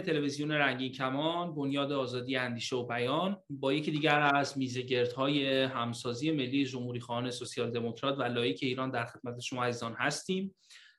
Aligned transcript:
تلویزیون 0.00 0.52
رنگین 0.52 0.92
کمان 0.92 1.54
بنیاد 1.54 1.92
آزادی 1.92 2.36
اندیشه 2.36 2.76
و 2.76 2.86
بیان 2.86 3.36
با 3.50 3.72
یکی 3.72 3.90
دیگر 3.90 4.30
از 4.34 4.58
میزگردهای 4.58 5.62
همسازی 5.62 6.30
ملی 6.30 6.64
جمهوری 6.64 7.00
خواهان 7.00 7.30
سوسیال 7.30 7.70
دموکرات 7.70 8.18
و 8.18 8.22
لائیک 8.22 8.58
ایران 8.62 8.90
در 8.90 9.04
خدمت 9.04 9.40
شما 9.40 9.64
عزیزان 9.64 9.94
هستیم. 9.98 10.54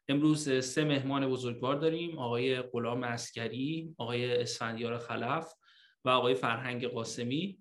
امروز 0.08 0.66
سه 0.66 0.84
مهمان 0.84 1.30
بزرگوار 1.30 1.76
داریم 1.76 2.20
آقای 2.20 2.62
غلام 2.62 3.04
اسکری 3.04 3.96
آقای 3.98 4.42
اسفندیار 4.42 4.98
خلف 4.98 5.54
و 6.06 6.10
آقای 6.10 6.36
فرهنگ 6.36 6.88
قاسمی. 6.88 7.60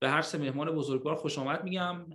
به 0.00 0.08
هر 0.08 0.22
سه 0.22 0.38
مهمان 0.38 0.70
بزرگوار 0.70 1.14
خوش 1.14 1.38
آمد 1.38 1.64
میگم. 1.64 2.06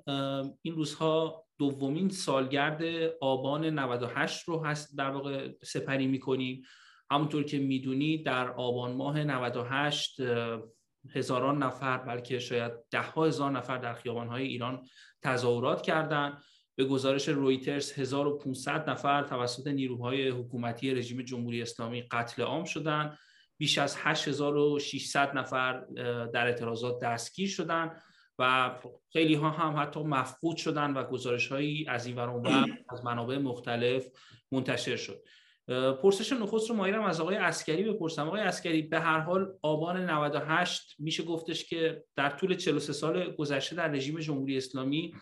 این 0.61 0.75
روزها 0.75 1.43
دومین 1.59 2.09
سالگرد 2.09 2.83
آبان 3.21 3.65
98 3.65 4.43
رو 4.43 4.65
هست 4.65 4.97
در 4.97 5.09
واقع 5.09 5.49
سپری 5.63 6.07
می‌کنیم. 6.07 6.61
همونطور 7.11 7.43
که 7.43 7.59
می‌دونید 7.59 8.25
در 8.25 8.49
آبان 8.49 8.91
ماه 8.91 9.23
98 9.23 10.21
هزاران 11.15 11.63
نفر 11.63 11.97
بلکه 11.97 12.39
شاید 12.39 12.71
ده 12.91 13.01
هزار 13.01 13.51
نفر 13.51 13.77
در 13.77 13.93
خیابانهای 13.93 14.47
ایران 14.47 14.87
تظاهرات 15.23 15.81
کردند. 15.81 16.43
به 16.75 16.85
گزارش 16.85 17.29
رویترز 17.29 17.91
1500 17.93 18.89
نفر 18.89 19.23
توسط 19.23 19.67
نیروهای 19.67 20.29
حکومتی 20.29 20.93
رژیم 20.93 21.21
جمهوری 21.21 21.61
اسلامی 21.61 22.01
قتل 22.01 22.41
عام 22.41 22.63
شدند. 22.63 23.17
بیش 23.57 23.77
از 23.77 23.97
8600 23.99 25.37
نفر 25.37 25.85
در 26.33 26.47
اعتراضات 26.47 27.03
دستگیر 27.03 27.49
شدند 27.49 28.01
و 28.39 28.75
خیلی 29.13 29.33
ها 29.33 29.49
هم 29.49 29.81
حتی 29.81 30.03
مفقود 30.03 30.57
شدن 30.57 30.93
و 30.93 31.03
گزارش 31.03 31.47
هایی 31.47 31.85
از 31.87 32.05
این 32.05 32.15
ور 32.15 32.29
از 32.89 33.05
منابع 33.05 33.37
مختلف 33.37 34.07
منتشر 34.51 34.95
شد. 34.95 35.23
پرسش 36.01 36.33
نخست 36.33 36.69
رو 36.69 36.75
مایلم 36.75 37.03
از 37.03 37.21
آقای 37.21 37.35
اسکری 37.35 37.83
بپرسم. 37.83 38.27
آقای 38.27 38.41
اسکری 38.41 38.81
به 38.81 38.99
هر 38.99 39.19
حال 39.19 39.53
آبان 39.61 40.09
98 40.09 40.95
میشه 40.99 41.23
گفتش 41.23 41.65
که 41.65 42.03
در 42.15 42.29
طول 42.29 42.55
43 42.55 42.93
سال 42.93 43.35
گذشته 43.35 43.75
در 43.75 43.87
رژیم 43.87 44.19
جمهوری 44.19 44.57
اسلامی 44.57 45.13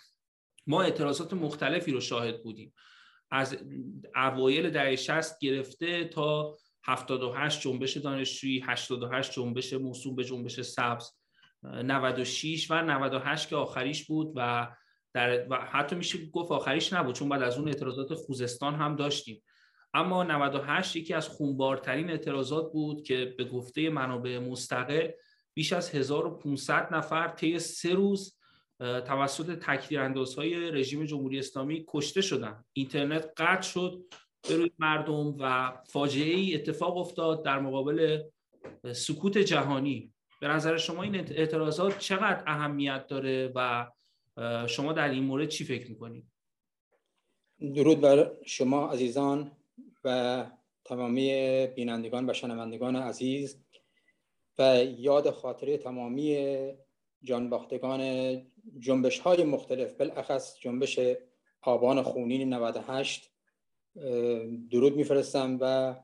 ما 0.67 0.81
اعتراضات 0.81 1.33
مختلفی 1.33 1.91
رو 1.91 1.99
شاهد 1.99 2.43
بودیم. 2.43 2.73
از 3.31 3.57
اوایل 4.15 4.69
دهه 4.69 4.95
60 4.95 5.39
گرفته 5.39 6.05
تا 6.05 6.57
78 6.83 7.61
جنبش 7.61 7.97
دانشجویی 7.97 8.63
88 8.65 9.31
جنبش 9.31 9.73
موسوم 9.73 10.15
به 10.15 10.23
جنبش 10.23 10.61
سبز 10.61 11.11
96 11.63 12.71
و 12.71 12.73
98 12.73 13.49
که 13.49 13.55
آخریش 13.55 14.05
بود 14.05 14.33
و 14.35 14.67
در 15.13 15.47
و 15.49 15.55
حتی 15.55 15.95
میشه 15.95 16.29
گفت 16.29 16.51
آخریش 16.51 16.93
نبود 16.93 17.15
چون 17.15 17.29
بعد 17.29 17.41
از 17.41 17.57
اون 17.57 17.67
اعتراضات 17.67 18.13
خوزستان 18.13 18.75
هم 18.75 18.95
داشتیم. 18.95 19.43
اما 19.95 20.23
98 20.23 20.95
یکی 20.95 21.13
از 21.13 21.27
خونبارترین 21.29 22.09
اعتراضات 22.09 22.71
بود 22.71 23.03
که 23.03 23.33
به 23.37 23.43
گفته 23.43 23.89
منابع 23.89 24.39
مستقل 24.39 25.09
بیش 25.53 25.73
از 25.73 25.95
1500 25.95 26.93
نفر 26.95 27.27
طی 27.27 27.59
سه 27.59 27.93
روز 27.93 28.37
توسط 28.79 29.59
تکدیر 29.59 29.99
اندازهای 29.99 30.71
رژیم 30.71 31.05
جمهوری 31.05 31.39
اسلامی 31.39 31.85
کشته 31.87 32.21
شدن 32.21 32.63
اینترنت 32.73 33.29
قطع 33.37 33.61
شد 33.61 34.03
به 34.49 34.55
روی 34.55 34.71
مردم 34.79 35.35
و 35.39 35.73
فاجعه 35.89 36.35
ای 36.35 36.55
اتفاق 36.55 36.97
افتاد 36.97 37.43
در 37.45 37.59
مقابل 37.59 38.23
سکوت 38.93 39.37
جهانی. 39.37 40.13
به 40.41 40.47
نظر 40.47 40.77
شما 40.77 41.03
این 41.03 41.15
اعتراضات 41.15 41.99
چقدر 41.99 42.43
اهمیت 42.47 43.07
داره 43.07 43.51
و 43.55 43.87
شما 44.67 44.93
در 44.93 45.09
این 45.09 45.23
مورد 45.23 45.47
چی 45.47 45.63
فکر 45.63 45.89
می‌کنید؟ 45.89 46.25
درود 47.75 48.01
بر 48.01 48.31
شما 48.45 48.91
عزیزان. 48.91 49.51
و 50.05 50.45
تمامی 50.85 51.67
بینندگان 51.67 52.29
و 52.29 52.33
شنوندگان 52.33 52.95
عزیز 52.95 53.57
و 54.59 54.83
یاد 54.83 55.29
خاطره 55.29 55.77
تمامی 55.77 56.57
جانباختگان 57.23 58.01
جنبش 58.79 59.19
های 59.19 59.43
مختلف 59.43 59.93
بالاخص 59.93 60.59
جنبش 60.59 60.99
آبان 61.61 62.01
خونین 62.01 62.53
98 62.53 63.31
درود 64.71 64.95
میفرستم 64.95 65.57
و 65.61 65.95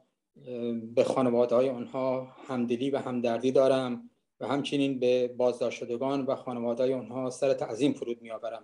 به 0.96 1.04
خانواده 1.04 1.56
های 1.56 1.70
آنها 1.70 2.24
همدلی 2.48 2.90
و 2.90 2.98
همدردی 2.98 3.52
دارم 3.52 4.10
و 4.40 4.48
همچنین 4.48 5.00
به 5.00 5.28
بازداشت 5.28 5.80
شدگان 5.80 6.26
و 6.26 6.36
خانواده 6.36 6.96
آنها 6.96 7.30
سر 7.30 7.54
تعظیم 7.54 7.94
فرود 7.94 8.22
میآورم 8.22 8.64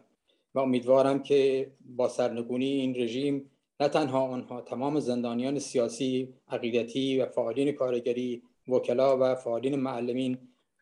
و 0.54 0.60
امیدوارم 0.60 1.24
که 1.24 1.72
با 1.86 2.08
سرنگونی 2.08 2.66
این 2.66 2.96
رژیم 2.96 3.52
نه 3.80 3.88
تنها 3.88 4.22
آنها 4.28 4.62
تمام 4.62 5.00
زندانیان 5.00 5.60
سیاسی، 5.60 6.34
عقیدتی 6.48 7.20
و 7.20 7.26
فعالین 7.26 7.72
کارگری، 7.72 8.44
وکلا 8.68 9.18
و 9.18 9.36
فعالین 9.36 9.76
معلمین 9.76 10.38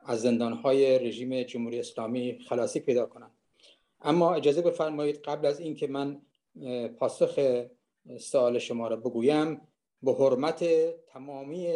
از 0.05 0.21
زندانهای 0.21 0.99
رژیم 0.99 1.43
جمهوری 1.43 1.79
اسلامی 1.79 2.39
خلاصی 2.49 2.79
پیدا 2.79 3.05
کنند. 3.05 3.31
اما 4.01 4.33
اجازه 4.33 4.61
بفرمایید 4.61 5.21
قبل 5.21 5.45
از 5.45 5.59
اینکه 5.59 5.87
من 5.87 6.21
پاسخ 6.99 7.63
سوال 8.19 8.59
شما 8.59 8.87
را 8.87 8.95
بگویم 8.95 9.61
به 10.03 10.13
حرمت 10.13 10.63
تمامی 11.07 11.67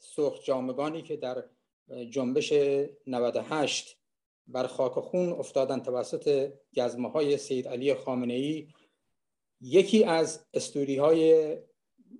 سرخ 0.00 0.44
جامگانی 0.44 1.02
که 1.02 1.16
در 1.16 1.44
جنبش 2.10 2.52
98 3.06 3.96
بر 4.46 4.66
خاک 4.66 4.92
خون 4.92 5.28
افتادن 5.32 5.80
توسط 5.80 6.52
گزمه 6.76 7.10
های 7.10 7.36
سید 7.36 7.68
علی 7.68 7.94
خامنه 7.94 8.34
ای 8.34 8.66
یکی 9.60 10.04
از 10.04 10.46
استوری 10.54 10.96
های 10.96 11.56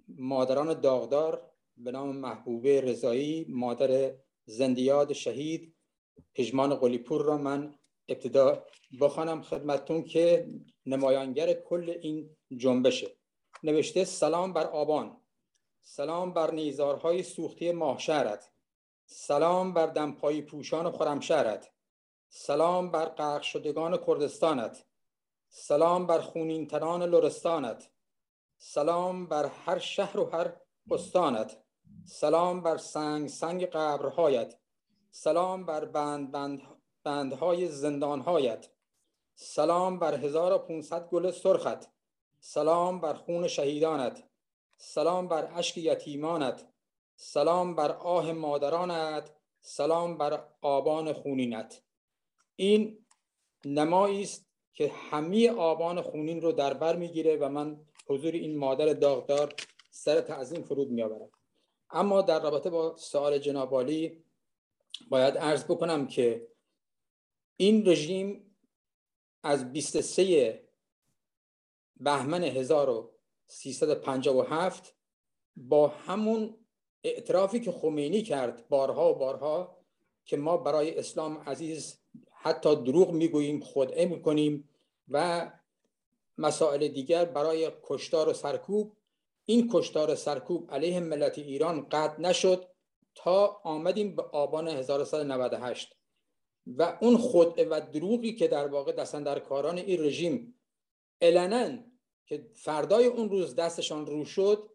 مادران 0.08 0.80
داغدار 0.80 1.50
به 1.76 1.90
نام 1.92 2.16
محبوبه 2.16 2.80
رضایی 2.80 3.46
مادر 3.48 4.14
زندیاد 4.46 5.12
شهید 5.12 5.74
پژمان 6.34 6.74
قلیپور 6.74 7.22
را 7.22 7.38
من 7.38 7.74
ابتدا 8.08 8.66
بخوانم 9.00 9.42
خدمتون 9.42 10.02
که 10.02 10.48
نمایانگر 10.86 11.52
کل 11.52 11.98
این 12.02 12.36
جنبشه. 12.56 13.16
نوشته 13.62 14.04
سلام 14.04 14.52
بر 14.52 14.66
آبان. 14.66 15.20
سلام 15.82 16.32
بر 16.32 16.50
نیزارهای 16.50 17.22
سوختی 17.22 17.72
ماهشهرت. 17.72 18.50
سلام 19.06 19.74
بر 19.74 19.86
دمپایی 19.86 20.42
پوشان 20.42 20.92
خرمشهرت. 20.92 21.72
سلام 22.28 22.90
بر 22.90 23.04
غرق 23.04 23.42
شدگان 23.42 23.96
کردستانت. 24.06 24.84
سلام 25.56 26.06
بر 26.06 26.20
خونینتران 26.20 27.02
لرستانت. 27.02 27.90
سلام 28.58 29.26
بر 29.26 29.46
هر 29.46 29.78
شهر 29.78 30.20
و 30.20 30.24
هر 30.24 30.56
استانت. 30.90 31.62
سلام 32.06 32.62
بر 32.62 32.76
سنگ 32.76 33.28
سنگ 33.28 33.64
قبرهایت. 33.64 34.58
سلام 35.10 35.66
بر 35.66 35.84
بند 35.84 36.30
بند 36.30 36.62
بندهای 37.04 37.68
زندانهایت. 37.68 38.70
سلام 39.34 39.98
بر 39.98 40.14
1500 40.14 41.08
گل 41.08 41.30
سرخت. 41.30 41.90
سلام 42.40 43.00
بر 43.00 43.14
خون 43.14 43.48
شهیدانت. 43.48 44.24
سلام 44.76 45.28
بر 45.28 45.52
اشک 45.54 45.78
یتیمانت. 45.78 46.68
سلام 47.16 47.74
بر 47.74 47.92
آه 47.92 48.32
مادرانت. 48.32 49.30
سلام 49.60 50.18
بر 50.18 50.48
آبان 50.62 51.12
خونینت. 51.12 51.82
این 52.56 53.06
نمایی 53.64 54.22
است 54.22 54.53
که 54.74 54.92
همه 55.10 55.50
آبان 55.50 56.02
خونین 56.02 56.40
رو 56.40 56.52
در 56.52 56.74
بر 56.74 56.96
می‌گیره 56.96 57.36
و 57.36 57.48
من 57.48 57.80
حضور 58.06 58.32
این 58.32 58.56
مادر 58.56 58.92
داغدار 58.92 59.54
سر 59.90 60.20
تعظیم 60.20 60.62
فرود 60.62 60.90
میآورم. 60.90 61.30
اما 61.90 62.22
در 62.22 62.42
رابطه 62.42 62.70
با 62.70 62.96
سوال 62.96 63.38
جنابالی 63.38 64.24
باید 65.08 65.38
عرض 65.38 65.64
بکنم 65.64 66.06
که 66.06 66.48
این 67.56 67.88
رژیم 67.88 68.56
از 69.42 69.72
23 69.72 70.64
بهمن 71.96 72.44
1357 72.44 74.96
با 75.56 75.88
همون 75.88 76.64
اعترافی 77.04 77.60
که 77.60 77.72
خمینی 77.72 78.22
کرد 78.22 78.68
بارها 78.68 79.10
و 79.10 79.14
بارها 79.18 79.84
که 80.24 80.36
ما 80.36 80.56
برای 80.56 80.98
اسلام 80.98 81.38
عزیز 81.38 82.03
حتی 82.44 82.76
دروغ 82.76 83.10
می‌گوییم 83.10 83.60
خودعه 83.60 84.06
می‌کنیم 84.06 84.68
و 85.08 85.50
مسائل 86.38 86.88
دیگر 86.88 87.24
برای 87.24 87.70
کشتار 87.82 88.28
و 88.28 88.32
سرکوب. 88.32 88.96
این 89.44 89.70
کشتار 89.72 90.10
و 90.10 90.14
سرکوب 90.14 90.70
علیه 90.70 91.00
ملت 91.00 91.38
ایران 91.38 91.88
قطع 91.88 92.20
نشد 92.20 92.68
تا 93.14 93.60
آمدیم 93.64 94.16
به 94.16 94.22
آبان 94.22 94.68
1398 94.68 95.96
و 96.66 96.98
اون 97.00 97.16
خودعه 97.16 97.68
و 97.68 97.80
دروغی 97.92 98.34
که 98.34 98.48
در 98.48 98.66
واقع 98.66 98.92
دستندرکاران 98.92 99.78
این 99.78 100.00
رژیم 100.00 100.54
علنا 101.20 101.78
که 102.26 102.46
فردای 102.54 103.06
اون 103.06 103.30
روز 103.30 103.54
دستشان 103.54 104.06
رو 104.06 104.24
شد 104.24 104.70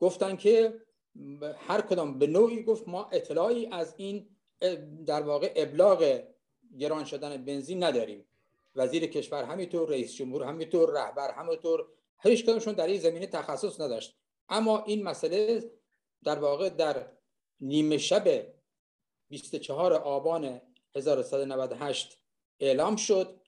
گفتن 0.00 0.36
که 0.36 0.74
هر 1.56 1.80
کدام 1.80 2.18
به 2.18 2.26
نوعی 2.26 2.62
گفت 2.62 2.88
ما 2.88 3.08
اطلاعی 3.12 3.66
از 3.66 3.94
این 3.96 4.36
در 5.06 5.22
واقع 5.22 5.52
ابلاغ 5.56 6.22
گران 6.78 7.04
شدن 7.04 7.44
بنزین 7.44 7.84
نداریم. 7.84 8.26
وزیر 8.74 9.06
کشور 9.06 9.44
همینطور 9.44 9.88
رئیس 9.88 10.14
جمهور 10.14 10.44
همینطور 10.44 10.90
رهبر 10.90 11.30
همینطور. 11.30 11.86
هیچ 12.22 12.44
کدومشون 12.44 12.74
در 12.74 12.86
این 12.86 13.00
زمینه 13.00 13.26
تخصص 13.26 13.80
نداشت. 13.80 14.16
اما 14.48 14.84
این 14.84 15.02
مسئله 15.02 15.70
در 16.24 16.38
واقع 16.38 16.68
در 16.68 17.06
نیمه 17.60 17.98
شب 17.98 18.46
24 19.28 19.92
آبان 19.92 20.60
1198 20.94 22.18
اعلام 22.60 22.96
شد 22.96 23.40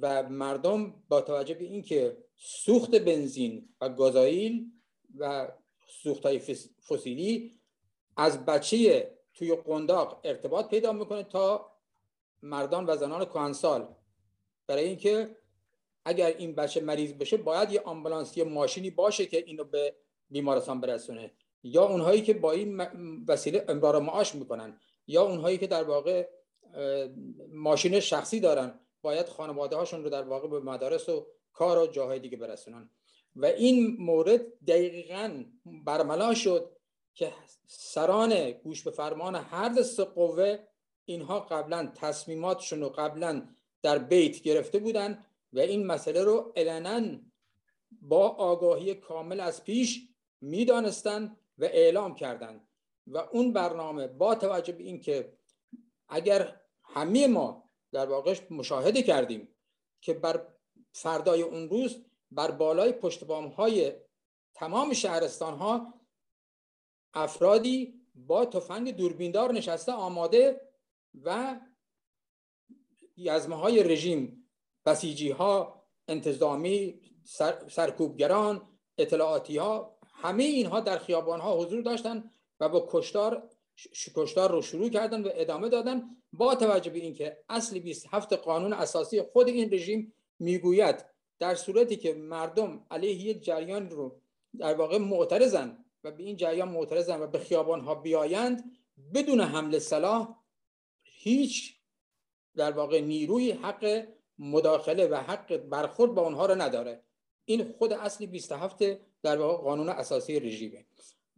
و 0.00 0.22
مردم 0.22 1.02
با 1.08 1.20
توجه 1.20 1.54
به 1.54 1.64
اینکه 1.64 2.16
سوخت 2.36 2.94
بنزین 2.94 3.68
و 3.80 3.88
گازایل 3.88 4.70
و 5.18 5.48
سوخت 6.02 6.26
های 6.26 6.38
فسیلی 6.88 7.60
از 8.16 8.44
بچه 8.44 9.10
توی 9.34 9.56
قنداق 9.56 10.20
ارتباط 10.24 10.68
پیدا 10.68 10.92
می‌کنه 10.92 11.22
تا 11.22 11.75
مردان 12.42 12.86
و 12.86 12.96
زنان 12.96 13.24
کهنسال. 13.24 13.88
برای 14.66 14.84
اینکه 14.84 15.36
اگر 16.04 16.26
این 16.26 16.54
بچه 16.54 16.80
مریض 16.80 17.12
بشه 17.12 17.36
باید 17.36 17.72
یه 17.72 17.80
آمبولانس 17.80 18.36
یه 18.36 18.44
ماشینی 18.44 18.90
باشه 18.90 19.26
که 19.26 19.44
اینو 19.46 19.64
به 19.64 19.94
بیمارستان 20.30 20.80
برسونه. 20.80 21.30
یا 21.62 21.84
اونهایی 21.84 22.22
که 22.22 22.34
با 22.34 22.52
این 22.52 22.80
وسیله 23.28 23.64
امرار 23.68 23.98
معاش 23.98 24.34
می‌کنن 24.34 24.80
یا 25.06 25.22
اونهایی 25.22 25.58
که 25.58 25.66
در 25.66 25.84
واقع 25.84 26.28
ماشین 27.52 28.00
شخصی 28.00 28.40
دارن 28.40 28.80
باید 29.02 29.28
خانواده 29.28 29.76
هاشون 29.76 30.04
رو 30.04 30.10
در 30.10 30.22
واقع 30.22 30.48
به 30.48 30.60
مدارس 30.60 31.08
و 31.08 31.26
کار 31.52 31.78
و 31.78 31.86
جاهای 31.86 32.18
دیگه 32.18 32.36
برسونن. 32.36 32.90
و 33.36 33.46
این 33.46 33.96
مورد 33.98 34.58
دقیقا 34.66 35.44
برملا 35.64 36.34
شد 36.34 36.76
که 37.14 37.32
سران 37.66 38.50
گوش 38.50 38.82
به 38.82 38.90
فرمان 38.90 39.34
هر 39.34 39.68
دست 39.68 40.00
قوه 40.00 40.58
اینها 41.06 41.40
قبلا 41.40 41.92
تصمیماتشون 41.94 42.80
رو 42.80 42.88
قبلا 42.88 43.48
در 43.82 43.98
بیت 43.98 44.40
گرفته 44.40 44.78
بودن 44.78 45.24
و 45.52 45.58
این 45.58 45.86
مسئله 45.86 46.24
رو 46.24 46.52
علنا 46.56 47.18
با 48.02 48.28
آگاهی 48.28 48.94
کامل 48.94 49.40
از 49.40 49.64
پیش 49.64 50.08
می‌دانستند 50.40 51.36
و 51.58 51.64
اعلام 51.64 52.14
کردند. 52.14 52.68
و 53.06 53.18
اون 53.18 53.52
برنامه 53.52 54.06
با 54.06 54.34
توجه 54.34 54.72
به 54.72 54.84
اینکه 54.84 55.32
اگر 56.08 56.60
همه 56.84 57.26
ما 57.26 57.70
در 57.92 58.06
واقع 58.06 58.34
مشاهده 58.50 59.02
کردیم 59.02 59.48
که 60.00 60.14
بر 60.14 60.46
فردای 60.92 61.42
اون 61.42 61.68
روز 61.68 62.04
بر 62.30 62.50
بالای 62.50 62.92
پشت 62.92 63.22
های 63.30 63.92
تمام 64.54 64.92
شهرستان 64.92 65.54
ها 65.54 65.94
افرادی 67.14 68.00
با 68.14 68.44
تفنگ 68.44 68.96
دوربیندار 68.96 69.52
نشسته 69.52 69.92
آماده 69.92 70.60
و 71.24 71.60
یزمه 73.16 73.56
های 73.56 73.82
رژیم 73.82 74.50
بسیجی 74.86 75.30
ها 75.30 75.82
انتظامی 76.08 77.00
سرکوبگران 77.68 78.68
اطلاعاتی 78.98 79.56
ها 79.56 79.98
همه 80.12 80.44
اینها 80.44 80.80
در 80.80 80.98
خیابان 80.98 81.40
ها 81.40 81.58
حضور 81.58 81.82
داشتند 81.82 82.30
و 82.60 82.68
با 82.68 82.88
کشتار 82.90 83.50
کشتار 84.16 84.50
رو 84.50 84.62
شروع 84.62 84.88
کردن 84.88 85.22
و 85.22 85.30
ادامه 85.32 85.68
دادن 85.68 86.02
با 86.32 86.54
توجه 86.54 86.90
به 86.90 86.98
اینکه 86.98 87.44
اصل 87.48 87.78
27 87.78 88.32
قانون 88.32 88.72
اساسی 88.72 89.22
خود 89.22 89.48
این 89.48 89.72
رژیم 89.72 90.14
می‌گوید 90.38 91.04
در 91.38 91.54
صورتی 91.54 91.96
که 91.96 92.14
مردم 92.14 92.86
علیه 92.90 93.12
یک 93.12 93.44
جریان 93.44 93.90
رو 93.90 94.20
در 94.58 94.74
واقع 94.74 94.98
معترضن 94.98 95.84
و 96.04 96.10
به 96.10 96.22
این 96.22 96.36
جریان 96.36 96.68
معترضن 96.68 97.20
و 97.20 97.26
به 97.26 97.38
خیابان 97.38 97.80
ها 97.80 97.94
بیایند 97.94 98.64
بدون 99.14 99.40
حمله 99.40 99.78
سلاح 99.78 100.45
هیچ 101.26 101.76
در 102.56 102.72
واقع 102.72 103.00
نیروی 103.00 103.50
حق 103.50 104.08
مداخله 104.38 105.06
و 105.06 105.14
حق 105.14 105.56
برخورد 105.56 106.14
با 106.14 106.22
اونها 106.22 106.46
رو 106.46 106.54
نداره. 106.54 107.02
این 107.44 107.72
خود 107.72 107.92
اصل 107.92 108.26
27 108.26 108.82
در 109.22 109.36
واقع 109.36 109.62
قانون 109.62 109.88
اساسی 109.88 110.40
رژیمه. 110.40 110.86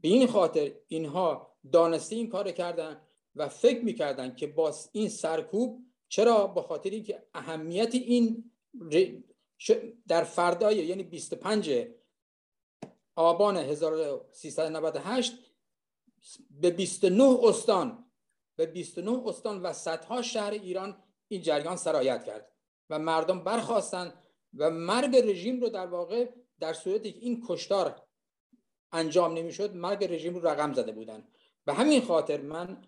به 0.00 0.08
این 0.08 0.26
خاطر 0.26 0.72
اینها 0.88 1.56
دانسته 1.72 2.16
این 2.16 2.28
کار 2.28 2.52
کردن 2.52 3.00
و 3.34 3.48
فکر 3.48 3.84
می‌کردن 3.84 4.34
که 4.34 4.46
با 4.46 4.74
این 4.92 5.08
سرکوب 5.08 5.86
چرا 6.08 6.46
به 6.46 6.62
خاطر 6.62 6.90
اینکه 6.90 7.22
اهمیت 7.34 7.94
این 7.94 8.50
در 10.08 10.24
فردای 10.24 10.76
یعنی 10.76 11.02
25 11.02 11.88
آبان 13.16 13.56
1398 13.56 15.32
به 16.50 16.70
29 16.70 17.38
استان 17.42 18.07
به 18.58 18.66
29 18.66 19.22
استان 19.26 19.62
و 19.62 19.72
صدها 19.72 20.22
شهر 20.22 20.50
ایران 20.50 21.02
این 21.28 21.42
جریان 21.42 21.76
سرایت 21.76 22.24
کرد 22.24 22.52
و 22.90 22.98
مردم 22.98 23.44
برخواستند 23.44 24.12
و 24.56 24.70
مرگ 24.70 25.16
رژیم 25.16 25.60
رو 25.60 25.68
در 25.68 25.86
واقع 25.86 26.28
در 26.60 26.72
صورتی 26.72 27.12
که 27.12 27.18
این 27.18 27.44
کشتار 27.48 28.02
انجام 28.92 29.34
نمی‌شد 29.34 29.74
مرگ 29.74 30.04
رژیم 30.04 30.34
رو 30.34 30.46
رقم 30.46 30.72
زده 30.72 30.92
بودن 30.92 31.28
به 31.64 31.74
همین 31.74 32.02
خاطر 32.02 32.40
من 32.40 32.82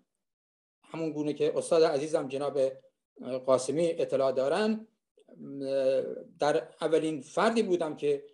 همون 0.82 1.12
گونه 1.12 1.32
که 1.32 1.58
استاد 1.58 1.82
عزیزم 1.82 2.28
جناب 2.28 2.60
قاسمی 3.46 3.86
اطلاع 3.86 4.32
دارن 4.32 4.86
در 6.38 6.68
اولین 6.80 7.20
فردی 7.20 7.62
بودم 7.62 7.96
که 7.96 8.24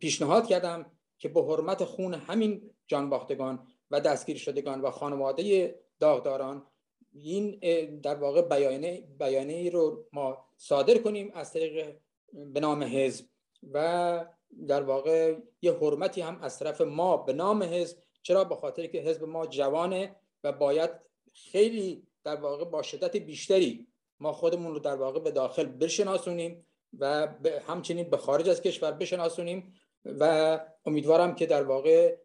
پیشنهاد 0.00 0.46
کردم 0.46 0.86
که 1.18 1.28
به 1.28 1.42
حرمت 1.42 1.84
خون 1.84 2.14
همین 2.14 2.70
جانباختگان 2.86 3.66
و 3.90 4.00
دستگیر 4.00 4.36
شدگان 4.36 4.80
و 4.80 4.90
خانواده 4.90 5.74
داغداران 6.00 6.66
این 7.14 7.58
در 8.00 8.14
واقع 8.14 8.42
بیانیه 8.42 9.04
بیانیه 9.18 9.70
رو 9.70 10.04
ما 10.12 10.44
صادر 10.56 10.98
کنیم 10.98 11.30
از 11.34 11.52
طریق 11.52 11.96
به 12.32 12.60
نام 12.60 12.82
حزب 12.82 13.26
و 13.72 14.26
در 14.68 14.82
واقع 14.82 15.36
یه 15.62 15.72
حرمتی 15.72 16.20
هم 16.20 16.38
از 16.42 16.58
طرف 16.58 16.80
ما 16.80 17.16
به 17.16 17.32
نام 17.32 17.62
حزب. 17.62 17.98
چرا؟ 18.22 18.44
به 18.44 18.54
خاطر 18.54 18.86
که 18.86 18.98
حزب 18.98 19.24
ما 19.24 19.46
جوانه 19.46 20.16
و 20.44 20.52
باید 20.52 20.90
خیلی 21.34 22.06
در 22.24 22.36
واقع 22.36 22.64
با 22.64 22.82
شدت 22.82 23.16
بیشتری 23.16 23.86
ما 24.20 24.32
خودمون 24.32 24.72
رو 24.72 24.78
در 24.78 24.96
واقع 24.96 25.20
به 25.20 25.30
داخل 25.30 25.66
بشناسونیم 25.66 26.66
و 26.98 27.28
همچنین 27.66 28.10
به 28.10 28.16
خارج 28.16 28.48
از 28.48 28.62
کشور 28.62 28.92
بشناسونیم 28.92 29.74
و 30.04 30.60
امیدوارم 30.86 31.34
که 31.34 31.46
در 31.46 31.62
واقع 31.62 32.16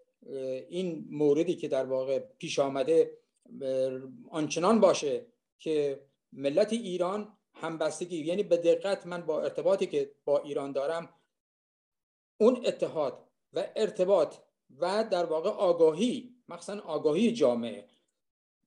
این 0.70 1.06
موردی 1.10 1.56
که 1.56 1.68
در 1.68 1.86
واقع 1.86 2.20
پیش 2.20 2.60
آمده 2.60 3.19
آنچنان 4.30 4.80
باشه 4.80 5.26
که 5.60 6.06
ملت 6.34 6.74
ایران 6.74 7.38
همبستگی 7.54 8.18
یعنی 8.18 8.44
به 8.44 8.58
دقت 8.58 9.08
من 9.08 9.22
با 9.22 9.42
ارتباطی 9.42 9.88
که 9.88 10.12
با 10.26 10.40
ایران 10.40 10.72
دارم 10.72 11.10
اون 12.38 12.62
اتحاد 12.66 13.28
و 13.54 13.68
ارتباط 13.76 14.36
و 14.78 15.04
در 15.12 15.26
واقع 15.26 15.50
آگاهی 15.50 16.36
مخصوصا 16.50 16.82
آگاهی 16.82 17.32
جامعه 17.32 17.88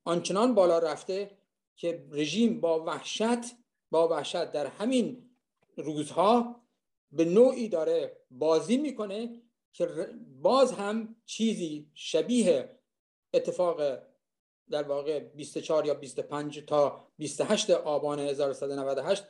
آنچنان 0.04 0.54
بالا 0.54 0.78
رفته 0.78 1.30
که 1.76 2.06
رژیم 2.10 2.60
با 2.60 2.84
وحشت 2.84 3.56
با 3.90 4.08
وحشت 4.08 4.52
در 4.52 4.66
همین 4.66 5.30
روزها 5.76 6.62
به 7.12 7.24
نوعی 7.24 7.68
داره 7.68 8.16
بازی 8.30 8.76
می‌کنه 8.76 9.42
که 9.72 9.86
باز 10.42 10.72
هم 10.72 11.16
چیزی 11.26 11.90
شبیه 11.94 12.78
اتفاق 13.34 13.80
در 14.72 14.82
واقع 14.82 15.18
24 15.18 15.86
یا 15.86 15.94
25 15.94 16.64
تا 16.66 17.08
28 17.18 17.70
آبان 17.70 18.18
1198 18.18 19.24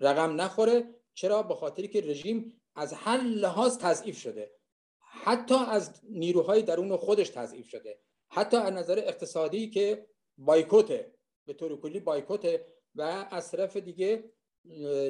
رقم 0.00 0.40
نخوره. 0.40 0.94
چرا؟ 1.14 1.42
به 1.42 1.54
خاطری 1.54 1.88
که 1.88 2.00
رژیم 2.00 2.60
از 2.74 2.92
هر 2.92 3.20
لحاظ 3.20 3.78
تضعیف 3.78 4.18
شده. 4.18 4.50
حتی 4.98 5.54
از 5.54 6.00
نیروهای 6.10 6.62
درون 6.62 6.96
خودش 6.96 7.28
تضعیف 7.28 7.68
شده. 7.68 7.98
حتی 8.28 8.56
از 8.56 8.72
نظر 8.72 8.98
اقتصادی 8.98 9.70
که 9.70 10.06
بایکوته 10.38 11.14
به 11.46 11.52
طور 11.52 11.80
کلی 11.80 12.00
بایکوته 12.00 12.66
و 12.94 13.26
از 13.30 13.50
طرف 13.50 13.76
دیگه 13.76 14.24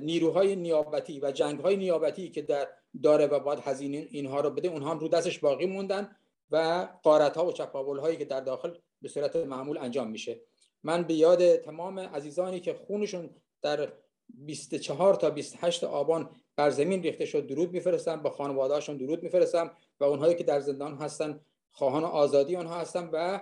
نیروهای 0.02 0.56
نیابتی 0.56 1.20
و 1.20 1.32
جنگهای 1.32 1.76
نیابتی 1.76 2.30
که 2.30 2.42
در 2.42 2.68
داره 3.02 3.26
و 3.26 3.40
باید 3.40 3.58
هزینه 3.58 4.06
اینها 4.10 4.40
رو 4.40 4.50
بده 4.50 4.68
اونها 4.68 4.90
هم 4.90 4.98
رو 4.98 5.08
دستش 5.08 5.38
باقی 5.38 5.66
موندن 5.66 6.16
و 6.50 6.88
قارت 7.02 7.36
ها 7.36 7.46
و 7.46 7.52
چپاول 7.52 7.98
هایی 7.98 8.16
که 8.16 8.24
در 8.24 8.40
داخل 8.40 8.74
به 9.04 9.10
صورت 9.10 9.36
معمول 9.36 9.78
انجام 9.78 10.10
میشه. 10.10 10.40
من 10.82 11.02
به 11.02 11.14
یاد 11.14 11.56
تمام 11.56 11.98
عزیزانی 11.98 12.60
که 12.60 12.74
خونشون 12.74 13.30
در 13.62 13.92
24 14.28 15.14
تا 15.14 15.30
28 15.30 15.84
آبان 15.84 16.30
بر 16.56 16.70
زمین 16.70 17.02
ریخته 17.02 17.24
شد 17.24 17.46
درود 17.46 17.72
میفرستم 17.72 18.22
با 18.22 18.30
خانواده‌هاشون 18.30 18.96
درود 18.96 19.22
میفرستم 19.22 19.70
و 20.00 20.04
اونهایی 20.04 20.34
که 20.34 20.44
در 20.44 20.60
زندان 20.60 20.94
هستن 20.94 21.40
خواهان 21.70 22.04
آزادی 22.04 22.56
آنها 22.56 22.74
هستن 22.74 23.10
و 23.12 23.40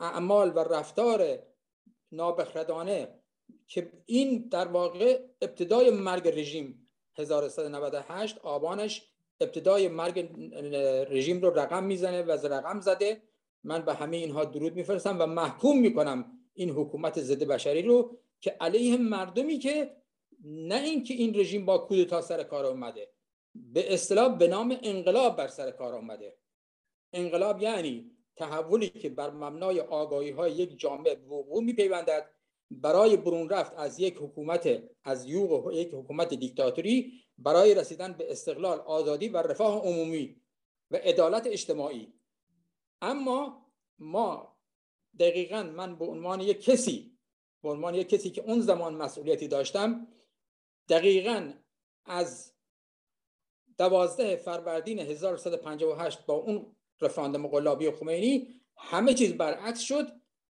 اعمال 0.00 0.52
و 0.56 0.58
رفتار 0.58 1.38
نابخردانه 2.12 3.08
که 3.66 3.92
این 4.06 4.48
در 4.50 4.68
واقع 4.68 5.20
ابتدای 5.42 5.90
مرگ 5.90 6.28
رژیم 6.28 6.88
1398 7.18 8.38
آبانش 8.38 9.08
ابتدای 9.40 9.88
مرگ 9.88 10.18
رژیم 11.10 11.40
رو 11.40 11.50
رقم 11.58 11.84
می‌زنه 11.84 12.22
و 12.22 12.30
رقم 12.30 12.80
زده 12.80 13.22
من 13.64 13.84
به 13.84 13.94
همه 13.94 14.16
اینها 14.16 14.44
درود 14.44 14.74
میفرستم 14.74 15.16
و 15.20 15.26
محکوم 15.26 15.78
می‌کنم 15.78 16.38
این 16.54 16.70
حکومت 16.70 17.20
ضد 17.20 17.42
بشری 17.42 17.82
رو 17.82 18.18
که 18.40 18.50
علیه 18.50 18.96
مردمی 18.96 19.58
که 19.58 19.96
نه 20.44 20.74
اینکه 20.74 21.14
این 21.14 21.40
رژیم 21.40 21.64
با 21.64 21.78
کودتا 21.78 22.20
سر 22.20 22.42
کار 22.42 22.66
اومده 22.66 23.08
به 23.54 23.94
اصطلاح 23.94 24.38
به 24.38 24.48
نام 24.48 24.78
انقلاب 24.82 25.36
بر 25.36 25.48
سر 25.48 25.70
کار 25.70 25.94
آمده 25.94 26.36
انقلاب 27.12 27.62
یعنی 27.62 28.10
تحولی 28.36 28.88
که 28.88 29.08
بر 29.08 29.30
مبنای 29.30 29.80
آگاهی 29.80 30.30
های 30.30 30.52
یک 30.52 30.78
جامعه 30.78 31.14
وقوع 31.14 31.62
میپیوندد. 31.62 32.30
برای 32.70 33.16
برون 33.16 33.48
رفت 33.48 33.72
از 33.76 34.00
یک 34.00 34.16
حکومت 34.16 34.82
از 35.04 35.26
یوغ 35.26 35.72
یک 35.72 35.88
حکومت 35.92 36.34
دیکتاتوری 36.34 37.12
برای 37.38 37.74
رسیدن 37.74 38.12
به 38.12 38.32
استقلال 38.32 38.78
آزادی 38.78 39.28
و 39.28 39.36
رفاه 39.36 39.82
عمومی 39.82 40.36
و 40.90 40.96
عدالت 40.96 41.46
اجتماعی. 41.46 42.12
اما 43.04 43.66
ما 43.98 44.56
دقیقا 45.18 45.62
من 45.62 45.96
به 45.96 46.04
عنوان 46.04 46.40
یک 46.40 46.64
کسی 46.64 47.18
به 47.62 47.70
عنوان 47.70 47.94
یک 47.94 48.08
کسی 48.08 48.30
که 48.30 48.42
اون 48.42 48.60
زمان 48.60 48.94
مسئولیتی 48.94 49.48
داشتم 49.48 50.06
دقیقا 50.88 51.52
از 52.04 52.52
دوازده 53.78 54.36
فروردین 54.36 54.98
1158 54.98 56.26
با 56.26 56.34
اون 56.34 56.76
رفراندوم 57.00 57.46
قلابی 57.46 57.90
خمینی 57.90 58.60
همه 58.76 59.14
چیز 59.14 59.32
برعکس 59.32 59.80
شد 59.80 60.08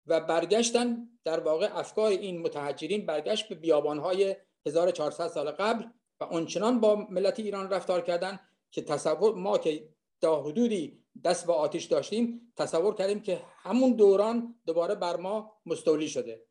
و 0.07 0.21
برگشتن 0.21 1.09
در 1.23 1.39
واقع 1.39 1.79
افکار 1.79 2.11
این 2.11 2.41
متحجرین 2.41 3.05
برگشت 3.05 3.49
به 3.49 3.55
بیابانهای 3.55 4.35
1400 4.65 5.27
سال 5.27 5.51
قبل 5.51 5.85
و 6.19 6.23
اونچنان 6.23 6.79
با 6.79 6.95
ملت 6.95 7.39
ایران 7.39 7.69
رفتار 7.69 8.01
کردن 8.01 8.39
که 8.71 8.81
تصور 8.81 9.35
ما 9.35 9.57
که 9.57 9.89
تا 10.23 10.41
حدودی 10.41 10.99
دست 11.23 11.47
به 11.47 11.53
آتیش 11.53 11.85
داشتیم 11.85 12.53
تصور 12.55 12.95
کردیم 12.95 13.19
که 13.19 13.41
همون 13.63 13.93
دوران 13.93 14.55
دوباره 14.65 14.95
بر 14.95 15.17
ما 15.17 15.51
مستولی 15.65 16.07
شده. 16.07 16.41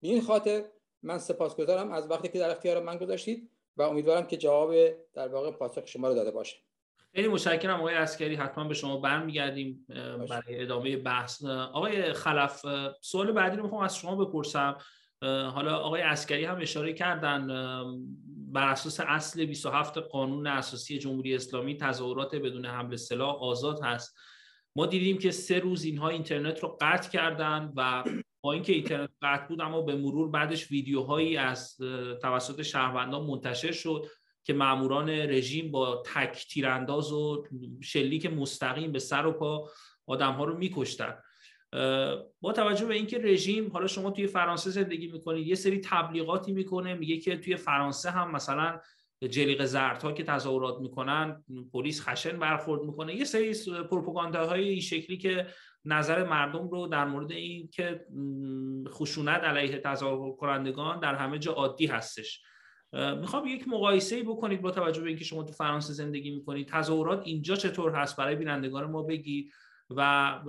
به 0.00 0.08
این 0.08 0.22
خاطر 0.22 0.64
من 1.02 1.18
سپاسگزارم 1.18 1.92
از 1.92 2.10
وقتی 2.10 2.28
که 2.28 2.38
در 2.38 2.50
اختیار 2.50 2.82
من 2.82 2.96
گذاشتید 2.96 3.50
و 3.76 3.82
امیدوارم 3.82 4.26
که 4.26 4.36
جواب 4.36 4.74
در 5.14 5.28
واقع 5.28 5.50
پاسخ 5.50 5.86
شما 5.86 6.08
رو 6.08 6.14
داده 6.14 6.30
باشه. 6.30 6.56
خیلی 7.14 7.28
متشکرم 7.28 7.80
آقای 7.80 7.94
عسکری 7.94 8.34
حتما 8.34 8.64
به 8.64 8.74
شما 8.74 8.96
برمیگردیم 8.96 9.86
برای 10.28 10.62
ادامه 10.62 10.96
بحث. 10.96 11.44
آقای 11.44 12.12
خلف 12.12 12.66
سوال 13.00 13.32
بعدی 13.32 13.56
رو 13.56 13.62
می‌خوام 13.62 13.82
از 13.82 13.96
شما 13.96 14.24
بپرسم. 14.24 14.76
حالا 15.22 15.76
آقای 15.76 16.02
عسکری 16.02 16.44
هم 16.44 16.60
اشاره 16.60 16.92
کردن 16.92 17.46
بر 18.52 18.68
اساس 18.68 19.00
اصل 19.00 19.44
27 19.44 19.98
قانون 19.98 20.46
اساسی 20.46 20.98
جمهوری 20.98 21.34
اسلامی 21.34 21.76
تظاهرات 21.76 22.34
بدون 22.34 22.66
حمل 22.66 22.96
سلاح 22.96 23.42
آزاد 23.42 23.80
هست. 23.82 24.16
ما 24.76 24.86
دیدیم 24.86 25.18
که 25.18 25.30
سه 25.30 25.58
روز 25.58 25.84
اینها 25.84 26.08
اینترنت 26.08 26.60
رو 26.60 26.78
قطع 26.80 27.10
کردن 27.10 27.72
و 27.76 28.04
با 28.40 28.52
اینکه 28.52 28.72
اینترنت 28.72 29.10
قطع 29.22 29.46
بود 29.46 29.60
اما 29.60 29.82
به 29.82 29.94
مرور 29.94 30.28
بعدش 30.30 30.70
ویدیوهایی 30.70 31.36
از 31.36 31.76
توسط 32.22 32.62
شهروندان 32.62 33.26
منتشر 33.26 33.72
شد 33.72 34.06
که 34.44 34.52
ماموران 34.52 35.10
رژیم 35.10 35.70
با 35.70 36.02
تک 36.14 36.46
تیرانداز 36.50 37.12
و 37.12 37.44
شلیک 37.82 38.26
مستقیم 38.26 38.92
به 38.92 38.98
سر 38.98 39.26
و 39.26 39.32
پا 39.32 39.70
آدم 40.06 40.32
ها 40.32 40.44
رو 40.44 40.58
میکشتن. 40.58 41.14
با 42.40 42.52
توجه 42.56 42.86
به 42.86 42.94
اینکه 42.94 43.18
رژیم 43.18 43.70
حالا 43.70 43.86
شما 43.86 44.10
توی 44.10 44.26
فرانسه 44.26 44.70
زندگی 44.70 45.06
می‌کنید 45.06 45.46
یه 45.46 45.54
سری 45.54 45.80
تبلیغاتی 45.80 46.52
می‌کنه 46.52 46.94
میگه 46.94 47.16
که 47.16 47.36
توی 47.36 47.56
فرانسه 47.56 48.10
هم 48.10 48.32
مثلا 48.32 48.80
جلیق 49.30 49.64
زردها 49.64 50.12
که 50.12 50.24
تظاهرات 50.24 50.80
می‌کنن 50.80 51.44
پلیس 51.72 52.08
خشن 52.08 52.38
برخورد 52.38 52.82
می‌کنه. 52.82 53.14
یه 53.14 53.24
سری 53.24 53.54
پروپاگانداهای 53.90 54.68
این 54.68 54.80
شکلی 54.80 55.16
که 55.16 55.46
نظر 55.84 56.24
مردم 56.24 56.68
رو 56.68 56.86
در 56.86 57.04
مورد 57.04 57.32
این 57.32 57.68
که 57.72 58.06
خشونت 58.88 59.40
علیه 59.40 59.78
تظاهر 59.78 60.32
کنندگان 60.32 61.00
در 61.00 61.14
همه 61.14 61.38
جا 61.38 61.52
عادی 61.52 61.86
هستش. 61.86 62.42
می‌خوام 62.92 63.46
یک 63.46 63.68
مقایسه 63.68 64.22
بکنید 64.22 64.62
با 64.62 64.70
توجه 64.70 65.02
به 65.02 65.08
اینکه 65.08 65.24
شما 65.24 65.42
تو 65.42 65.52
فرانسه 65.52 65.92
زندگی 65.92 66.30
می‌کنید. 66.30 66.68
تظاهرات 66.68 67.22
اینجا 67.24 67.56
چطور 67.56 67.90
هست؟ 67.90 68.16
برای 68.16 68.36
بینندگان 68.36 68.90
ما 68.90 69.02
بگید. 69.02 69.52
و 69.96 70.40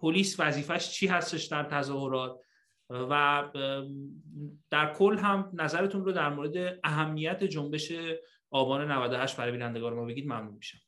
پلیس 0.00 0.40
وظیفش 0.40 0.90
چی 0.90 1.06
هستش 1.06 1.44
در 1.44 1.62
تظاهرات؟ 1.62 2.40
و 2.90 3.44
در 4.70 4.92
کل 4.92 5.18
هم 5.18 5.50
نظرتون 5.52 6.04
رو 6.04 6.12
در 6.12 6.28
مورد 6.28 6.78
اهمیت 6.84 7.44
جنبش 7.44 7.92
آبان 8.50 8.90
98 8.90 9.36
برای 9.36 9.52
بینندگان 9.52 9.94
ما 9.94 10.04
بگید 10.04 10.26
ممنون 10.26 10.54
میشم. 10.54 10.78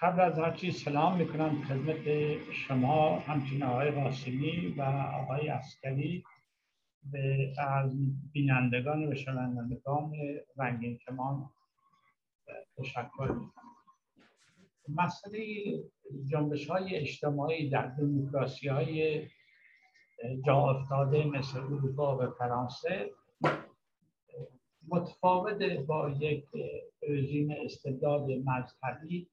قبل 0.00 0.20
از 0.20 0.38
هر 0.38 0.50
چیز 0.50 0.82
سلام 0.82 1.16
می‌کنم 1.16 1.62
خدمت 1.64 2.02
شما 2.52 3.18
همچنین 3.18 3.62
آقای 3.62 3.90
قاسمی 3.90 4.74
و 4.78 4.82
آقای 4.82 5.48
اسکری 5.48 6.24
به 7.02 7.52
بینندگان 8.32 9.12
و 9.12 9.14
شنوندگان 9.14 10.12
رنگین 10.56 10.98
کمان 10.98 11.50
تشکر 12.76 13.30
می‌کنم. 13.30 13.67
مسئله 14.88 15.38
جنبش 16.26 16.70
های 16.70 16.96
اجتماعی 16.96 17.70
در 17.70 17.86
دموکراسی 17.86 18.68
های 18.68 19.28
جا 20.46 20.56
افتاده 20.56 21.24
مثل 21.24 21.58
اروپا 21.58 22.18
و 22.18 22.30
فرانسه 22.30 23.10
متفاوت 24.88 25.62
با 25.86 26.10
یک 26.20 26.44
رژیم 27.08 27.50
استبداد 27.64 28.30
مذهبی 28.30 29.28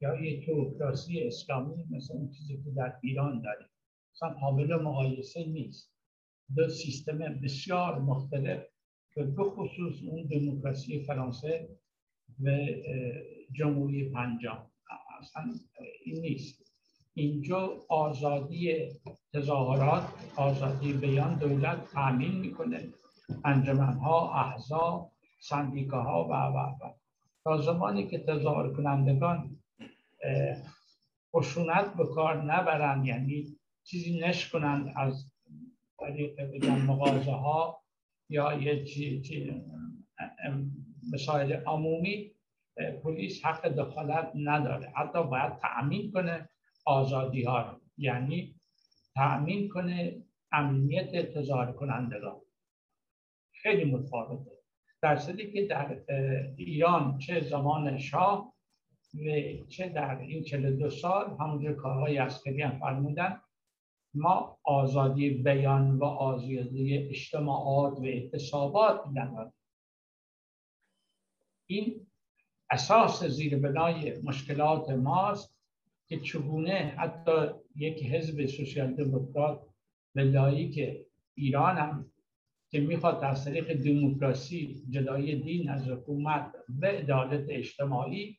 یا 0.00 0.20
یک 0.20 0.46
تئوکراسی 0.46 1.20
اسلامی 1.20 1.84
مثل 1.90 2.14
اون 2.14 2.30
چیزی 2.30 2.62
که 2.64 2.70
در 2.70 2.96
ایران 3.02 3.42
داریم. 3.42 3.68
اصلا 4.14 4.28
قابل 4.28 4.74
مقایسه 4.82 5.44
نیست. 5.44 5.92
دو 6.56 6.68
سیستم 6.68 7.18
بسیار 7.18 7.98
مختلف 7.98 8.66
به 9.16 9.44
خصوص 9.44 10.02
اون 10.02 10.22
دموکراسی 10.22 11.04
فرانسه 11.04 11.68
و 12.44 12.66
جمهوری 13.52 14.10
پنجام 14.10 14.70
اصلا 15.20 15.54
این 16.04 16.20
نیست. 16.20 16.62
اینجا 17.14 17.72
آزادی 17.88 18.88
تظاهرات 19.34 20.04
آزادی 20.36 20.92
بیان 20.92 21.38
دولت 21.38 21.92
تامین 21.92 22.40
می‌کنه. 22.40 22.88
ها 24.02 24.44
احزاب 24.44 25.12
ها 25.92 26.28
و 26.30 26.32
و 26.32 26.56
و. 26.56 26.94
تا 27.44 27.62
زمانی 27.62 28.06
که 28.06 28.18
تظاهر 28.18 28.72
کنندگان 28.72 29.58
خشونت 31.34 31.94
به 31.94 32.06
کار 32.06 32.42
نبرند 32.42 33.06
یعنی 33.06 33.56
چیزی 33.84 34.18
نشکنند 34.18 34.92
از 34.96 35.32
طریق 35.98 36.40
بگم 36.52 36.80
مغازه 36.80 37.30
ها 37.30 37.82
یا 38.28 38.52
یه 38.52 38.84
چی, 38.84 39.20
چی 39.20 39.62
مسائل 41.12 41.52
عمومی 41.52 42.35
پلیس 43.02 43.44
حق 43.44 43.68
دخالت 43.68 44.32
نداره. 44.34 44.92
حتی 44.96 45.22
باید 45.22 45.56
تأمین 45.56 46.12
کنه 46.12 46.48
آزادی 46.84 47.42
ها 47.42 47.70
رو. 47.70 47.80
یعنی 47.98 48.54
تأمین 49.14 49.68
کنه 49.68 50.22
امنیت 50.52 51.34
تظاهر 51.34 51.72
کنندگان 51.72 52.40
خیلی 53.52 53.84
متفاوته. 53.84 54.50
در 55.02 55.16
صدی 55.16 55.52
که 55.52 55.66
در 55.66 56.02
ایران 56.56 57.18
چه 57.18 57.40
زمان 57.40 57.98
شاه 57.98 58.54
و 59.14 59.28
چه 59.68 59.88
در 59.88 60.18
این 60.20 60.44
42 60.44 60.90
سال 60.90 61.36
همونجور 61.40 61.74
کارهای 61.74 62.16
عسکری 62.16 62.62
هم 62.62 62.78
فرمودن 62.78 63.40
ما 64.14 64.58
آزادی 64.64 65.30
بیان 65.30 65.98
و 65.98 66.04
آزادی 66.04 66.98
اجتماعات 66.98 67.98
و 67.98 68.04
اعتصابات 68.04 69.00
نداریم. 69.14 69.52
این 71.66 72.06
اساس 72.70 73.24
زیر 73.24 73.58
بنای 73.58 74.18
مشکلات 74.22 74.90
ماست 74.90 75.56
که 76.08 76.20
چگونه 76.20 76.94
حتی 76.98 77.46
یک 77.76 78.02
حزب 78.02 78.46
سوسیال 78.46 78.94
دموکرات 78.94 79.60
به 80.14 80.70
که 80.74 81.06
ایران 81.34 81.76
هم 81.76 82.12
که 82.70 82.80
می‌خواد 82.80 83.24
از 83.24 83.44
طریق 83.44 83.72
دموکراسی 83.72 84.82
جدای 84.90 85.36
دین 85.36 85.70
از 85.70 85.88
حکومت 85.88 86.52
و 86.80 86.86
عدالت 86.86 87.46
اجتماعی 87.48 88.38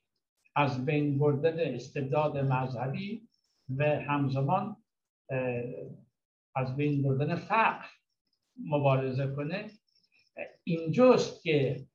از 0.55 0.85
بین 0.85 1.19
بردن 1.19 1.75
استبداد 1.75 2.37
مذهبی 2.37 3.27
و 3.77 3.83
همزمان 3.83 4.75
از 6.55 6.75
بین 6.75 7.03
بردن 7.03 7.35
فقر 7.35 7.85
مبارزه 8.65 9.27
کنه. 9.27 9.67
اینجاست 10.63 11.43
که 11.43 11.85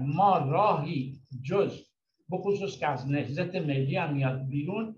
ما 0.00 0.38
راهی 0.38 1.19
جز 1.42 1.82
بخصوص 2.30 2.78
که 2.78 2.86
از 2.86 3.10
نهزت 3.10 3.54
ملی 3.54 3.96
هم 3.96 4.14
میاد 4.14 4.46
بیرون 4.46 4.96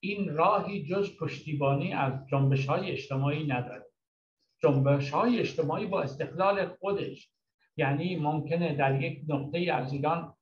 این 0.00 0.34
راهی 0.34 0.84
جز 0.84 1.16
پشتیبانی 1.16 1.92
از 1.92 2.12
جنبش 2.30 2.66
های 2.66 2.90
اجتماعی 2.90 3.46
نداره. 3.46 3.86
جنبش 4.62 5.10
های 5.10 5.38
اجتماعی 5.38 5.86
با 5.86 6.02
استقلال 6.02 6.66
خودش 6.66 7.30
یعنی 7.76 8.16
ممکنه 8.16 8.74
در 8.74 9.02
یک 9.02 9.24
نقطه 9.28 9.72
از 9.72 9.92
ایران 9.92 10.34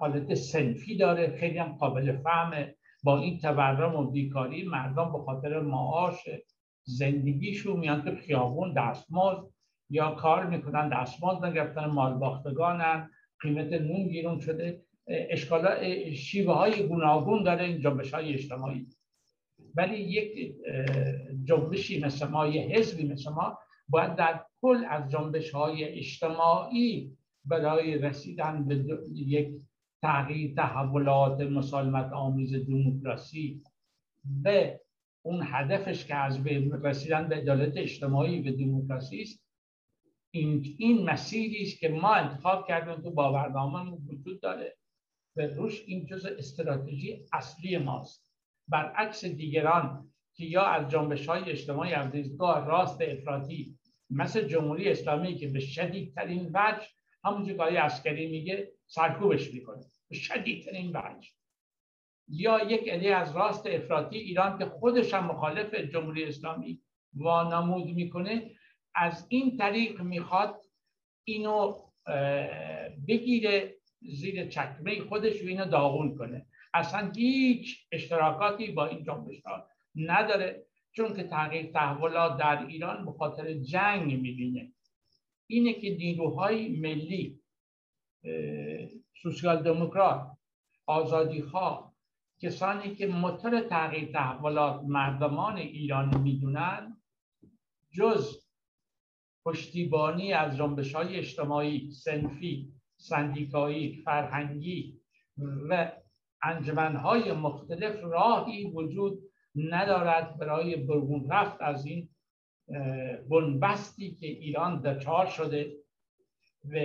حالت 0.00 0.34
سنفی 0.34 0.96
داره 0.96 1.36
خیلی 1.36 1.58
هم 1.58 1.72
قابل 1.72 2.16
فهمه. 2.16 2.76
با 3.04 3.20
این 3.20 3.38
تورم 3.38 3.96
و 3.96 4.10
بیکاری 4.10 4.68
مردم 4.68 5.12
به 5.12 5.18
خاطر 5.18 5.60
معاش 5.60 6.28
زندگیشون 6.82 7.80
میان 7.80 8.02
تو 8.02 8.16
خیابون 8.16 8.74
دستمزد 8.74 9.44
یا 9.90 10.10
کار 10.10 10.46
می‌کنن 10.46 10.88
دستمزد 10.88 11.44
نگرفتن 11.44 11.86
مال 11.86 12.14
باختگانن 12.14 13.10
قیمت 13.44 13.72
نون 13.72 14.08
گیرون 14.08 14.40
شده 14.40 14.82
اشکال 15.06 15.64
شیوه 16.14 16.54
های 16.54 16.86
گوناگون 16.86 17.42
داره 17.42 17.64
این 17.64 17.80
جنبش 17.80 18.14
های 18.14 18.34
اجتماعی. 18.34 18.86
ولی 19.74 19.96
یک 19.96 20.54
جنبشی 21.44 22.00
مثل 22.00 22.26
ما 22.26 22.46
یه 22.46 22.62
حزبی 22.62 23.08
مثل 23.08 23.30
ما 23.30 23.58
باید 23.88 24.14
در 24.14 24.40
کل 24.60 24.84
از 24.88 25.10
جنبش 25.10 25.50
های 25.50 25.84
اجتماعی 25.84 27.16
برای 27.44 27.98
رسیدن 27.98 28.64
به 28.68 28.84
یک 29.12 29.48
تغییر 30.02 30.54
تحولات 30.54 31.40
مسالمت 31.40 32.12
آمیز 32.12 32.54
دموکراسی 32.54 33.62
به 34.24 34.80
اون 35.22 35.40
هدفش 35.44 36.06
که 36.06 36.14
از 36.14 36.46
رسیدن 36.82 37.28
به 37.28 37.36
عدالت 37.36 37.76
اجتماعی 37.76 38.50
و 38.50 38.56
دموکراسی 38.56 39.22
است. 39.22 39.43
این 40.34 40.76
این 40.78 41.10
مسیری 41.10 41.62
است 41.62 41.80
که 41.80 41.88
ما 41.88 42.14
انتخاب 42.14 42.68
کردیم. 42.68 43.02
تو 43.02 43.10
باورنامه 43.10 43.90
وجود 43.90 44.40
داره. 44.40 44.76
و 45.36 45.42
روش 45.42 45.82
این 45.86 46.06
جزء 46.06 46.30
استراتژی 46.38 47.26
اصلی 47.32 47.78
ماست. 47.78 48.32
برعکس 48.68 49.24
دیگران 49.24 50.10
که 50.34 50.44
یا 50.44 50.62
از 50.62 50.90
جنبش 50.90 51.26
های 51.26 51.50
اجتماعی 51.50 51.92
از 51.92 52.10
دیدگاه 52.10 52.66
راست 52.66 53.00
افراطی 53.00 53.78
مثل 54.10 54.48
جمهوری 54.48 54.88
اسلامی 54.88 55.34
که 55.34 55.48
به 55.48 55.60
شدیدترین 55.60 56.50
وجه 56.54 56.86
همونجور 57.24 57.70
که 57.70 57.80
عسکری 57.80 58.30
میگه 58.30 58.72
سرکوبش 58.86 59.54
می‌کنه. 59.54 59.84
به 60.08 60.16
شدیدترین 60.16 60.90
وجه. 60.96 61.28
یا 62.28 62.70
یک 62.70 62.88
عده 62.88 63.16
از 63.16 63.36
راست 63.36 63.66
افراطی 63.66 64.18
ایران 64.18 64.58
که 64.58 64.64
خودش 64.64 65.14
هم 65.14 65.26
مخالف 65.26 65.74
جمهوری 65.74 66.24
اسلامی 66.24 66.80
وانمود 67.14 67.86
می‌کنه 67.86 68.50
از 68.94 69.26
این 69.28 69.56
طریق 69.56 70.00
می‌خواد 70.00 70.60
اینو 71.24 71.76
بگیره 73.08 73.76
زیر 74.02 74.48
چکمه 74.48 75.00
خودش 75.00 75.42
و 75.42 75.46
اینو 75.46 75.64
داغون 75.64 76.18
کنه. 76.18 76.46
اصلا 76.74 77.12
هیچ 77.16 77.86
اشتراکاتی 77.92 78.72
با 78.72 78.86
این 78.86 79.04
جنبش 79.04 79.42
ها 79.42 79.68
نداره 79.96 80.66
چون 80.92 81.16
که 81.16 81.22
تغییر 81.22 81.72
تحولات 81.72 82.38
در 82.38 82.66
ایران 82.66 83.04
به 83.04 83.12
خاطر 83.12 83.54
جنگ 83.54 84.12
می‌بینه. 84.20 84.72
اینه 85.46 85.72
که 85.72 85.96
نیروهای 85.96 86.68
ملی 86.68 87.40
سوسیال 89.22 89.62
دموکرات 89.62 90.36
آزادی 90.86 91.42
خواه 91.42 91.94
کسانی 92.40 92.94
که 92.94 93.06
موتور 93.06 93.60
تغییر 93.60 94.12
تحولات 94.12 94.82
مردمان 94.82 95.56
ایران 95.56 96.20
می‌دونن 96.20 96.96
جز 97.92 98.43
پشتیبانی 99.44 100.32
از 100.32 100.56
جنبش 100.56 100.94
های 100.94 101.16
اجتماعی 101.16 101.90
سنفی 101.90 102.72
سندیکایی 102.96 104.02
فرهنگی 104.04 105.00
و 105.68 105.92
انجمنهای 106.42 107.32
مختلف 107.32 107.96
راهی 108.02 108.64
وجود 108.70 109.18
ندارد 109.56 110.38
برای 110.38 110.76
برگون 110.76 111.30
رفت 111.30 111.56
از 111.60 111.86
این 111.86 112.08
بنبستی 113.30 114.14
که 114.14 114.26
ایران 114.26 114.80
دچار 114.80 115.26
شده. 115.26 115.76
و 116.64 116.76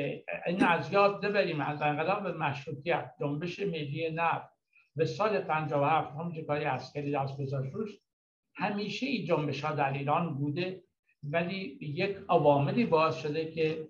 این 0.47 0.63
از 0.63 0.93
یاد 0.93 1.25
ببریم 1.25 1.61
از 1.61 1.81
انقلاب 1.81 2.27
مشروطیت 2.27 3.13
جنبش 3.19 3.59
ملی 3.59 4.09
نفت 4.11 4.49
به 4.95 5.05
سال 5.05 5.39
57 5.39 6.15
هم 6.15 6.45
کاری 6.47 6.63
عسکری 6.63 7.11
دست 7.11 7.37
همیشه 8.55 9.05
این 9.05 9.25
جنبش 9.25 9.63
ها 9.63 9.75
در 9.75 9.93
ایران 9.93 10.37
بوده. 10.37 10.83
ولی 11.23 11.77
یک 11.81 12.17
عواملی 12.29 12.85
باعث 12.85 13.15
شده 13.15 13.51
که 13.51 13.87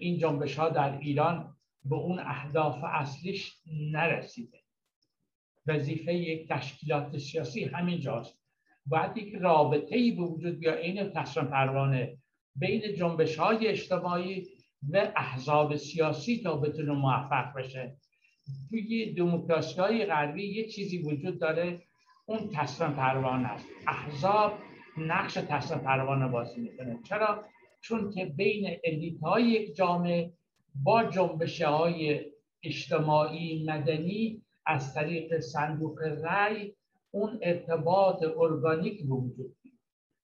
این 0.00 0.18
جنبش 0.18 0.56
ها 0.58 0.68
در 0.68 0.98
ایران 0.98 1.56
به 1.84 1.96
اون 1.96 2.18
اهداف 2.18 2.84
اصلیش 2.84 3.56
نرسیده. 3.92 4.58
وظیفه 5.66 6.14
یک 6.14 6.48
تشکیلات 6.48 7.18
سیاسی 7.18 7.64
همین 7.64 8.00
جاست. 8.00 8.38
باید 8.86 9.16
یک 9.16 9.34
رابطه 9.34 9.96
ای 9.96 10.12
به 10.12 10.22
وجود 10.22 10.58
بیا 10.58 10.74
این 10.74 11.10
تصمیم 11.10 11.46
پروانه 11.46 12.18
بین 12.56 12.94
جنبش 12.94 13.36
های 13.36 13.66
اجتماعی 13.66 14.46
و 14.90 15.12
احزاب 15.16 15.76
سیاسی 15.76 16.42
تا 16.42 16.56
بتونه 16.56 16.92
موفق 16.92 17.52
بشه. 17.56 17.96
توی 18.70 19.14
دموکراسی 19.14 19.80
های 19.80 20.06
غربی 20.06 20.46
یه 20.46 20.68
چیزی 20.68 20.98
وجود 20.98 21.38
داره 21.38 21.82
اون 22.26 22.50
تصمیم 22.54 22.92
پروانه 22.92 23.48
است. 23.48 23.66
احزاب 23.86 24.58
نقش 24.96 25.34
تصمیم 25.34 25.80
پروانه 25.80 26.28
بازی 26.28 26.60
می‌کنه. 26.60 26.98
چرا؟ 27.08 27.44
چون 27.80 28.10
که 28.10 28.24
بین 28.24 28.76
الیت 28.84 29.20
های 29.22 29.44
یک 29.44 29.74
جامعه 29.76 30.32
با 30.74 31.04
جنبش 31.04 31.62
های 31.62 32.30
اجتماعی 32.62 33.64
مدنی 33.64 34.42
از 34.66 34.94
طریق 34.94 35.40
صندوق 35.40 35.98
رأی 36.02 36.74
اون 37.10 37.38
ارتباط 37.42 38.22
ارگانیک 38.36 39.08
به 39.08 39.14
وجود 39.14 39.56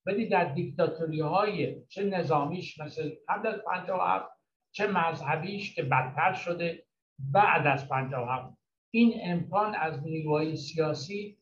ولی 0.07 0.29
در 0.29 0.53
دیکتاتوری 0.55 1.21
های 1.21 1.87
چه 1.89 2.05
نظامیش 2.05 2.81
مثل 2.81 3.11
قبل 3.29 3.49
از 3.49 3.61
57 3.67 4.29
چه 4.71 4.87
مذهبیش 4.87 5.75
که 5.75 5.83
بدتر 5.83 6.33
شده 6.33 6.87
بعد 7.19 7.67
از 7.67 7.89
57 7.89 8.57
این 8.91 9.21
امکان 9.23 9.75
از 9.75 10.03
نیروهای 10.03 10.57
سیاسی 10.57 11.39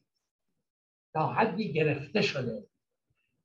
تا 1.13 1.33
حدی 1.33 1.73
گرفته 1.73 2.23
شده. 2.23 2.67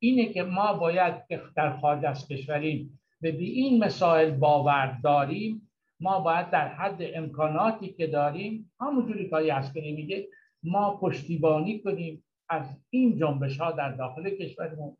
اینه 0.00 0.32
که 0.32 0.42
ما 0.42 0.72
باید 0.72 1.14
در 1.56 1.76
خارج 1.76 2.04
از 2.04 2.28
کشوریم 2.28 3.00
به 3.20 3.28
این 3.28 3.84
مسائل 3.84 4.30
باور 4.30 4.98
داریم 5.04 5.70
ما 6.00 6.20
باید 6.20 6.50
در 6.50 6.68
حد 6.68 6.98
امکاناتی 7.14 7.92
که 7.92 8.06
داریم 8.06 8.72
همونجوری 8.80 9.30
که 9.30 9.36
عسکری 9.36 9.92
میگه 9.92 10.28
ما 10.62 10.96
پشتیبانی 10.96 11.78
کنیم 11.78 12.24
از 12.48 12.66
این 12.90 13.18
جنبش 13.18 13.60
ها 13.60 13.72
در 13.72 13.92
داخل 13.92 14.30
کشورمون 14.30 14.96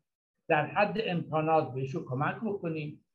در 0.47 0.65
حد 0.65 0.97
امکانات 1.05 1.73
بهشون 1.73 2.05
کمک 2.05 2.35
بکنیم 2.35 3.05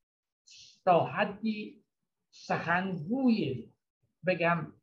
تا 0.85 1.05
حدی 1.05 1.83
سخنگوی 2.31 3.69
بگم 4.27 4.73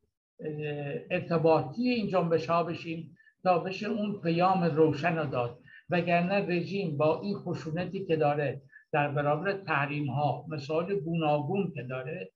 ارتباطی 1.10 1.88
این 1.88 2.08
جنبش 2.08 2.50
ها 2.50 2.62
بشیم 2.62 3.16
تا 3.42 3.58
بشه 3.58 3.86
اون 3.86 4.20
پیام 4.20 4.64
روشن 4.64 5.18
رو 5.18 5.26
داد. 5.26 5.63
وگرنه 5.90 6.34
رژیم 6.34 6.96
با 6.96 7.20
این 7.20 7.38
خشونتی 7.38 8.04
که 8.06 8.16
داره 8.16 8.62
در 8.92 9.08
برابر 9.08 9.52
تحریم 9.52 10.10
ها 10.10 10.44
مثال 10.48 10.94
گوناگون 11.00 11.72
که 11.74 11.82
داره 11.82 12.32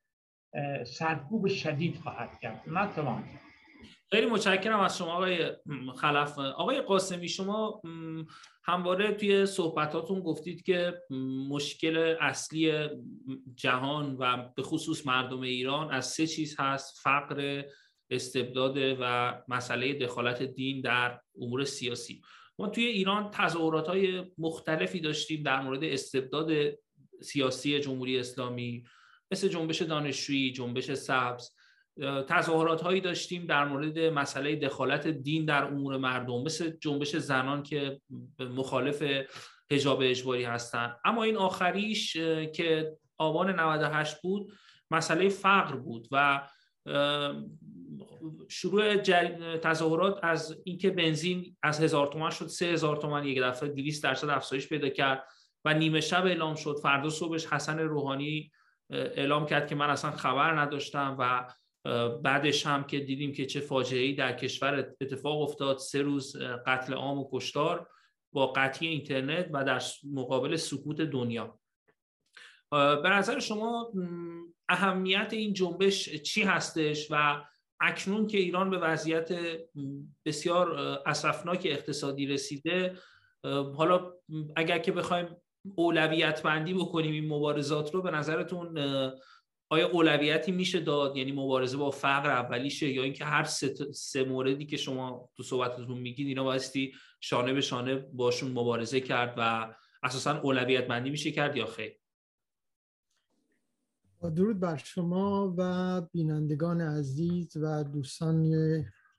سرکوب 0.85 1.47
شدید 1.47 1.97
خواهد 1.97 2.41
کرد. 2.41 2.63
من 2.67 2.89
تمام. 2.89 3.25
خیلی 4.11 4.27
متشکرم 4.27 4.81
از 4.81 4.99
شما 4.99 5.13
آقای 5.13 5.53
خلف. 5.97 6.39
آقای 6.39 6.81
قاسمی 6.81 7.29
شما 7.29 7.83
همواره 8.65 9.13
توی 9.13 9.47
صحبتاتون 9.47 10.21
گفتید 10.21 10.63
که 10.63 10.95
مشکل 11.49 12.17
اصلی 12.21 12.89
جهان 13.55 14.17
و 14.19 14.49
به 14.57 14.63
خصوص 14.63 15.07
مردم 15.07 15.41
ایران 15.41 15.91
از 15.91 16.07
سه 16.07 16.27
چیز 16.27 16.61
هست 16.61 17.01
فقر 17.03 17.63
استبداد 18.11 18.77
و 19.01 19.35
مسئله 19.49 19.99
دخالت 19.99 20.43
دین 20.43 20.81
در 20.81 21.21
امور 21.41 21.65
سیاسی. 21.65 22.23
ما 22.59 22.69
توی 22.69 22.85
ایران 22.85 23.31
تظاهرات 23.31 23.89
های 23.89 24.25
مختلفی 24.39 25.01
داشتیم 25.01 25.43
در 25.43 25.61
مورد 25.61 25.85
استبداد 25.85 26.51
سیاسی 27.23 27.81
جمهوری 27.81 28.19
اسلامی 28.19 28.85
مثل 29.31 29.49
جنبش 29.49 29.83
دانشجویی 29.83 30.53
جنبش 30.53 30.93
سبز 30.93 31.51
تظاهرات 32.29 32.81
هایی 32.81 33.01
داشتیم 33.01 33.47
در 33.47 33.65
مورد 33.65 33.99
مسئله 33.99 34.57
دخالت 34.57 35.09
دین 35.09 35.45
در 35.45 35.65
امور 35.65 35.97
مردم 35.97 36.43
مثل 36.43 36.71
جنبش 36.81 37.17
زنان 37.17 37.63
که 37.63 38.01
مخالف 38.39 39.03
حجاب 39.71 40.01
اجباری 40.03 40.45
هستند 40.45 40.97
اما 41.05 41.23
این 41.23 41.37
آخریش 41.37 42.13
که 42.55 42.97
آبان 43.19 43.61
98 43.61 44.23
بود 44.23 44.53
مسئله 44.91 45.29
فقر 45.29 45.77
بود 45.77 46.09
و 46.13 46.49
شروع 48.49 48.97
تظاهرات 49.57 50.19
از 50.23 50.57
اینکه 50.65 50.91
بنزین 50.91 51.57
از 51.63 51.81
هزار 51.81 52.07
تومن 52.07 52.31
شد 52.31 52.47
سه 52.47 52.67
هزار 52.67 52.97
تومن 52.97 53.25
یک 53.25 53.43
دفعه 53.43 53.69
200 53.69 54.03
درصد 54.03 54.29
افزایش 54.29 54.69
پیدا 54.69 54.89
کرد 54.89 55.25
و 55.65 55.75
نیمه 55.75 56.01
شب 56.01 56.27
اعلام 56.27 56.55
شد. 56.55 56.79
فردا 56.83 57.11
صبحش 57.11 57.47
حسن 57.47 57.79
روحانی 57.79 58.53
اعلام 58.91 59.47
کرد 59.47 59.67
که 59.67 59.75
من 59.75 59.91
اصلا 59.91 60.11
خبر 60.11 60.61
نداشتم 60.61 61.17
و 61.19 61.53
بعدش 62.23 62.67
هم 62.67 62.85
که 62.85 63.01
دیدیم 63.01 63.33
که 63.33 63.47
چه 63.47 63.61
فاجعه 63.61 64.13
در 64.13 64.33
کشور 64.33 64.95
اتفاق 65.01 65.41
افتاد. 65.41 65.79
سه 65.79 66.03
روز 66.03 66.37
قتل 66.67 66.95
عام 66.95 67.19
و 67.19 67.29
کشتار 67.33 67.89
با 68.33 68.47
قطعی 68.47 68.89
اینترنت 68.89 69.49
و 69.53 69.65
در 69.65 69.83
مقابل 70.13 70.57
سکوت 70.57 71.01
دنیا. 71.01 71.59
به 72.71 73.09
نظر 73.09 73.39
شما 73.39 73.93
اهمیت 74.69 75.29
این 75.33 75.53
جنبش 75.53 76.09
چی 76.09 76.43
هستش 76.43 77.07
و 77.11 77.45
اکنون 77.81 78.27
که 78.27 78.39
ایران 78.39 78.71
به 78.71 78.79
وضعیت 78.79 79.29
بسیار 80.25 80.79
اسفناک 81.07 81.63
اقتصادی 81.71 82.27
رسیده 82.27 82.97
حالا 83.77 84.13
اگر 84.57 84.79
که 84.79 84.93
بخوایم 84.93 85.37
اولویت 85.77 86.43
بندی 86.43 86.75
بکنیم 86.75 87.13
این 87.13 87.29
مبارزات 87.29 87.95
رو 87.95 88.03
به 88.03 88.11
نظرتون 88.11 88.79
آیا 89.71 89.89
اولویتی 89.89 90.53
میشه 90.53 90.81
داد؟ 90.81 91.17
یعنی 91.17 91.33
مبارزه 91.33 91.77
با 91.77 91.91
فقر 91.91 92.31
اولیشه 92.31 92.89
یا 92.89 93.03
اینکه 93.03 93.25
هر 93.25 93.45
سه, 93.45 93.75
سه 93.93 94.25
موردی 94.25 94.67
که 94.67 94.77
شما 94.77 95.31
تو 95.37 95.43
صحبتتون 95.43 95.99
میگید 95.99 96.29
اینا 96.29 96.45
بایستی 96.45 96.95
شانه 97.21 97.53
به 97.53 97.61
شانه 97.61 97.97
باشون 97.97 98.53
مبارزه 98.53 99.01
کرد 99.01 99.35
و 99.37 99.75
اساسا 100.03 100.41
اولویت 100.41 100.91
مندی 100.91 101.11
میشه 101.11 101.31
کرد 101.31 101.57
یا 101.57 101.67
خیر؟ 101.67 101.97
درود 104.23 104.61
بر 104.61 104.77
شما 104.77 105.55
و 105.59 106.01
بینندگان 106.01 106.81
عزیز 106.81 107.57
و 107.57 107.85
دوستان 107.85 108.55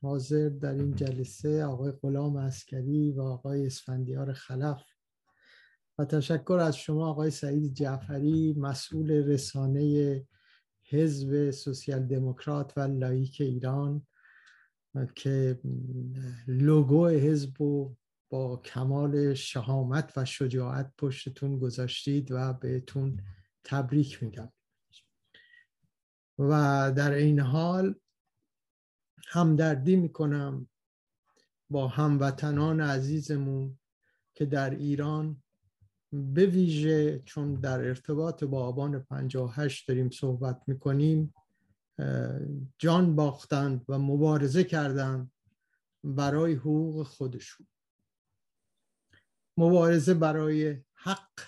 حاضر 0.01 0.49
در 0.49 0.73
این 0.73 0.95
جلسه 0.95 1.63
آقای 1.65 1.91
غلام 1.91 2.35
عسکری 2.35 3.11
و 3.11 3.21
آقای 3.21 3.65
اسفندیار 3.65 4.33
خلف. 4.33 4.83
و 5.97 6.05
تشکر 6.05 6.59
از 6.61 6.77
شما 6.77 7.09
آقای 7.09 7.31
سعید 7.31 7.73
جعفری 7.73 8.53
مسئول 8.57 9.11
رسانه 9.11 10.23
حزب 10.83 11.51
سوسیال 11.51 11.99
دموکرات 11.99 12.73
و 12.77 12.81
لائیک 12.81 13.41
ایران 13.41 14.07
که 15.15 15.59
لوگو 16.47 17.07
حزب 17.07 17.61
و 17.61 17.95
با 18.29 18.57
کمال 18.57 19.33
شهامت 19.33 20.13
و 20.17 20.25
شجاعت 20.25 20.93
پشتتون 20.97 21.59
گذاشتید 21.59 22.31
و 22.31 22.53
بهتون 22.53 23.21
تبریک 23.63 24.23
میگم. 24.23 24.51
و 26.39 26.51
در 26.95 27.11
این 27.11 27.39
حال 27.39 27.95
همدردی 29.27 29.95
می‌کنم 29.95 30.69
با 31.69 31.87
هموطنان 31.87 32.81
عزیزمون 32.81 33.79
که 34.33 34.45
در 34.45 34.69
ایران 34.69 35.43
به 36.11 36.45
ویژه 36.45 37.19
چون 37.19 37.55
در 37.55 37.79
ارتباط 37.79 38.43
با 38.43 38.65
آبان 38.65 38.99
58 38.99 39.87
داریم 39.87 40.09
صحبت 40.09 40.61
می‌کنیم 40.67 41.33
جان 42.77 43.15
باختند 43.15 43.85
و 43.89 43.99
مبارزه 43.99 44.63
کردند 44.63 45.31
برای 46.03 46.53
حقوق 46.53 47.03
خودشون. 47.03 47.67
مبارزه 49.57 50.13
برای 50.13 50.81
حق 50.93 51.41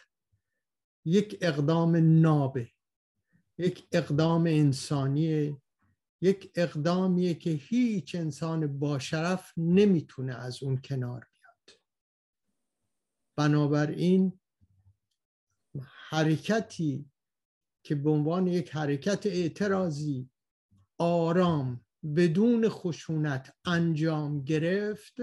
یک 1.06 1.38
اقدام 1.42 1.96
نابه. 1.96 2.70
یک 3.62 3.88
اقدام 3.92 4.46
انسانی 4.46 5.58
یک 6.22 6.52
اقدامیه 6.56 7.34
که 7.34 7.50
هیچ 7.50 8.16
انسان 8.16 8.80
باشرف 8.80 9.54
نمی‌تونه 9.58 10.36
از 10.36 10.64
اون 10.64 10.78
کنار 10.78 11.28
بیاد. 11.34 11.80
بنابراین 13.36 14.40
حرکتی 16.10 17.06
که 17.84 17.96
به 17.96 18.10
عنوان 18.10 18.48
یک 18.48 18.70
حرکت 18.70 19.26
اعتراضی 19.26 20.30
آرام 20.98 21.86
بدون 22.16 22.70
خشونت 22.70 23.56
انجام 23.66 24.44
گرفت 24.44 25.16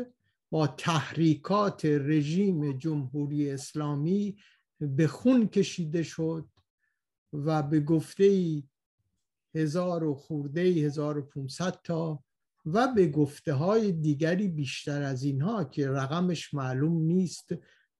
با 0.50 0.66
تحریکات 0.66 1.84
رژیم 1.84 2.78
جمهوری 2.78 3.50
اسلامی 3.50 4.36
به 4.80 5.06
خون 5.06 5.48
کشیده 5.48 6.02
شد. 6.02 6.48
و 7.32 7.62
به 7.62 7.80
گفته 7.80 8.24
ای 8.24 8.62
هزار 9.54 10.04
و 10.04 10.14
خورده 10.14 10.60
ای 10.60 10.84
هزار 10.84 11.18
و 11.18 11.22
پونصد 11.22 11.80
تا 11.84 12.24
و 12.66 12.88
به 12.94 13.08
گفته 13.08 13.52
های 13.52 13.92
دیگری 13.92 14.48
بیشتر 14.48 15.02
از 15.02 15.22
اینها 15.22 15.64
که 15.64 15.88
رقمش 15.88 16.54
معلوم 16.54 17.02
نیست 17.02 17.48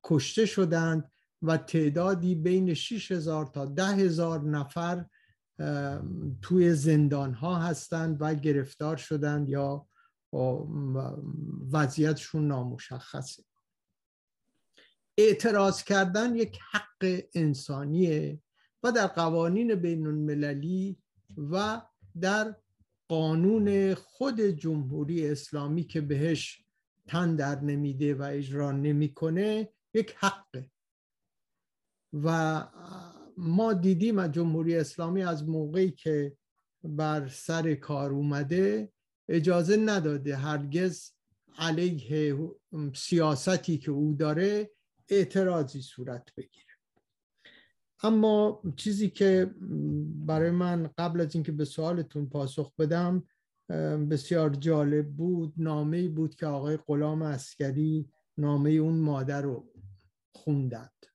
کشته 0.05 0.47
شدند 0.47 1.11
و 1.43 1.57
تعدادی 1.57 2.35
بین 2.35 2.75
6 2.75 3.13
هزار 3.13 3.47
تا 3.47 3.65
ده 3.67 3.87
هزار 3.87 4.43
نفر 4.43 5.07
توی 6.43 6.75
زندان 6.75 7.35
ها 7.35 7.57
هستند 7.57 8.17
و 8.21 8.35
گرفتار 8.35 8.97
شدند 8.97 9.49
یا 9.49 9.87
وضعیتشون 11.73 12.49
نامشخصه. 12.49 13.43
اعتراض 15.19 15.85
کردن 15.85 16.35
یک 16.35 16.59
حق 16.71 17.23
انسانیه. 17.35 18.41
و 18.83 18.93
در 18.93 19.07
قوانین 19.07 19.75
بین 19.75 20.07
المللی 20.07 20.97
و 21.51 21.83
در 22.21 22.57
قانون 23.09 23.95
خود 23.95 24.41
جمهوری 24.41 25.29
اسلامی 25.29 25.85
که 25.85 26.01
بهش 26.01 26.65
تن 27.07 27.37
در 27.37 27.61
نمیده 27.61 28.15
و 28.15 28.23
اجرا 28.23 28.73
نمی‌کنه 28.73 29.69
یک 29.95 30.15
حقه 30.19 30.71
و 32.13 32.67
ما 33.37 33.73
دیدیم 33.73 34.19
از 34.19 34.33
جمهوری 34.33 34.77
اسلامی 34.77 35.23
از 35.23 35.49
موقعی 35.49 35.91
که 35.91 36.37
بر 36.85 37.29
سر 37.29 37.75
کار 37.75 38.11
اومده 38.11 38.93
اجازه 39.29 39.77
نداده 39.77 40.37
هرگز 40.37 41.11
علیه 41.59 42.39
سیاستی 42.95 43.79
که 43.79 43.91
او 43.91 44.15
داره 44.19 44.71
اعتراضی 45.09 45.83
صورت 45.83 46.35
بگیره. 46.37 46.68
اما 48.03 48.63
چیزی 48.77 49.11
که 49.11 49.55
برای 50.27 50.51
من 50.51 50.91
قبل 50.99 51.21
از 51.21 51.35
اینکه 51.35 51.53
به 51.53 51.65
سوالتون 51.65 52.29
پاسخ 52.29 52.75
بدم 52.79 53.23
بسیار 54.11 54.51
جالب 54.51 55.09
بود 55.09 55.55
نامه 55.57 56.09
بود 56.09 56.35
که 56.35 56.47
آقای 56.47 56.77
غلام 56.77 57.23
اسکری 57.23 58.11
نامه 58.39 58.71
اون 58.71 58.99
مادر 58.99 59.43
رو 59.43 59.73
خوندند. 60.35 61.07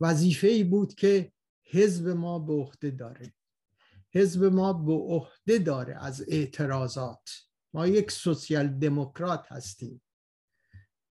وظیفه 0.00 0.48
ای 0.48 0.64
بود 0.64 0.94
که 0.94 1.32
حزب 1.64 2.08
ما 2.08 2.38
به 2.38 2.52
عهده 2.52 2.90
داره. 2.90 3.34
حزب 4.14 4.44
ما 4.44 4.72
به 4.72 4.92
عهده 4.92 5.58
داره 5.58 6.04
از 6.04 6.24
اعتراضات. 6.28 7.30
ما 7.74 7.86
یک 7.86 8.10
سوسیال 8.10 8.68
دموکرات 8.68 9.52
هستیم. 9.52 10.02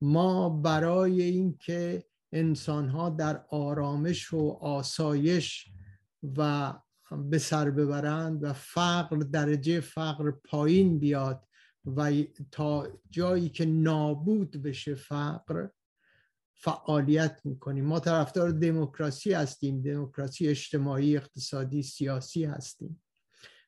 ما 0.01 0.49
برای 0.49 1.23
اینکه 1.23 2.06
انسانها 2.33 3.11
در 3.11 3.45
آرامش 3.49 4.33
و 4.33 4.49
آسایش 4.61 5.69
و 6.37 6.73
به 7.31 7.39
سر 7.39 7.71
ببرند 7.71 8.45
و 8.45 8.53
فقر 8.53 9.17
درجه 9.17 9.81
فقر 9.81 10.31
پایین 10.31 10.99
بیاد 10.99 11.47
و 11.97 12.13
تا 12.51 12.89
جایی 13.11 13.49
که 13.49 13.65
نابود 13.65 14.63
بشه 14.63 14.95
فقر 14.95 15.69
فعالیت 16.55 17.41
می‌کنیم. 17.45 17.85
ما 17.85 18.01
طرفدار 18.01 18.51
دموکراسی 18.51 19.33
هستیم 19.33 19.83
دموکراسی 19.83 20.49
اجتماعی 20.49 21.17
اقتصادی 21.17 21.83
سیاسی 21.83 22.45
هستیم. 22.45 23.03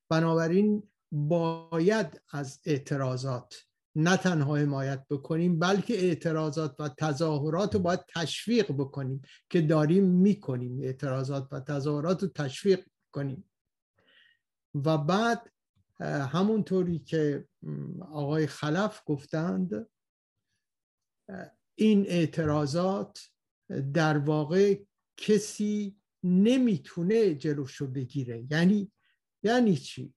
بنابراین 0.09 0.83
باید 1.13 2.21
از 2.31 2.61
اعتراضات 2.65 3.68
نه 4.01 4.17
تنها 4.17 4.57
حمایت 4.57 5.07
بکنیم 5.11 5.59
بلکه 5.59 5.95
اعتراضات 5.95 6.81
و 6.81 6.89
تظاهرات 6.89 7.75
رو 7.75 7.81
باید 7.81 8.01
تشویق 8.15 8.73
بکنیم 8.73 9.23
که 9.51 9.61
داریم 9.61 10.05
می‌کنیم. 10.05 10.81
اعتراضات 10.83 11.49
و 11.53 11.61
تظاهرات 11.61 12.23
رو 12.23 12.29
تشویق 12.29 12.87
کنیم. 13.13 13.51
و 14.75 14.99
بعد 14.99 15.53
همونطوری 16.01 16.99
که 16.99 17.49
آقای 18.01 18.47
خلف 18.47 19.03
گفتند 19.07 19.87
این 21.75 22.07
اعتراضات 22.07 23.21
در 23.95 24.19
واقع 24.19 24.79
کسی 25.17 25.97
نمی‌تونه 26.23 27.35
جلوشو 27.35 27.87
بگیره. 27.87 28.47
یعنی 28.51 28.93
یعنی 29.43 29.77
چی؟ 29.77 30.15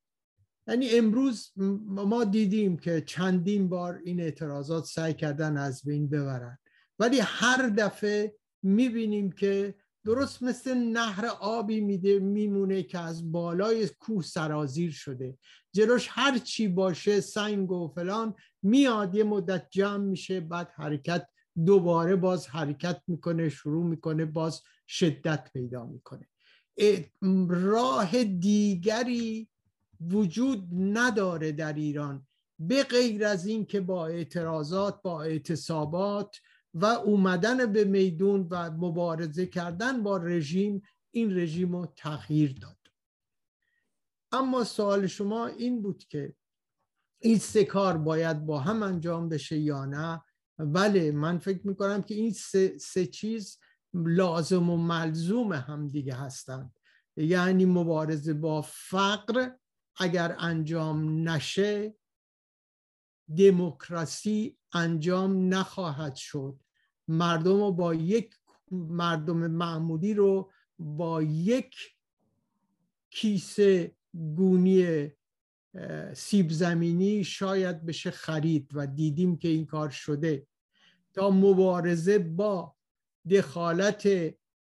یعنی 0.67 0.89
امروز 0.89 1.51
ما 1.85 2.23
دیدیم 2.23 2.77
که 2.77 3.01
چندین 3.01 3.69
بار 3.69 4.01
این 4.05 4.19
اعتراضات 4.19 4.85
سعی 4.85 5.13
کردن 5.13 5.57
از 5.57 5.81
بین 5.85 6.09
ببرن. 6.09 6.57
ولی 6.99 7.19
هر 7.19 7.69
دفعه 7.69 8.35
می‌بینیم 8.63 9.31
که 9.31 9.75
درست 10.05 10.43
مثل 10.43 10.73
نهر 10.73 11.25
آبی 11.25 11.81
میده 11.81 12.19
میمونه 12.19 12.83
که 12.83 12.99
از 12.99 13.31
بالای 13.31 13.87
کوه 13.87 14.23
سرازیر 14.23 14.91
شده. 14.91 15.37
جلوش 15.73 16.07
هر 16.11 16.37
چی 16.37 16.67
باشه 16.67 17.21
سنگ 17.21 17.71
و 17.71 17.87
فلان 17.87 18.33
میاد 18.63 19.15
یه 19.15 19.23
مدت 19.23 19.67
جمع 19.69 20.03
میشه 20.05 20.39
بعد 20.39 20.71
حرکت 20.75 21.27
دوباره 21.65 22.15
باز 22.15 22.47
حرکت 22.47 23.01
می‌کنه 23.07 23.49
شروع 23.49 23.85
می‌کنه 23.85 24.25
باز 24.25 24.61
شدت 24.87 25.49
پیدا 25.53 25.85
می‌کنه. 25.85 26.27
راه 27.49 28.23
دیگری 28.23 29.49
وجود 30.01 30.67
نداره 30.71 31.51
در 31.51 31.73
ایران 31.73 32.27
به 32.59 32.83
غیر 32.83 33.25
از 33.25 33.45
این 33.45 33.65
که 33.65 33.81
با 33.81 34.07
اعتراضات 34.07 35.01
با 35.01 35.23
اعتصابات 35.23 36.37
و 36.73 36.85
اومدن 36.85 37.73
به 37.73 37.83
میدون 37.83 38.47
و 38.51 38.71
مبارزه 38.71 39.45
کردن 39.45 40.03
با 40.03 40.17
رژیم 40.17 40.81
این 41.11 41.37
رژیم 41.37 41.75
رو 41.75 41.93
تغییر 41.95 42.59
داد. 42.61 42.77
اما 44.31 44.63
سوال 44.63 45.07
شما 45.07 45.47
این 45.47 45.81
بود 45.81 46.03
که 46.03 46.35
این 47.19 47.37
سه 47.37 47.65
کار 47.65 47.97
باید 47.97 48.45
با 48.45 48.59
هم 48.59 48.83
انجام 48.83 49.29
بشه 49.29 49.57
یا 49.57 49.85
نه؟ 49.85 50.21
بله 50.57 51.11
من 51.11 51.37
فکر 51.37 51.67
می‌کنم 51.67 52.01
که 52.01 52.15
این 52.15 52.31
سه, 52.31 52.77
سه 52.77 53.05
چیز 53.05 53.57
لازم 53.93 54.69
و 54.69 54.77
ملزوم 54.77 55.53
هم 55.53 55.87
دیگه 55.87 56.13
هستند. 56.13 56.73
یعنی 57.17 57.65
مبارزه 57.65 58.33
با 58.33 58.61
فقر 58.61 59.51
اگر 59.95 60.35
انجام 60.39 61.29
نشه 61.29 61.95
دموکراسی 63.37 64.57
انجام 64.73 65.53
نخواهد 65.53 66.15
شد. 66.15 66.59
مردم 67.07 67.57
رو 67.57 67.71
با 67.71 67.93
یک 67.93 68.35
مردم 68.71 69.47
معمولی 69.47 70.13
رو 70.13 70.51
با 70.79 71.23
یک 71.23 71.75
کیسه 73.09 73.95
گونی 74.13 75.11
سیب 76.13 76.51
زمینی 76.51 77.23
شاید 77.23 77.85
بشه 77.85 78.11
خرید 78.11 78.71
و 78.73 78.87
دیدیم 78.87 79.37
که 79.37 79.47
این 79.47 79.65
کار 79.65 79.89
شده. 79.89 80.47
تا 81.13 81.29
مبارزه 81.29 82.19
با 82.19 82.75
دخالت 83.29 84.07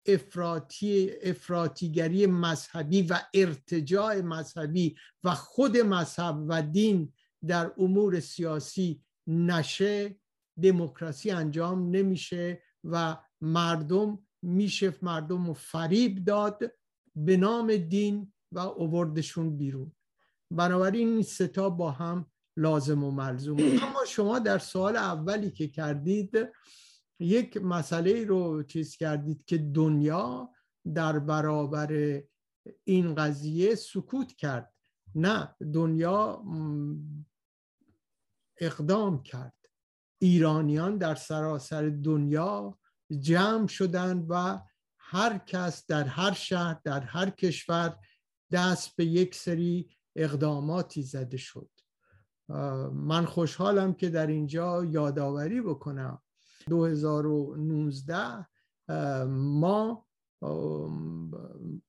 افراطی 0.07 1.11
افراطیگری 1.23 2.27
مذهبی 2.27 3.03
و 3.03 3.19
ارتجاع 3.35 4.21
مذهبی 4.21 4.97
و 5.25 5.35
خود 5.35 5.77
مذهب 5.77 6.45
و 6.49 6.63
دین 6.63 7.13
در 7.47 7.73
امور 7.79 8.21
سیاسی 8.21 9.05
نشه 9.27 10.21
دموکراسی 10.63 11.31
انجام 11.31 11.91
نمیشه 11.91 12.63
و 12.85 13.17
مردم 13.41 14.27
میشه 14.43 14.95
مردم 15.03 15.47
رو 15.47 15.55
فریب 15.55 16.25
داد 16.25 16.73
به 17.17 17.37
نام 17.37 17.77
دین 17.77 18.33
و 18.53 18.59
اووردشون 18.59 19.57
بیرون. 19.57 19.93
بنابراین 20.51 21.09
این 21.09 21.23
ستا 21.23 21.71
با 21.71 21.91
هم 21.91 22.27
لازم 22.57 23.05
و 23.05 23.11
ملزوم 23.11 23.59
اما 23.61 24.05
شما 24.07 24.39
در 24.39 24.59
سوال 24.59 24.97
اولی 24.97 25.51
که 25.51 25.69
کردید 25.69 26.49
یک 27.21 27.57
مسئله 27.57 28.25
رو 28.25 28.63
چیز 28.63 28.97
کردید 28.97 29.45
که 29.45 29.59
دنیا 29.59 30.51
در 30.95 31.19
برابر 31.19 32.23
این 32.85 33.15
قضیه 33.15 33.75
سکوت 33.75 34.33
کرد. 34.33 34.75
نه 35.15 35.55
دنیا 35.75 36.45
اقدام 38.61 39.23
کرد. 39.23 39.55
ایرانیان 40.19 40.99
در 40.99 41.15
سراسر 41.15 41.89
دنیا 41.89 42.79
جمع 43.19 43.67
شدند 43.67 44.27
و 44.29 44.61
هر 44.99 45.39
کس 45.39 45.87
در 45.87 46.05
هر 46.05 46.33
شهر 46.33 46.81
در 46.85 47.01
هر 47.01 47.31
کشور 47.31 47.97
دست 48.53 48.97
به 48.97 49.05
یک 49.05 49.35
سری 49.35 49.97
اقداماتی 50.17 51.03
زده 51.03 51.37
شد. 51.37 51.71
من 52.93 53.25
خوشحالم 53.25 53.95
که 53.95 54.09
در 54.11 54.27
اینجا 54.27 54.85
یادآوری 54.85 55.61
بکنم 55.61 56.23
2019 56.68 58.46
ما 59.27 60.07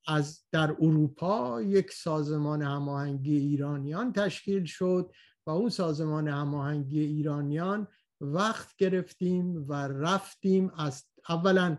از 0.08 0.44
در 0.52 0.72
اروپا 0.72 1.62
یک 1.62 1.92
سازمان 1.92 2.62
هماهنگی 2.62 3.38
ایرانیان 3.38 4.14
تشکیل 4.14 4.66
شد 4.66 5.12
و 5.48 5.52
اون 5.52 5.70
سازمان 5.70 6.28
هماهنگی 6.28 7.00
ایرانیان 7.00 7.88
وقت 8.22 8.76
گرفتیم 8.78 9.66
و 9.68 9.74
رفتیم 9.88 10.72
از 10.78 11.04
اولا 11.30 11.78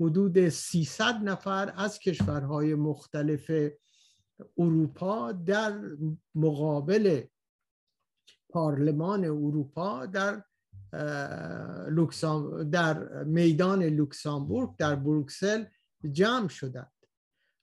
حدود 0.00 0.48
300 0.48 1.14
نفر 1.14 1.72
از 1.76 1.98
کشورهای 1.98 2.74
مختلف 2.74 3.50
اروپا 4.58 5.32
در 5.32 5.80
مقابل 6.34 7.22
پارلمان 8.50 9.24
اروپا 9.24 10.06
در 10.06 10.42
در 12.70 13.24
میدان 13.24 13.82
لوکسامبورگ 13.82 14.76
در 14.76 14.94
بروکسل 14.94 15.64
جمع 16.12 16.48
شدند 16.48 16.92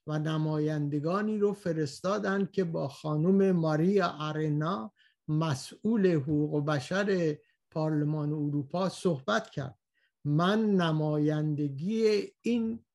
و 0.07 0.19
نمایندگانی 0.19 1.37
رو 1.37 1.53
فرستادند 1.53 2.51
که 2.51 2.63
با 2.63 2.87
خانم 2.87 3.51
ماریا 3.51 4.07
آرنا 4.07 4.93
مسئول 5.27 6.07
حقوق 6.07 6.65
بشر 6.65 7.37
پارلمان 7.71 8.33
اروپا 8.33 8.89
صحبت 8.89 9.49
کرد. 9.49 9.79
من 10.25 10.71
نمایندگی 10.71 12.23
این 12.41 12.85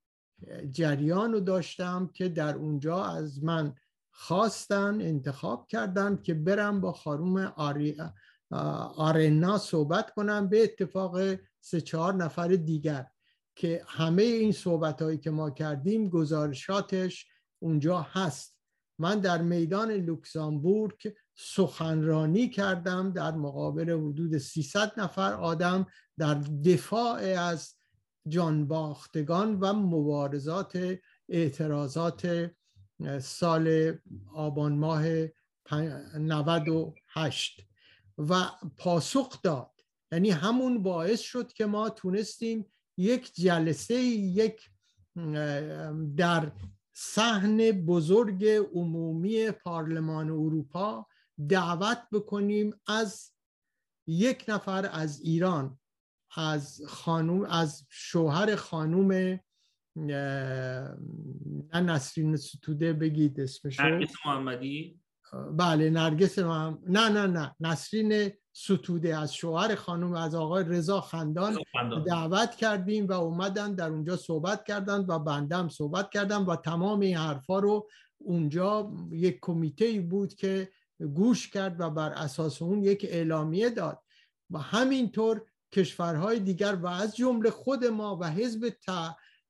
جریان 0.70 1.32
رو 1.32 1.40
داشتم 1.40 2.10
که 2.14 2.28
در 2.28 2.54
اونجا 2.54 3.04
از 3.04 3.44
من 3.44 3.74
خواستن 4.10 5.00
انتخاب 5.00 5.66
کردن 5.68 6.16
که 6.22 6.34
برم 6.34 6.80
با 6.80 6.92
خانم 6.92 7.52
آرنا 8.50 9.58
صحبت 9.58 10.10
کنم 10.14 10.48
به 10.48 10.62
اتفاق 10.62 11.38
سه 11.60 11.80
چهار 11.80 12.14
نفر 12.14 12.48
دیگر 12.48 13.06
که 13.56 13.84
همه 13.86 14.22
این 14.22 14.52
صحبت 14.52 15.02
هایی 15.02 15.18
که 15.18 15.30
ما 15.30 15.50
کردیم 15.50 16.08
گزارشاتش 16.08 17.26
اونجا 17.58 18.00
هست. 18.00 18.56
من 18.98 19.20
در 19.20 19.42
میدان 19.42 19.90
لوکزامبورگ 19.90 21.14
سخنرانی 21.34 22.48
کردم 22.48 23.12
در 23.12 23.32
مقابل 23.32 23.90
حدود 23.90 24.38
300 24.38 25.00
نفر 25.00 25.32
آدم 25.32 25.86
در 26.18 26.34
دفاع 26.64 27.20
از 27.20 27.74
جانباختگان 28.28 29.60
و 29.60 29.72
مبارزات 29.72 30.98
اعتراضات 31.28 32.50
سال 33.20 33.94
آبان 34.34 34.72
ماه 34.72 35.02
98 36.18 37.69
و 38.28 38.50
پاسخ 38.76 39.42
داد. 39.42 39.70
یعنی 40.12 40.30
همون 40.30 40.82
باعث 40.82 41.20
شد 41.20 41.52
که 41.52 41.66
ما 41.66 41.90
تونستیم 41.90 42.66
یک 42.96 43.34
جلسه 43.34 43.94
یک 43.94 44.70
در 46.16 46.52
صحن 46.92 47.56
بزرگ 47.72 48.44
عمومی 48.74 49.50
پارلمان 49.50 50.30
اروپا 50.30 51.06
دعوت 51.48 52.02
بکنیم 52.12 52.80
از 52.86 53.32
یک 54.06 54.44
نفر 54.48 54.90
از 54.92 55.20
ایران 55.20 55.78
از 56.36 56.82
خانوم 56.86 57.44
از 57.44 57.86
شوهر 57.88 58.56
خانوم 58.56 59.40
نه 59.96 60.96
نسرین 61.74 62.36
ستوده 62.36 62.92
بگید 62.92 63.40
اسمشو. 63.40 63.82
نرگس 63.82 64.12
محمدی. 64.26 64.99
بله 65.32 65.90
نرگس 65.90 66.38
محمد 66.38 66.78
نه 66.86 67.08
نه 67.08 67.26
نه. 67.26 67.54
نسرین 67.60 68.30
ستوده 68.52 69.16
از 69.16 69.34
شوهر 69.34 69.74
خانم 69.74 70.14
از 70.14 70.34
آقای 70.34 70.64
رضا 70.64 71.00
خندان 71.00 71.58
دعوت 72.06 72.56
کردیم 72.56 73.06
و 73.06 73.12
اومدن 73.12 73.74
در 73.74 73.90
اونجا 73.90 74.16
صحبت 74.16 74.64
کردند 74.64 75.10
و 75.10 75.18
بندم 75.18 75.68
صحبت 75.68 76.10
کردم 76.10 76.46
و 76.46 76.56
تمام 76.56 77.00
این 77.00 77.16
حرفا 77.16 77.58
رو 77.58 77.88
اونجا 78.18 78.92
یک 79.10 79.38
کمیته 79.42 80.00
بود 80.00 80.34
که 80.34 80.70
گوش 81.14 81.48
کرد 81.48 81.80
و 81.80 81.90
بر 81.90 82.10
اساس 82.10 82.62
اون 82.62 82.82
یک 82.82 83.06
اعلامیه 83.08 83.70
داد. 83.70 84.02
و 84.50 84.58
همینطور 84.58 85.42
کشورهای 85.72 86.40
دیگر 86.40 86.74
و 86.74 86.86
از 86.86 87.16
جمله 87.16 87.50
خود 87.50 87.84
ما 87.84 88.18
و 88.20 88.30
حزب 88.30 88.72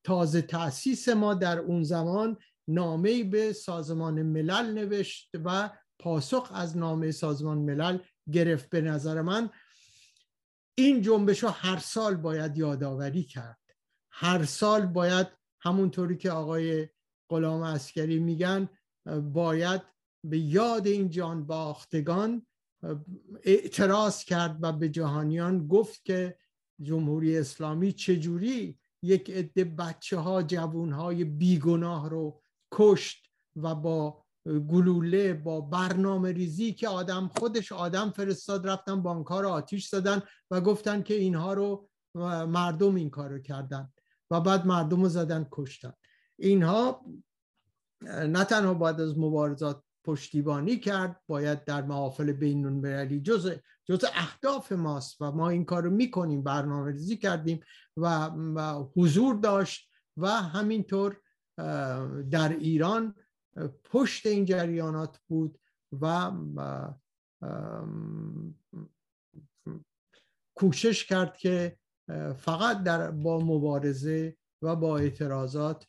تازه 0.05 0.43
تاسیس 0.43 1.09
ما 1.09 1.35
در 1.35 1.59
اون 1.59 1.83
زمان 1.83 2.37
نامه 2.70 3.24
به 3.24 3.52
سازمان 3.52 4.22
ملل 4.22 4.72
نوشت 4.74 5.30
و 5.44 5.70
پاسخ 5.98 6.50
از 6.54 6.76
نامه 6.76 7.11
سازمان 7.11 7.59
ملل 7.59 7.98
گرفت 8.33 8.70
به 8.70 8.80
نظر 8.80 9.22
من. 9.22 9.50
این 10.74 11.02
جنبش 11.02 11.42
رو 11.42 11.48
هر 11.48 11.78
سال 11.78 12.16
باید 12.16 12.59
یادآوری 12.59 13.24
کرد. 13.24 13.61
هر 14.11 14.44
سال 14.44 14.87
باید 14.87 15.26
همونطوری 15.61 16.16
که 16.16 16.30
آقای 16.30 16.88
غلام 17.30 17.62
اسکری 17.62 18.18
میگن 18.18 18.68
باید 19.33 19.83
به 20.24 20.38
یاد 20.38 20.87
این 20.87 21.11
جان 21.11 21.46
باختگان 21.46 22.46
اعتراض 23.42 24.24
کرد 24.24 24.59
و 24.61 24.72
به 24.72 24.88
جهانیان 24.88 25.66
گفت 25.66 26.04
که 26.04 26.38
جمهوری 26.83 27.38
اسلامی 27.38 27.92
چجوری 27.92 28.78
یک 29.02 29.30
عده 29.30 29.64
بچه 29.64 30.16
ها 30.16 30.42
جوون 30.42 30.92
های 30.92 31.24
بیگناه 31.24 32.11
رو 32.11 32.42
کشت 32.81 33.27
و 33.57 33.75
با 33.75 34.25
گلوله 34.47 35.35
با 35.35 35.61
برنامه 35.61 36.33
ریزی 36.33 36.73
که 36.73 36.88
آدم 36.88 37.31
خودش 37.38 37.73
آدم 37.73 38.11
فرستاد 38.11 38.66
رفتن 38.66 39.03
بانکها 39.03 39.40
رو 39.40 39.49
آتیش 39.49 39.88
زدن 39.88 40.23
و 40.51 40.61
گفتن 40.61 41.03
که 41.03 41.14
اینها 41.14 41.53
رو 41.53 41.88
مردم 42.49 42.95
این 42.95 43.11
کار 43.11 43.31
رو 43.31 43.38
کردن 43.38 43.93
و 44.31 44.40
بعد 44.40 44.66
مردم 44.66 45.03
رو 45.03 45.09
زدن 45.09 45.47
کشتن. 45.53 45.93
اینها 46.38 47.05
نه 48.03 48.45
تنها 48.45 48.75
باید 48.75 49.01
از 49.01 49.19
مبارزات 49.19 49.83
پشتیبانی 50.05 50.77
کرد 50.79 51.21
باید 51.27 51.64
در 51.64 51.83
محافل 51.83 52.33
بین 52.33 52.66
المللی 52.66 53.21
جز 53.21 53.53
جز 53.85 54.05
اهداف 54.14 54.73
ماست 54.73 55.16
و 55.21 55.33
ما 55.33 55.49
این 55.49 55.64
کار 55.64 55.83
رو 55.83 55.90
می‌کنیم 55.90 56.43
برنامه 56.43 56.93
ریزی 56.93 57.16
کردیم 57.16 57.61
و 57.97 58.31
حضور 58.97 59.35
داشت 59.35 59.90
و 60.16 60.29
همینطور 60.29 61.16
در 62.31 62.49
ایران 62.49 63.14
پشت 63.85 64.27
این 64.27 64.44
جریانات 64.44 65.18
بود 65.29 65.59
و 66.01 66.31
کوشش 70.55 71.05
کرد 71.05 71.37
که 71.37 71.77
فقط 72.37 72.83
در 72.83 73.11
با 73.11 73.38
مبارزه 73.38 74.37
و 74.62 74.77
با 74.77 74.99
اعتراضات 74.99 75.87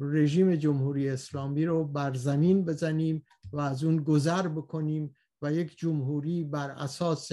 رژیم 0.00 0.54
جمهوری 0.54 1.08
اسلامی 1.08 1.64
رو 1.64 1.84
بر 1.84 2.14
زمین 2.14 2.64
بزنیم 2.64 3.24
و 3.52 3.60
از 3.60 3.84
اون 3.84 3.96
گذر 3.96 4.48
بکنیم 4.48 5.14
و 5.42 5.52
یک 5.52 5.78
جمهوری 5.78 6.44
بر 6.44 6.70
اساس 6.70 7.30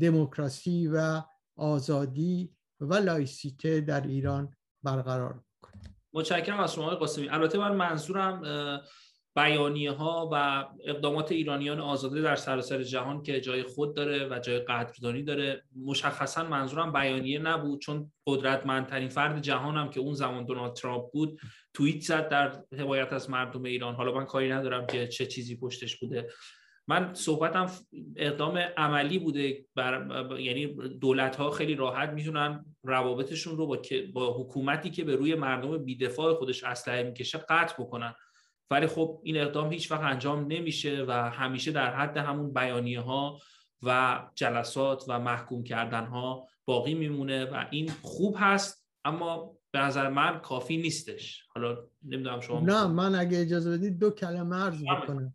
دموکراسی 0.00 0.86
و 0.86 1.22
آزادی 1.56 2.54
و 2.80 2.94
لایسیته 2.94 3.80
در 3.80 4.00
ایران 4.00 4.54
برقرار 4.82 5.32
بکنیم. 5.32 5.89
متشکرم 6.12 6.60
از 6.60 6.74
شما 6.74 6.90
قاسمی. 6.90 7.28
البته 7.28 7.58
من 7.58 7.76
منظورم 7.76 8.42
بیانیه 9.36 9.92
ها 9.92 10.28
و 10.32 10.64
اقدامات 10.84 11.32
ایرانیان 11.32 11.80
آزاده 11.80 12.20
در 12.20 12.36
سراسر 12.36 12.82
جهان 12.82 13.22
که 13.22 13.40
جای 13.40 13.62
خود 13.62 13.96
داره 13.96 14.28
و 14.28 14.38
جای 14.38 14.58
قدردانی 14.58 15.22
داره 15.22 15.62
مشخصا 15.84 16.44
منظورم 16.44 16.92
بیانیه 16.92 17.38
نبود 17.38 17.80
چون 17.80 18.12
قدرتمندترین 18.26 19.08
فرد 19.08 19.40
جهانم 19.40 19.90
که 19.90 20.00
اون 20.00 20.14
زمان 20.14 20.44
دونالد 20.44 20.72
ترامپ 20.72 21.12
بود 21.12 21.40
توییت 21.74 22.00
زد 22.00 22.28
در 22.28 22.62
حمایت 22.78 23.12
از 23.12 23.30
مردم 23.30 23.62
ایران. 23.62 23.94
حالا 23.94 24.12
من 24.12 24.24
کاری 24.24 24.52
ندارم 24.52 24.86
که 24.86 25.08
چه 25.08 25.26
چیزی 25.26 25.56
پشتش 25.56 25.96
بوده. 25.96 26.28
من 26.88 27.14
صحبتم 27.14 27.70
اقدام 28.16 28.58
عملی 28.58 29.18
بوده 29.18 29.64
بر 29.74 30.26
یعنی 30.38 30.66
دولت 30.88 31.36
ها 31.36 31.50
خیلی 31.50 31.74
راحت 31.74 32.10
می‌تونن 32.10 32.69
روابطشون 32.82 33.56
رو 33.56 33.66
با, 33.66 33.78
با 34.14 34.32
حکومتی 34.32 34.90
که 34.90 35.04
به 35.04 35.16
روی 35.16 35.34
مردم 35.34 35.78
بیدفاع 35.78 36.34
خودش 36.34 36.64
اسلحه 36.64 37.02
می‌کشه 37.02 37.38
قطع 37.38 37.82
بکنن. 37.82 38.14
ولی 38.70 38.86
خب 38.86 39.20
این 39.24 39.36
اقدام 39.36 39.72
هیچ 39.72 39.90
وقت 39.90 40.00
انجام 40.00 40.46
نمیشه 40.46 41.04
و 41.08 41.30
همیشه 41.30 41.72
در 41.72 41.94
حد 41.94 42.16
همون 42.16 42.52
بیانیه 42.52 43.00
ها 43.00 43.38
و 43.82 44.20
جلسات 44.34 45.04
و 45.08 45.18
محکوم 45.18 45.64
کردن 45.64 46.04
ها 46.04 46.46
باقی 46.64 46.94
میمونه 46.94 47.44
و 47.44 47.64
این 47.70 47.90
خوب 48.02 48.36
هست 48.38 48.86
اما 49.04 49.56
به 49.70 49.78
نظر 49.78 50.08
من 50.08 50.38
کافی 50.38 50.76
نیستش. 50.76 51.44
حالا 51.54 51.78
نمی‌دونم 52.02 52.40
شما 52.40 52.60
نه 52.60 52.86
من 52.86 53.14
اگه 53.14 53.40
اجازه 53.40 53.70
بدید 53.70 53.98
دو 53.98 54.10
کلمه 54.10 54.56
عرض 54.56 54.82
بکنم 54.82 55.34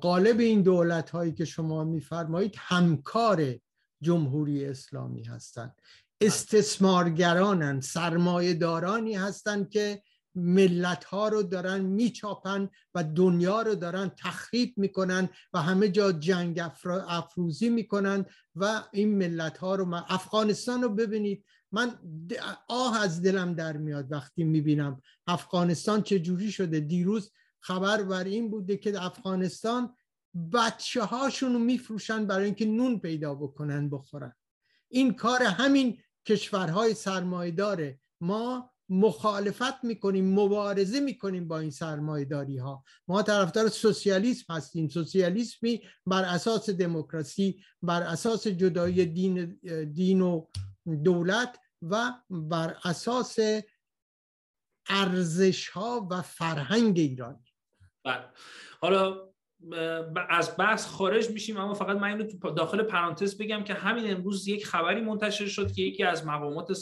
قالب 0.00 0.40
این 0.40 0.62
دولت 0.62 1.10
هایی 1.10 1.32
که 1.32 1.44
شما 1.44 1.84
میفرمایید 1.84 2.54
همکار 2.58 3.54
جمهوری 4.00 4.64
اسلامی 4.64 5.22
هستند. 5.22 5.80
استثمارگرانن 6.20 7.80
سرمایه 7.80 8.54
دارانی 8.54 9.14
هستند 9.14 9.70
که 9.70 10.02
ملت 10.34 11.04
ها 11.04 11.28
رو 11.28 11.42
دارن 11.42 11.80
میچاپن 11.80 12.68
و 12.94 13.04
دنیا 13.04 13.62
رو 13.62 13.74
دارن 13.74 14.08
تخریب 14.08 14.74
می‌کنن 14.76 15.28
و 15.52 15.62
همه 15.62 15.88
جا 15.88 16.12
جنگ 16.12 16.60
افروزی 17.08 17.68
می‌کنن 17.68 18.24
و 18.54 18.84
این 18.92 19.18
ملت 19.18 19.58
ها 19.58 19.74
رو 19.74 19.94
افغانستان 19.94 20.82
رو 20.82 20.88
ببینید. 20.88 21.44
من 21.72 21.98
آه 22.68 23.02
از 23.02 23.22
دلم 23.22 23.54
در 23.54 23.76
میاد 23.76 24.12
وقتی 24.12 24.44
می‌بینم 24.44 25.02
افغانستان 25.26 26.02
چه 26.02 26.18
جوری 26.18 26.52
شده. 26.52 26.80
دیروز 26.80 27.32
خبر 27.60 28.02
بر 28.02 28.24
این 28.24 28.50
بوده 28.50 28.76
که 28.76 29.04
افغانستان 29.04 29.94
بچه 30.52 31.02
هاشون 31.02 31.52
رو 31.52 31.58
میفروشن 31.58 32.26
برای 32.26 32.44
اینکه 32.44 32.66
نون 32.66 32.98
پیدا 32.98 33.34
بکنن 33.34 33.90
بخورن. 33.90 34.32
این 34.88 35.14
کار 35.14 35.42
همین 35.42 35.98
کشورهای 36.28 36.94
سرمایداره 36.94 38.00
ما 38.20 38.70
مخالفت 38.88 39.84
می‌کنیم 39.84 40.34
مبارزه 40.34 41.00
می‌کنیم 41.00 41.48
با 41.48 41.58
این 41.58 41.70
سرمایداری 41.70 42.58
ها 42.58 42.84
ما 43.08 43.22
طرفدار 43.22 43.68
سوسیالیسم 43.68 44.54
هستیم. 44.54 44.88
سوسیالیسمی 44.88 45.82
بر 46.06 46.24
اساس 46.24 46.70
دموکراسی 46.70 47.62
بر 47.82 48.02
اساس 48.02 48.46
جدایی 48.46 49.06
دین, 49.06 49.60
دین 49.92 50.20
و 50.20 50.46
دولت 51.04 51.58
و 51.82 52.12
بر 52.30 52.76
اساس 52.84 53.36
ارزش 54.88 55.68
ها 55.68 56.08
و 56.10 56.22
فرهنگ 56.22 56.98
ایرانی. 56.98 57.52
بله. 58.04 58.24
حالا 58.80 59.28
از 60.28 60.56
بحث 60.58 60.86
خارج 60.86 61.30
میشیم 61.30 61.56
اما 61.56 61.74
فقط 61.74 61.96
من 61.96 62.08
اینو 62.08 62.52
داخل 62.56 62.82
پرانتز 62.82 63.38
بگم 63.38 63.64
که 63.64 63.74
همین 63.74 64.10
امروز 64.10 64.48
یک 64.48 64.66
خبری 64.66 65.00
منتشر 65.00 65.46
شد 65.46 65.72
که 65.72 65.82
یکی 65.82 66.04
از 66.04 66.26
مقامات 66.26 66.72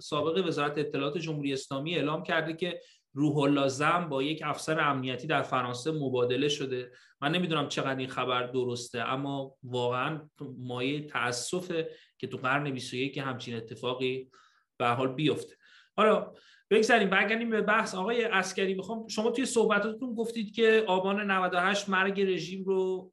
سابق, 0.00 0.46
وزارت 0.46 0.78
اطلاعات 0.78 1.18
جمهوری 1.18 1.52
اسلامی 1.52 1.94
اعلام 1.94 2.22
کرده 2.22 2.52
که 2.52 2.80
روح 3.14 3.36
الله 3.38 4.06
با 4.08 4.22
یک 4.22 4.42
افسر 4.44 4.80
امنیتی 4.80 5.26
در 5.26 5.42
فرانسه 5.42 5.92
مبادله 5.92 6.48
شده. 6.48 6.92
من 7.20 7.32
نمی‌دونم 7.32 7.68
چقدر 7.68 7.98
این 7.98 8.08
خبر 8.08 8.46
درسته 8.46 9.00
اما 9.00 9.54
واقعا 9.62 10.28
مایه 10.58 11.06
تاسفه 11.06 11.90
که 12.18 12.26
تو 12.26 12.36
قرن 12.36 12.70
21 12.70 13.18
همچین 13.18 13.56
اتفاقی 13.56 14.30
به 14.78 14.88
حال 14.88 15.12
بیفته. 15.12 15.56
حالا 15.96 16.32
بگذاریم. 16.70 17.10
برگردیم 17.10 17.50
به 17.50 17.60
بحث. 17.60 17.94
آقای 17.94 18.24
اسکری 18.24 18.74
می‌خوام 18.74 19.08
شما 19.08 19.30
توی 19.30 19.46
صحبتاتون 19.46 20.14
گفتید 20.14 20.54
که 20.54 20.84
آبان 20.86 21.30
98 21.30 21.88
مرگ 21.88 22.20
رژیم 22.20 22.64
رو 22.64 23.12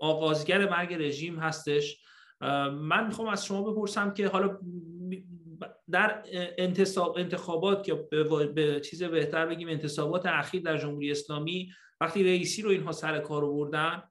آغازگر 0.00 0.70
مرگ 0.70 0.94
رژیم 0.94 1.38
هستش. 1.38 2.00
من 2.72 3.06
می‌خوام 3.06 3.28
از 3.28 3.46
شما 3.46 3.62
بپرسم 3.62 4.12
که 4.12 4.28
حالا 4.28 4.58
در 5.90 6.22
انتخابات 7.16 7.84
که 7.84 7.94
به 8.54 8.80
چیز 8.80 9.02
بهتر 9.02 9.46
بگیم 9.46 9.68
انتصابات 9.68 10.26
اخیر 10.26 10.62
در 10.62 10.78
جمهوری 10.78 11.10
اسلامی 11.10 11.72
وقتی 12.00 12.24
رئیسی 12.24 12.62
رو 12.62 12.70
اینها 12.70 12.92
سر 12.92 13.18
کار 13.18 13.44
آوردن 13.44 14.02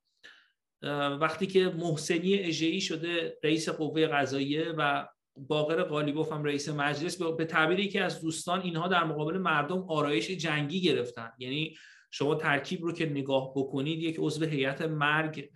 وقتی 1.22 1.48
که 1.48 1.70
محسنی 1.70 2.34
اجهی 2.34 2.82
شده 2.82 3.38
رئیس 3.44 3.70
قوه 3.70 4.08
قضاییه 4.08 4.74
و 4.78 5.08
باقر 5.36 5.84
قالیبوف 5.84 6.32
هم 6.32 6.44
رئیس 6.44 6.70
مجلس 6.70 7.22
به 7.22 7.46
تعبیر 7.46 7.92
که 7.92 8.04
از 8.04 8.22
دوستان 8.22 8.62
اینها 8.62 8.88
در 8.88 9.04
مقابل 9.04 9.38
مردم 9.38 9.86
آرایش 9.88 10.32
جنگی 10.32 10.82
گرفتن. 10.82 11.32
یعنی 11.40 11.76
شما 12.12 12.36
ترکیب 12.36 12.84
رو 12.84 12.92
که 12.92 13.06
نگاه 13.06 13.54
بکنید 13.56 14.00
یک 14.00 14.16
عضو 14.20 14.46
هیئت 14.46 14.82
مرگ 14.82 15.50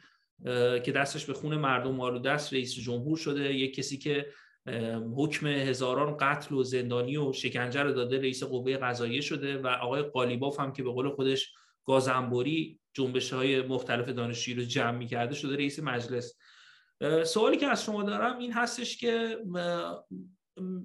که 0.83 0.91
دستش 0.95 1.25
به 1.25 1.33
خون 1.33 1.55
مردم 1.55 2.01
آلوده 2.01 2.31
است 2.31 2.53
رئیس 2.53 2.73
جمهور 2.73 3.17
شده 3.17 3.53
یک 3.53 3.75
کسی 3.75 3.97
که 3.97 4.25
حکم 5.15 5.47
هزاران 5.47 6.17
قتل 6.17 6.55
و 6.55 6.63
زندانی 6.63 7.17
و 7.17 7.33
شکنجه 7.33 7.83
رو 7.83 7.91
داده 7.91 8.17
رئیس 8.17 8.43
قوه 8.43 8.77
قضاییه 8.77 9.21
شده 9.21 9.57
و 9.57 9.67
آقای 9.67 10.01
قالیباف 10.01 10.59
هم 10.59 10.73
که 10.73 10.83
به 10.83 10.91
قول 10.91 11.09
خودش 11.09 11.53
گازنبوری 11.85 12.79
جنبش 12.93 13.33
های 13.33 13.61
مختلف 13.61 14.09
دانشجویی 14.09 14.57
رو 14.57 14.63
جمع 14.63 15.05
کرده 15.05 15.35
شده 15.35 15.55
رئیس 15.55 15.79
مجلس. 15.79 16.37
سوالی 17.25 17.57
که 17.57 17.67
از 17.67 17.83
شما 17.83 18.03
دارم 18.03 18.37
این 18.37 18.51
هستش 18.51 18.97
که 18.97 19.37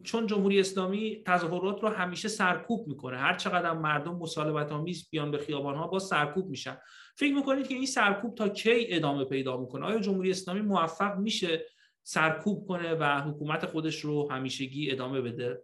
چون 0.05 0.27
جمهوری 0.27 0.61
اسلامی 0.61 1.22
تظاهرات 1.27 1.83
رو 1.83 1.88
همیشه 1.88 2.29
سرکوب 2.29 2.88
می‌کنه 2.88 3.18
هر 3.18 3.37
چقدر 3.37 3.72
مردم 3.72 4.16
مسالمت 4.16 4.72
آمیز 4.72 5.11
بیان 5.11 5.31
به 5.31 5.38
خیابان 5.38 5.75
ها 5.75 5.87
با 5.87 5.98
سرکوب 5.98 6.51
میشن. 6.51 6.79
فکر 7.16 7.35
می‌کنید 7.35 7.68
که 7.68 7.75
این 7.75 7.87
سرکوب 7.87 8.35
تا 8.35 8.48
کی 8.48 8.87
ادامه 8.88 9.25
پیدا 9.25 9.57
می‌کنه؟ 9.57 9.87
آیا 9.87 9.98
جمهوری 9.98 10.31
اسلامی 10.31 10.61
موفق 10.61 11.18
میشه 11.18 11.66
سرکوب 12.03 12.68
کنه 12.68 12.94
و 12.94 13.05
حکومت 13.05 13.66
خودش 13.66 14.01
رو 14.01 14.31
همیشگی 14.31 14.90
ادامه 14.90 15.20
بده؟ 15.20 15.62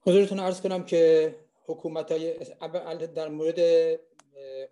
حضورتون 0.00 0.38
عرض 0.38 0.60
کنم 0.60 0.84
که 0.84 1.34
حکومت 1.64 2.12
های 2.12 2.34
در 3.14 3.28
مورد 3.28 3.58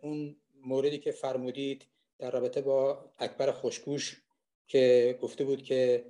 اون 0.02 0.36
موردی 0.62 0.98
که 0.98 1.10
فرمودید 1.10 1.86
در 2.24 2.30
رابطه 2.30 2.60
با 2.60 3.04
اکبر 3.18 3.52
خوشگوش 3.52 4.22
که 4.66 5.18
گفته 5.22 5.44
بود 5.44 5.62
که 5.62 6.04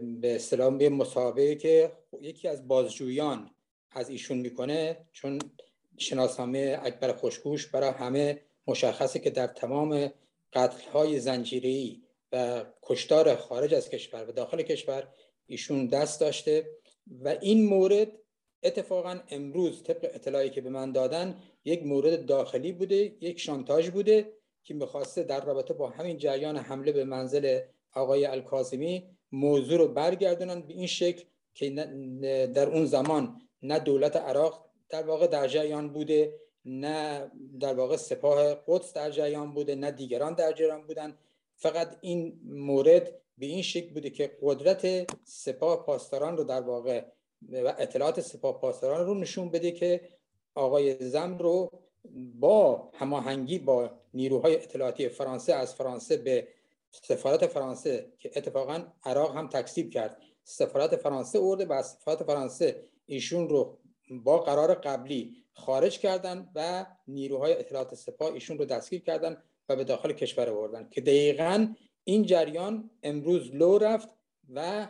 به 0.00 0.34
اصطلاح 0.34 0.76
به 0.76 0.88
مسابقه 0.88 1.54
که 1.54 1.92
یکی 2.20 2.48
از 2.48 2.68
بازجویان 2.68 3.50
از 3.90 4.08
ایشون 4.08 4.38
می‌کنه 4.38 5.08
چون 5.12 5.38
شناسنامه 5.96 6.80
اکبر 6.82 7.12
خوشگوش 7.12 7.66
برای 7.66 7.90
همه 7.90 8.40
مشخصه 8.66 9.18
که 9.18 9.30
در 9.30 9.46
تمام 9.46 10.12
قتل 10.52 10.90
های 10.90 11.20
زنجیری 11.20 12.02
و 12.32 12.64
کشتار 12.82 13.36
خارج 13.36 13.74
از 13.74 13.90
کشور 13.90 14.28
و 14.28 14.32
داخل 14.32 14.62
کشور 14.62 15.08
ایشون 15.46 15.86
دست 15.86 16.20
داشته 16.20 16.70
و 17.24 17.28
این 17.28 17.66
مورد 17.66 18.08
اتفاقا 18.62 19.20
امروز 19.30 19.82
طبق 19.82 20.10
اطلاعی 20.14 20.50
که 20.50 20.60
به 20.60 20.70
من 20.70 20.92
دادن 20.92 21.42
یک 21.64 21.86
مورد 21.86 22.26
داخلی 22.26 22.72
بوده 22.72 22.96
یک 23.20 23.40
شانتاژ 23.40 23.90
بوده 23.90 24.32
که 24.64 24.74
می‌خواسته 24.74 25.22
در 25.22 25.44
رابطه 25.44 25.74
با 25.74 25.88
همین 25.88 26.18
جریان 26.18 26.56
حمله 26.56 26.92
به 26.92 27.04
منزل 27.04 27.60
آقای 27.94 28.26
الکاظمی 28.26 29.04
موضوع 29.32 29.78
رو 29.78 29.88
برگردونن 29.88 30.60
به 30.60 30.74
این 30.74 30.86
شکل 30.86 31.24
که 31.54 31.70
در 32.54 32.68
اون 32.70 32.84
زمان 32.84 33.40
نه 33.62 33.78
دولت 33.78 34.16
عراق 34.16 34.64
در 34.88 35.02
واقع 35.02 35.26
در 35.26 35.48
جریان 35.48 35.88
بوده 35.88 36.34
نه 36.64 37.30
در 37.60 37.74
واقع 37.74 37.96
سپاه 37.96 38.54
قدس 38.66 38.92
در 38.92 39.10
جریان 39.10 39.54
بوده 39.54 39.74
نه 39.74 39.90
دیگران 39.90 40.34
در 40.34 40.52
جریان 40.52 40.86
بودن. 40.86 41.18
فقط 41.56 41.96
این 42.00 42.40
مورد 42.44 43.12
به 43.38 43.46
این 43.46 43.62
شکل 43.62 43.94
بوده 43.94 44.10
که 44.10 44.36
قدرت 44.42 45.12
سپاه 45.24 45.86
پاسداران 45.86 46.36
رو 46.36 46.44
در 46.44 46.60
واقع 46.60 47.04
و 47.52 47.74
اطلاعات 47.78 48.20
سپاه 48.20 48.60
پاسداران 48.60 49.06
رو 49.06 49.14
نشون 49.14 49.50
بده 49.50 49.70
که 49.70 50.00
آقای 50.54 51.08
زم 51.08 51.38
رو 51.38 51.70
با 52.40 52.90
هماهنگی 52.94 53.58
با 53.58 53.90
نیروهای 54.14 54.56
اطلاعاتی 54.56 55.08
فرانسه 55.08 55.54
از 55.54 55.74
فرانسه 55.74 56.16
به 56.16 56.48
سفارت 56.90 57.46
فرانسه 57.46 58.12
که 58.18 58.30
اتفاقا 58.36 58.84
عراق 59.04 59.36
هم 59.36 59.48
تکسیب 59.48 59.90
کرد. 59.90 60.18
سفارت 60.44 60.96
فرانسه 60.96 61.38
ارده 61.42 61.64
و 61.64 61.82
سفارت 61.82 62.24
فرانسه 62.24 62.84
ایشون 63.06 63.48
رو 63.48 63.78
با 64.10 64.38
قرار 64.38 64.74
قبلی 64.74 65.44
خارج 65.52 65.98
کردن 65.98 66.50
و 66.54 66.86
نیروهای 67.08 67.52
اطلاعات 67.58 67.94
سپاه 67.94 68.32
ایشون 68.32 68.58
رو 68.58 68.64
دستگیر 68.64 69.02
کردن 69.02 69.42
و 69.68 69.76
به 69.76 69.84
داخل 69.84 70.12
کشور 70.12 70.50
آوردن 70.50 70.88
که 70.90 71.00
دقیقا 71.00 71.74
این 72.04 72.22
جریان 72.22 72.90
امروز 73.02 73.54
لو 73.54 73.78
رفت 73.78 74.08
و 74.54 74.88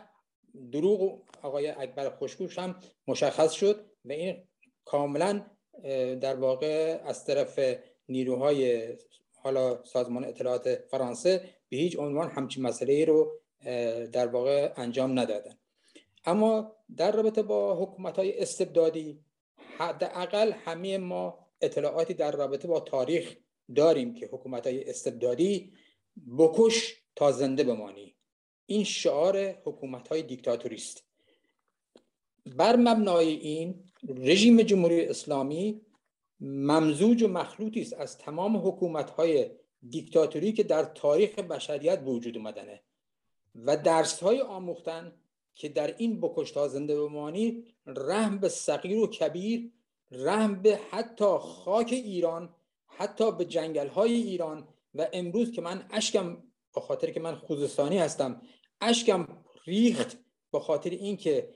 دروغ 0.71 1.21
آقای 1.41 1.67
اکبر 1.67 2.09
خوشگوش 2.09 2.59
هم 2.59 2.75
مشخص 3.07 3.51
شد 3.51 3.85
و 4.05 4.11
این 4.11 4.43
کاملا 4.85 5.45
در 6.21 6.35
واقع 6.35 6.99
از 7.05 7.25
طرف 7.25 7.59
نیروهای 8.09 8.93
حالا 9.33 9.83
سازمان 9.83 10.25
اطلاعات 10.25 10.75
فرانسه 10.75 11.49
به 11.69 11.77
هیچ 11.77 11.99
عنوان 11.99 12.29
همچین 12.29 12.63
مسئله 12.63 13.05
رو 13.05 13.39
در 14.11 14.27
واقع 14.27 14.73
انجام 14.75 15.19
ندادن. 15.19 15.57
اما 16.25 16.75
در 16.97 17.11
رابطه 17.11 17.41
با 17.41 17.75
حکومت 17.75 18.17
های 18.17 18.39
استبدادی 18.39 19.19
حداقل 19.77 20.51
همه 20.51 20.97
ما 20.97 21.47
اطلاعاتی 21.61 22.13
در 22.13 22.31
رابطه 22.31 22.67
با 22.67 22.79
تاریخ 22.79 23.37
داریم 23.75 24.15
که 24.15 24.25
حکومت 24.25 24.67
های 24.67 24.89
استبدادی 24.89 25.73
بکش 26.37 27.01
تا 27.15 27.31
زنده 27.31 27.63
بمانی. 27.63 28.15
این 28.65 28.83
شعار 28.83 29.37
حکومت 29.65 30.07
های 30.07 30.21
دیکتاتوری 30.21 30.75
است 30.75 31.04
بر 32.45 32.75
مبنای 32.75 33.29
این 33.29 33.83
رژیم 34.17 34.61
جمهوری 34.61 35.05
اسلامی 35.05 35.81
ممزوج 36.39 37.23
و 37.23 37.27
مخلوطی 37.27 37.81
است 37.81 37.93
از 37.93 38.17
تمام 38.17 38.67
حکومت 38.67 39.09
های 39.09 39.49
دیکتاتوری 39.89 40.53
که 40.53 40.63
در 40.63 40.83
تاریخ 40.83 41.39
بشریت 41.39 42.01
وجود 42.05 42.37
اومدنه 42.37 42.81
و 43.55 43.77
درس 43.77 44.19
های 44.19 44.41
آموختن 44.41 45.13
که 45.55 45.69
در 45.69 45.95
این 45.97 46.21
بکشتا 46.21 46.67
زنده 46.67 46.99
بمانی 46.99 47.63
رحم 47.85 48.37
به 48.37 48.49
صغیر 48.49 48.97
و 48.97 49.07
کبیر 49.07 49.71
رحم 50.11 50.61
به 50.61 50.79
حتی 50.91 51.37
خاک 51.39 51.89
ایران 51.91 52.55
حتی 52.87 53.31
به 53.31 53.45
جنگل 53.45 53.87
های 53.87 54.13
ایران 54.13 54.67
و 54.95 55.07
امروز 55.13 55.51
که 55.51 55.61
من 55.61 55.85
اشکم 55.91 56.43
به 56.75 56.81
خاطر 56.81 57.11
که 57.11 57.19
من 57.19 57.35
خوزستانی 57.35 57.97
هستم 57.97 58.41
اشکم 58.81 59.27
ریخت 59.65 60.17
به 60.51 60.59
خاطر 60.59 60.89
اینکه 60.89 61.49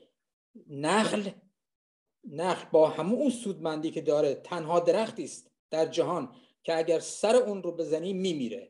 نخل 0.68 1.30
نخل 2.24 2.70
با 2.70 2.88
همون 2.88 3.18
اون 3.18 3.30
سودمندی 3.30 3.90
که 3.90 4.00
داره 4.00 4.34
تنها 4.34 4.80
درختی 4.80 5.24
است 5.24 5.50
در 5.70 5.86
جهان 5.86 6.34
که 6.62 6.78
اگر 6.78 6.98
سر 6.98 7.36
اون 7.36 7.62
رو 7.62 7.72
بزنی 7.72 8.12
میمیره. 8.12 8.68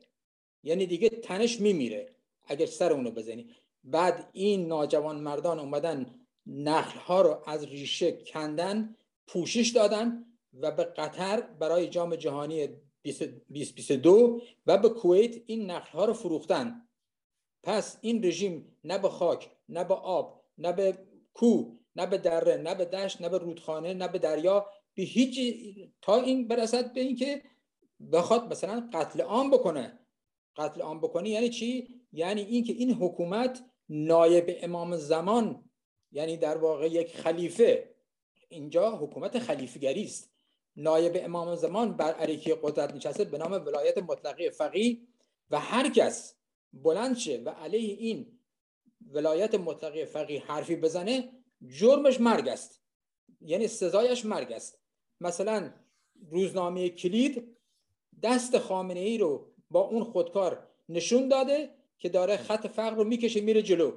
یعنی 0.63 0.85
دیگه 0.85 1.09
تنش 1.09 1.59
میمیره 1.59 2.15
اگر 2.47 2.65
سر 2.65 2.93
اون 2.93 3.05
رو 3.05 3.11
بزنی. 3.11 3.49
بعد 3.83 4.29
این 4.33 4.67
ناجوان 4.67 5.19
مردان 5.19 5.59
اومدن 5.59 6.15
نخل 6.47 6.99
ها 6.99 7.21
رو 7.21 7.43
از 7.45 7.65
ریشه 7.65 8.11
کندن 8.11 8.95
پوشش 9.27 9.69
دادن 9.69 10.25
و 10.53 10.71
به 10.71 10.83
قطر 10.83 11.41
برای 11.41 11.87
جام 11.87 12.15
جهانی 12.15 12.67
2022 13.03 14.41
و 14.67 14.77
به 14.77 14.89
کویت 14.89 15.35
این 15.45 15.71
نخل 15.71 15.97
ها 15.97 16.05
رو 16.05 16.13
فروختن. 16.13 16.87
پس 17.63 17.97
این 18.01 18.23
رژیم 18.23 18.77
نه 18.83 18.97
به 18.97 19.09
خاک 19.09 19.51
نه 19.69 19.83
به 19.83 19.93
آب 19.93 20.45
نه 20.57 20.73
به 20.73 20.97
کو 21.33 21.77
نه 21.95 22.05
به 22.05 22.17
دره 22.17 22.57
نه 22.57 22.75
به 22.75 22.85
دشت 22.85 23.21
نه 23.21 23.29
به 23.29 23.37
رودخانه 23.37 23.93
نه 23.93 24.07
به 24.07 24.19
دریا 24.19 24.65
به 24.93 25.03
هیچ 25.03 25.39
تا 26.01 26.21
این 26.21 26.47
برسد 26.47 26.93
به 26.93 27.01
اینکه 27.01 27.43
بخواد 28.11 28.51
مثلا 28.51 28.89
قتل 28.93 29.21
عام 29.21 29.51
بکنه. 29.51 29.99
قتل 30.55 30.81
عام 30.81 30.99
بکنه 30.99 31.29
یعنی 31.29 31.49
چی؟ 31.49 31.87
یعنی 32.11 32.41
اینکه 32.41 32.73
این 32.73 32.93
حکومت 32.93 33.63
نایب 33.89 34.57
امام 34.61 34.95
زمان 34.95 35.69
یعنی 36.11 36.37
در 36.37 36.57
واقع 36.57 36.87
یک 36.87 37.17
خلیفه 37.17 37.95
اینجا 38.49 38.97
حکومت 38.97 39.39
خلیفگری 39.39 40.03
است. 40.03 40.31
نایب 40.75 41.17
امام 41.25 41.55
زمان 41.55 41.97
بر 41.97 42.13
علیه 42.13 42.55
قدرت 42.63 42.93
نشسته 42.93 43.23
به 43.23 43.37
نام 43.37 43.51
ولایت 43.51 43.97
مطلقه 43.97 44.49
فقیه 44.49 44.97
و 45.49 45.59
هر 45.59 45.89
کس 45.89 46.35
بلند 46.73 47.17
شه 47.17 47.41
و 47.45 47.49
علیه 47.49 47.93
این 47.93 48.39
ولایت 49.13 49.55
مطلقه 49.55 50.05
فقیه 50.05 50.41
حرفی 50.41 50.75
بزنه 50.75 51.29
جرمش 51.67 52.21
مرگ 52.21 52.47
است. 52.47 52.81
یعنی 53.41 53.67
سزایش 53.67 54.25
مرگ 54.25 54.51
است. 54.51 54.81
مثلا 55.21 55.73
روزنامه 56.29 56.89
کلید 56.89 57.57
دست 58.23 58.57
خامنه 58.57 58.99
ای 58.99 59.17
رو 59.17 59.53
با 59.69 59.79
اون 59.79 60.03
خودکار 60.03 60.67
نشون 60.89 61.27
داده 61.27 61.69
که 61.97 62.09
داره 62.09 62.37
خط 62.37 62.67
فقر 62.67 62.95
رو 62.95 63.03
می‌کشه 63.03 63.41
میره 63.41 63.61
جلو. 63.61 63.91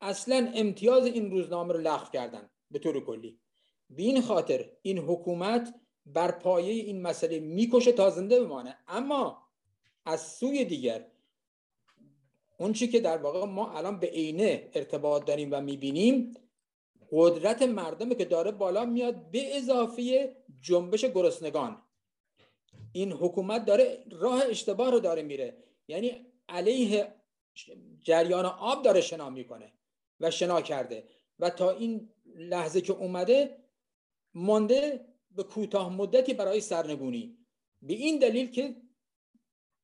اصلا 0.00 0.52
امتیاز 0.54 1.06
این 1.06 1.30
روزنامه 1.30 1.72
رو 1.72 1.80
لغو 1.80 2.10
کردن 2.12 2.50
به 2.70 2.78
طور 2.78 3.04
کلی. 3.04 3.40
به 3.90 4.02
این 4.02 4.20
خاطر 4.20 4.70
این 4.82 4.98
حکومت 4.98 5.74
بر 6.06 6.30
پایه 6.30 6.72
این 6.72 7.02
مسئله 7.02 7.40
می‌کشه 7.40 7.92
تا 7.92 8.10
زنده 8.10 8.40
بمانه. 8.40 8.78
اما 8.88 9.48
از 10.04 10.32
سوی 10.32 10.64
دیگر 10.64 11.06
اون 12.56 12.72
چی 12.72 12.88
که 12.88 13.00
در 13.00 13.18
واقع 13.18 13.44
ما 13.44 13.72
الان 13.72 14.00
به 14.00 14.06
عینه 14.06 14.70
ارتباط 14.74 15.24
داریم 15.24 15.48
و 15.52 15.60
می‌بینیم 15.60 16.34
قدرت 17.10 17.62
مردم 17.62 18.14
که 18.14 18.24
داره 18.24 18.50
بالا 18.50 18.84
میاد 18.84 19.30
به 19.30 19.56
اضافه 19.56 20.36
جنبش 20.60 21.04
گرسنگان. 21.04 21.82
این 22.92 23.12
حکومت 23.12 23.64
داره 23.64 24.04
راه 24.10 24.42
اشتباه 24.50 24.90
رو 24.90 25.00
داره 25.00 25.22
میره. 25.22 25.56
یعنی 25.88 26.26
علیه 26.48 27.14
جریان 28.00 28.44
آب 28.44 28.82
داره 28.82 29.00
شنا 29.00 29.30
می‌کنه 29.30 29.72
و 30.20 30.30
شنا 30.30 30.60
کرده. 30.60 31.08
و 31.38 31.50
تا 31.50 31.70
این 31.70 32.08
لحظه 32.36 32.80
که 32.80 32.92
اومده 32.92 33.56
مانده 34.34 35.06
به 35.30 35.42
کوتاه 35.42 35.96
مدتی 35.96 36.34
برای 36.34 36.60
سرنگونی. 36.60 37.38
به 37.82 37.94
این 37.94 38.18
دلیل 38.18 38.50
که 38.50 38.76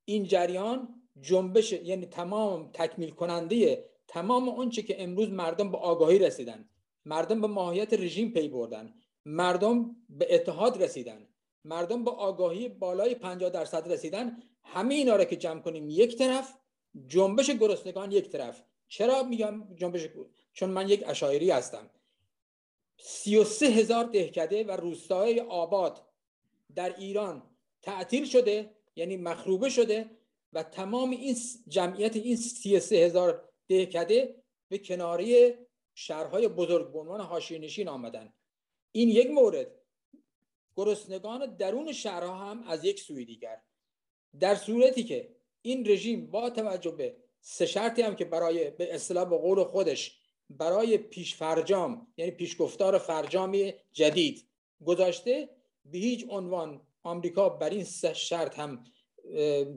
این 0.04 0.24
جریان 0.24 0.99
جنبش 1.20 1.72
یعنی 1.72 2.06
تمام 2.06 2.70
تکمیل 2.72 3.10
کننده 3.10 3.84
تمام 4.08 4.48
اونچه 4.48 4.82
که 4.82 5.02
امروز 5.02 5.30
مردم 5.30 5.70
به 5.70 5.78
آگاهی 5.78 6.18
رسیدن 6.18 6.68
مردم 7.04 7.40
به 7.40 7.46
ماهیت 7.46 7.92
رژیم 7.92 8.30
پی 8.32 8.48
بردن 8.48 8.94
مردم 9.26 9.96
به 10.08 10.34
اتحاد 10.34 10.82
رسیدن 10.82 11.28
مردم 11.64 12.04
به 12.04 12.10
آگاهی 12.10 12.68
بالای 12.68 13.14
50 13.14 13.50
درصد 13.50 13.92
رسیدن 13.92 14.42
همه 14.62 14.94
اینا 14.94 15.16
را 15.16 15.24
که 15.24 15.36
جمع 15.36 15.60
کنیم 15.60 15.88
یک 15.90 16.16
طرف 16.16 16.54
جنبش 17.06 17.50
گرسنگان 17.50 18.12
یک 18.12 18.28
طرف. 18.28 18.64
چرا 18.88 19.22
میگم 19.22 19.74
جنبش؟ 19.74 20.08
چون 20.52 20.70
من 20.70 20.88
یک 20.88 21.04
اشایری 21.06 21.50
هستم. 21.50 21.90
33 22.96 23.66
هزار 23.66 24.04
دهکده 24.04 24.64
و 24.64 24.70
روستای 24.70 25.40
آباد 25.40 26.02
در 26.74 26.96
ایران 26.96 27.42
تعطیل 27.82 28.24
شده 28.24 28.70
یعنی 28.96 29.16
مخروبه 29.16 29.68
شده 29.68 30.10
و 30.52 30.62
تمام 30.62 31.10
این 31.10 31.36
جمعیت 31.68 32.16
این 32.16 32.36
33 32.36 32.96
هزار 32.96 33.48
دهکده 33.68 34.42
به 34.68 34.78
کناری 34.78 35.54
شهرهای 35.94 36.48
بزرگ 36.48 36.92
به 36.92 36.98
عنوان 36.98 37.20
حاشیه 37.20 37.58
نشین 37.58 37.88
آمدن. 37.88 38.32
این 38.92 39.08
یک 39.08 39.30
مورد. 39.30 39.66
گرسنگان 40.76 41.56
درون 41.56 41.92
شهرها 41.92 42.34
هم 42.34 42.62
از 42.62 42.84
یک 42.84 43.00
سوی 43.00 43.24
دیگر. 43.24 43.60
در 44.40 44.54
صورتی 44.54 45.04
که 45.04 45.36
این 45.62 45.86
رژیم 45.86 46.30
با 46.30 46.50
توجه 46.50 46.90
به 46.90 47.16
سه 47.40 47.66
شرطی 47.66 48.02
هم 48.02 48.16
که 48.16 48.24
برای 48.24 48.70
به 48.70 48.94
اصطلاح 48.94 49.24
به 49.24 49.38
قول 49.38 49.64
خودش 49.64 50.20
برای 50.50 50.98
پیش 50.98 51.34
فرجام 51.34 52.06
یعنی 52.16 52.30
پیشگفتار 52.30 52.98
فرجامی 52.98 53.74
جدید 53.92 54.48
گذاشته 54.84 55.48
به 55.84 55.98
هیچ 55.98 56.26
عنوان 56.28 56.80
آمریکا 57.02 57.48
بر 57.48 57.70
این 57.70 57.84
سه 57.84 58.14
شرط 58.14 58.58
هم 58.58 58.84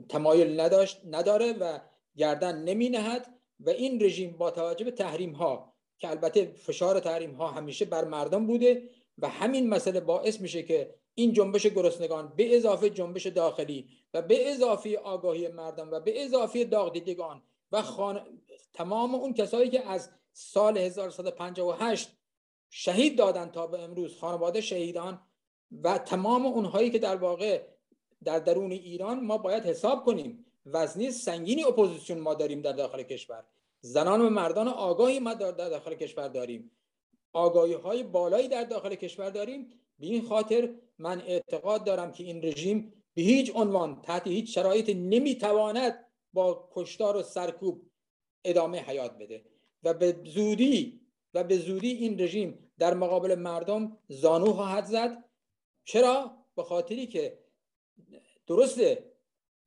تمایل 0.08 0.60
نداشت 0.60 1.00
نداره 1.10 1.52
و 1.52 1.78
گردن 2.16 2.62
نمی 2.64 2.88
نهد 2.88 3.34
و 3.60 3.70
این 3.70 4.02
رژیم 4.02 4.36
با 4.36 4.50
توجه 4.50 4.84
به 4.84 4.90
تحریم 4.90 5.32
ها 5.32 5.74
که 5.98 6.10
البته 6.10 6.44
فشار 6.44 7.00
تحریم 7.00 7.34
ها 7.34 7.50
همیشه 7.50 7.84
بر 7.84 8.04
مردم 8.04 8.46
بوده 8.46 8.90
و 9.18 9.28
همین 9.28 9.68
مسئله 9.68 10.00
باعث 10.00 10.40
میشه 10.40 10.62
که 10.62 10.94
این 11.14 11.32
جنبش 11.32 11.66
گرسنگان 11.66 12.32
به 12.36 12.56
اضافه 12.56 12.90
جنبش 12.90 13.26
داخلی 13.26 13.88
و 14.14 14.22
به 14.22 14.50
اضافه 14.50 14.98
آگاهی 14.98 15.48
مردم 15.48 15.90
و 15.90 16.00
به 16.00 16.24
اضافه 16.24 16.64
داغ 16.64 16.92
دیدگان 16.92 17.42
و 17.72 17.82
خان... 17.82 18.40
تمام 18.72 19.14
اون 19.14 19.34
کسایی 19.34 19.70
که 19.70 19.90
از 19.90 20.10
سال 20.32 20.78
1158 20.78 22.10
شهید 22.70 23.18
دادن 23.18 23.50
تا 23.50 23.66
به 23.66 23.82
امروز 23.82 24.18
خانواده 24.18 24.60
شهیدان 24.60 25.20
و 25.82 25.98
تمام 25.98 26.46
اونهایی 26.46 26.90
که 26.90 26.98
در 26.98 27.16
واقع 27.16 27.62
در 28.24 28.38
درون 28.38 28.72
ایران 28.72 29.24
ما 29.24 29.38
باید 29.38 29.64
حساب 29.64 30.04
کنیم 30.04 30.44
وزنی 30.66 31.10
سنگینی 31.10 31.64
اپوزیسیون 31.64 32.18
ما 32.18 32.34
داریم 32.34 32.60
در 32.60 32.72
داخل 32.72 33.02
کشور. 33.02 33.44
زنان 33.80 34.20
و 34.20 34.30
مردان 34.30 34.68
آگاهی 34.68 35.18
ما 35.18 35.34
در 35.34 35.50
داخل 35.50 35.94
کشور 35.94 36.28
داریم. 36.28 36.70
آگاهی 37.32 37.72
های 37.72 38.02
بالایی 38.02 38.48
در 38.48 38.64
داخل 38.64 38.94
کشور 38.94 39.30
داریم. 39.30 39.70
به 39.98 40.06
این 40.06 40.22
خاطر 40.22 40.74
من 40.98 41.20
اعتقاد 41.20 41.84
دارم 41.84 42.12
که 42.12 42.24
این 42.24 42.42
رژیم 42.42 42.92
به 43.14 43.22
هیچ 43.22 43.52
عنوان 43.54 44.02
تحت 44.02 44.26
هیچ 44.26 44.54
شرایط 44.54 44.88
نمی‌تواند 44.88 46.06
با 46.32 46.68
کشتار 46.72 47.16
و 47.16 47.22
سرکوب 47.22 47.90
ادامه 48.44 48.78
حیات 48.78 49.18
بده 49.18 49.44
و 49.82 49.94
به 49.94 50.20
زودی 50.24 51.00
و 51.34 51.44
به 51.44 51.56
زودی 51.56 51.90
این 51.90 52.20
رژیم 52.20 52.70
در 52.78 52.94
مقابل 52.94 53.34
مردم 53.34 53.98
زانو 54.08 54.52
خواهد 54.52 54.84
زد. 54.84 55.24
چرا؟ 55.84 56.44
به 56.56 56.62
خاطری 56.62 57.06
که 57.06 57.38
درسته. 58.46 59.12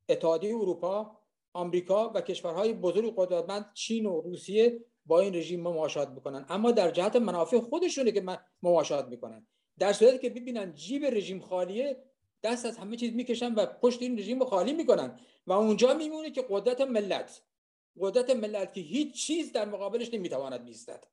اتحادیه 0.08 0.54
اروپا 0.54 1.18
آمریکا 1.52 2.12
و 2.14 2.20
کشورهای 2.20 2.72
بزرگ 2.72 3.14
قدرتمند 3.16 3.72
چین 3.74 4.06
و 4.06 4.20
روسیه 4.20 4.84
با 5.06 5.20
این 5.20 5.34
رژیم 5.34 5.60
مماشات 5.60 6.08
می‌کنن. 6.08 6.46
اما 6.48 6.70
در 6.70 6.90
جهت 6.90 7.16
منافع 7.16 7.60
خودشونه 7.60 8.12
که 8.12 8.38
مماشات 8.62 9.08
می‌کنن. 9.08 9.46
در 9.78 9.92
صورتی 9.92 10.18
که 10.18 10.30
ببینن 10.30 10.74
جیب 10.74 11.04
رژیم 11.04 11.40
خالیه 11.40 12.04
دست 12.42 12.66
از 12.66 12.78
همه 12.78 12.96
چیز 12.96 13.14
می‌کشن 13.14 13.54
و 13.54 13.66
پشت 13.66 14.02
این 14.02 14.18
رژیم 14.18 14.44
خالی 14.44 14.72
می‌کنن. 14.72 15.20
و 15.46 15.52
اونجا 15.52 15.94
میمونه 15.94 16.30
که 16.30 16.46
قدرت 16.50 16.80
ملت 16.80 17.42
قدرت 18.00 18.30
ملت 18.30 18.74
که 18.74 18.80
هیچ 18.80 19.14
چیز 19.14 19.52
در 19.52 19.64
مقابلش 19.64 20.14
نمی‌تواند 20.14 20.64
بایستد. 20.64 21.04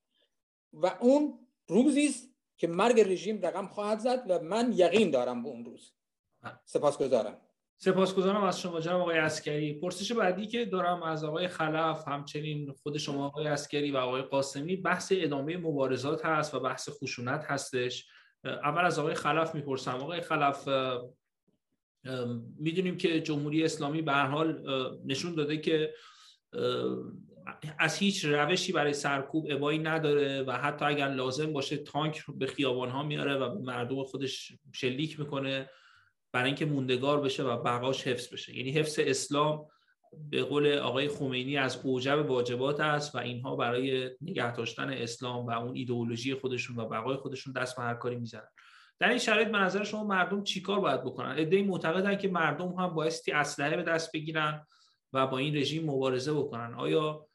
و 0.73 0.97
اون 1.01 1.47
روزی 1.67 2.05
است 2.05 2.29
که 2.57 2.67
مرگ 2.67 2.99
رژیم 2.99 3.41
رقم 3.41 3.67
خواهد 3.67 3.99
زد 3.99 4.25
و 4.29 4.39
من 4.39 4.73
یقین 4.75 5.11
دارم 5.11 5.43
به 5.43 5.49
اون 5.49 5.65
روز. 5.65 5.91
سپاسگزارم. 6.65 7.37
سپاسگزارم 7.77 8.43
از 8.43 8.61
شما 8.61 8.79
جناب 8.79 9.01
آقای 9.01 9.17
عسکری 9.17 9.79
پرسش 9.79 10.11
بعدی 10.11 10.47
که 10.47 10.65
دارم 10.65 11.03
از 11.03 11.23
آقای 11.23 11.47
خلف 11.47 12.07
همچنین 12.07 12.71
خود 12.83 12.97
شما 12.97 13.25
آقای 13.25 13.47
عسکری 13.47 13.91
و 13.91 13.97
آقای 13.97 14.21
قاسمی 14.21 14.75
بحث 14.75 15.13
ادامه 15.15 15.57
مبارزات 15.57 16.25
هست 16.25 16.53
و 16.53 16.59
بحث 16.59 16.89
خشونت 16.89 17.45
هستش. 17.47 18.07
اول 18.43 18.85
از 18.85 18.99
آقای 18.99 19.13
خلف 19.13 19.55
می‌پرسم. 19.55 19.95
آقای 19.95 20.21
خلف 20.21 20.69
می‌دونیم 22.59 22.97
که 22.97 23.21
جمهوری 23.21 23.63
اسلامی 23.63 24.01
به 24.01 24.13
حال 24.13 24.61
نشون 25.05 25.35
داده 25.35 25.57
که 25.57 25.93
از 27.79 27.97
هیچ 27.97 28.25
روشی 28.25 28.71
برای 28.71 28.93
سرکوب 28.93 29.47
ابایی 29.49 29.79
نداره 29.79 30.43
و 30.43 30.51
حتی 30.51 30.85
اگر 30.85 31.07
لازم 31.07 31.53
باشه 31.53 31.77
تانک 31.77 32.23
به 32.35 32.47
خیابان 32.47 32.89
ها 32.89 33.03
میاره 33.03 33.35
و 33.35 33.49
به 33.49 33.61
مردم 33.61 34.03
خودش 34.03 34.51
شلیک 34.73 35.19
می‌کنه. 35.19 35.69
برای 36.35 36.47
اینکه 36.47 36.65
موندگار 36.65 37.21
بشه 37.21 37.43
و 37.43 37.57
بقاش 37.57 38.07
حفظ 38.07 38.33
بشه. 38.33 38.57
یعنی 38.57 38.71
حفظ 38.71 38.99
اسلام 38.99 39.67
به 40.29 40.43
قول 40.43 40.77
آقای 40.77 41.07
خمینی 41.07 41.57
از 41.57 41.79
اوجب 41.83 42.29
واجبات 42.29 42.79
است 42.79 43.15
و 43.15 43.17
اینها 43.17 43.55
برای 43.55 44.09
نگه 44.21 44.55
داشتن 44.55 44.89
اسلام 44.89 45.45
و 45.45 45.51
اون 45.51 45.75
ایدئولوژی 45.75 46.33
خودشون 46.33 46.79
و 46.79 46.85
بقای 46.85 47.15
خودشون 47.15 47.53
دست 47.53 47.75
به 47.75 47.83
هر 47.83 47.93
کاری 47.93 48.15
می‌زنن. 48.15 48.47
در 48.99 49.09
این 49.09 49.17
شرایط 49.17 49.47
به 49.47 49.57
نظر 49.57 49.83
شما 49.83 50.03
مردم 50.03 50.43
چیکار 50.43 50.79
باید 50.79 51.01
بکنن؟ 51.01 51.35
ایده 51.37 51.63
معتقدن 51.63 52.17
که 52.17 52.27
مردم 52.27 52.67
هم 52.67 52.87
بایستی 52.87 53.31
اسلحه 53.31 53.77
به 53.77 53.83
دست 53.83 54.11
بگیرن 54.11 54.65
و 55.13 55.27
با 55.27 55.37
این 55.37 55.55
رژیم 55.55 55.85
مبارزه 55.85 56.33
بکنن. 56.33 56.73
آیا 56.73 57.27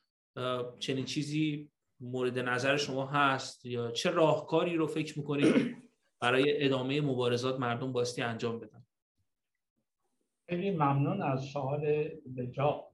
چنین 0.79 1.05
چیزی 1.05 1.71
مورد 2.01 2.39
نظر 2.39 2.77
شما 2.77 3.07
هست 3.07 3.67
یا 3.67 3.91
چه 3.91 4.11
راهکاری 4.11 4.77
رو 4.77 4.87
فکر 4.87 5.19
می‌کنید 5.19 5.77
برای 6.21 6.65
ادامه 6.65 7.01
مبارزات 7.01 7.61
مردم 7.61 7.93
بایستی 7.93 8.23
انجام 8.23 8.61
بدن؟ 8.61 8.80
خیلی 10.51 10.71
ممنون 10.71 11.23
از 11.23 11.41
سوال 11.41 12.09
بجا. 12.37 12.85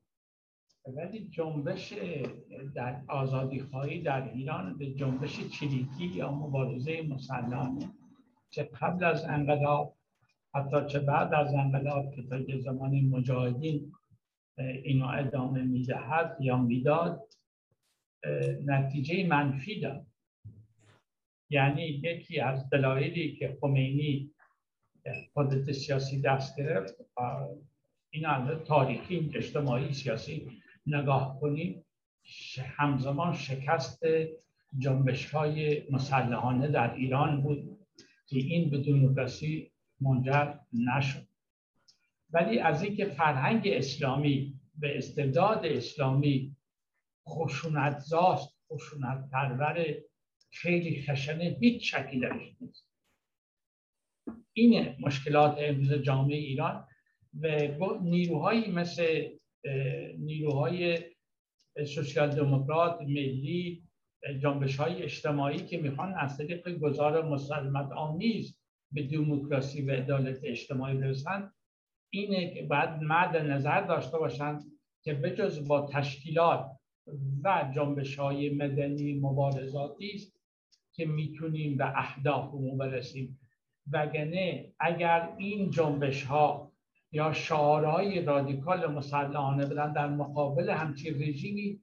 ولی 0.86 1.28
جنبش 1.28 1.94
در 2.74 3.00
آزادی 3.08 3.60
خواهی 3.60 4.02
در 4.02 4.32
ایران 4.32 4.78
به 4.78 4.94
جنبش 4.94 5.40
چریکی 5.48 6.06
یا 6.06 6.30
مبارزه 6.30 7.02
مسلحانه 7.02 7.88
چه 8.50 8.62
قبل 8.62 9.04
از 9.04 9.24
انقلاب 9.24 9.96
حتی 10.54 10.76
چه 10.86 10.98
بعد 10.98 11.34
از 11.34 11.54
انقلاب 11.54 12.14
که 12.14 12.22
تا 12.22 12.58
زمان 12.58 13.00
مجاهدین 13.00 13.92
اینو 14.58 15.06
ادامه 15.06 15.62
می‌دهد 15.62 16.36
یا 16.40 16.56
می‌داد 16.56 17.28
نتیجه 18.64 19.26
منفی 19.26 19.80
داد. 19.80 20.06
یعنی 21.50 21.82
یکی 21.82 22.40
از 22.40 22.70
دلایلی 22.70 23.36
که 23.36 23.58
خمینی 23.60 24.30
قدرت 25.36 25.72
سیاسی 25.72 26.20
دست 26.20 26.58
گرفت 26.58 26.94
این 28.10 28.26
الان 28.26 28.64
تاریخی 28.64 29.30
اجتماعی 29.34 29.92
سیاسی 29.92 30.50
نگاه 30.86 31.40
کنیم 31.40 31.84
همزمان 32.76 33.34
شکست 33.34 34.02
جنبش 34.78 35.30
های 35.30 35.82
مسلحانه 35.90 36.68
در 36.68 36.94
ایران 36.94 37.42
بود 37.42 37.78
که 38.26 38.38
این 38.38 38.70
به 38.70 38.78
دموکراسی 38.78 39.72
منجر 40.00 40.54
نشد 40.72 41.26
ولی 42.30 42.58
از 42.58 42.82
اینکه 42.82 43.04
فرهنگ 43.04 43.68
اسلامی 43.72 44.60
به 44.74 44.98
استبداد 44.98 45.66
اسلامی 45.66 46.56
خشونت 47.28 47.98
زاست 47.98 48.56
خشونت 48.72 49.30
پرور 49.32 49.94
خیلی 50.50 51.02
خشنه 51.02 51.56
هیچ 51.60 51.94
شکی 51.94 52.20
درش 52.20 52.56
نیست 52.60 52.85
این 54.56 54.94
مشکلات 55.00 55.56
امروز 55.58 55.92
جامعه 55.92 56.36
ایران 56.36 56.86
و 57.40 57.48
نیروهایی 58.02 58.70
مثل 58.70 59.28
نیروهای 60.18 60.98
سوسیال 61.86 62.30
دموکرات 62.30 63.00
ملی 63.00 63.82
جنبش 64.42 64.76
های 64.76 65.02
اجتماعی 65.02 65.58
که 65.58 65.78
می‌خوان 65.78 66.14
از 66.14 66.38
طریق 66.38 66.78
گذار 66.78 67.28
مسلمت 67.28 67.92
آمیز 67.92 68.58
به 68.92 69.02
دموکراسی 69.02 69.82
و 69.82 69.90
عدالت 69.90 70.40
اجتماعی 70.44 70.96
برسن 70.96 71.52
اینه 72.10 72.54
که 72.54 72.62
بعد 72.62 73.02
مد 73.02 73.36
نظر 73.36 73.80
داشته 73.80 74.18
باشند 74.18 74.64
که 75.02 75.14
بجز 75.14 75.68
با 75.68 75.88
تشکیلات 75.92 76.70
و 77.44 77.72
جنبش 77.74 78.18
های 78.18 78.50
مدنی 78.50 79.14
مبارزاتی 79.14 80.10
است 80.14 80.40
که 80.92 81.06
می‌تونیم 81.06 81.76
به 81.76 81.98
اهدافمون 81.98 82.78
برسیم. 82.78 83.38
وگرنه 83.92 84.72
اگر 84.80 85.34
این 85.38 85.70
جنبش 85.70 86.24
ها 86.24 86.72
یا 87.12 87.32
شعارهای 87.32 88.22
رادیکال 88.22 88.86
مسلحانه 88.86 89.66
بدن 89.66 89.92
در 89.92 90.08
مقابل 90.08 90.70
همچین 90.70 91.22
رژیمی 91.22 91.80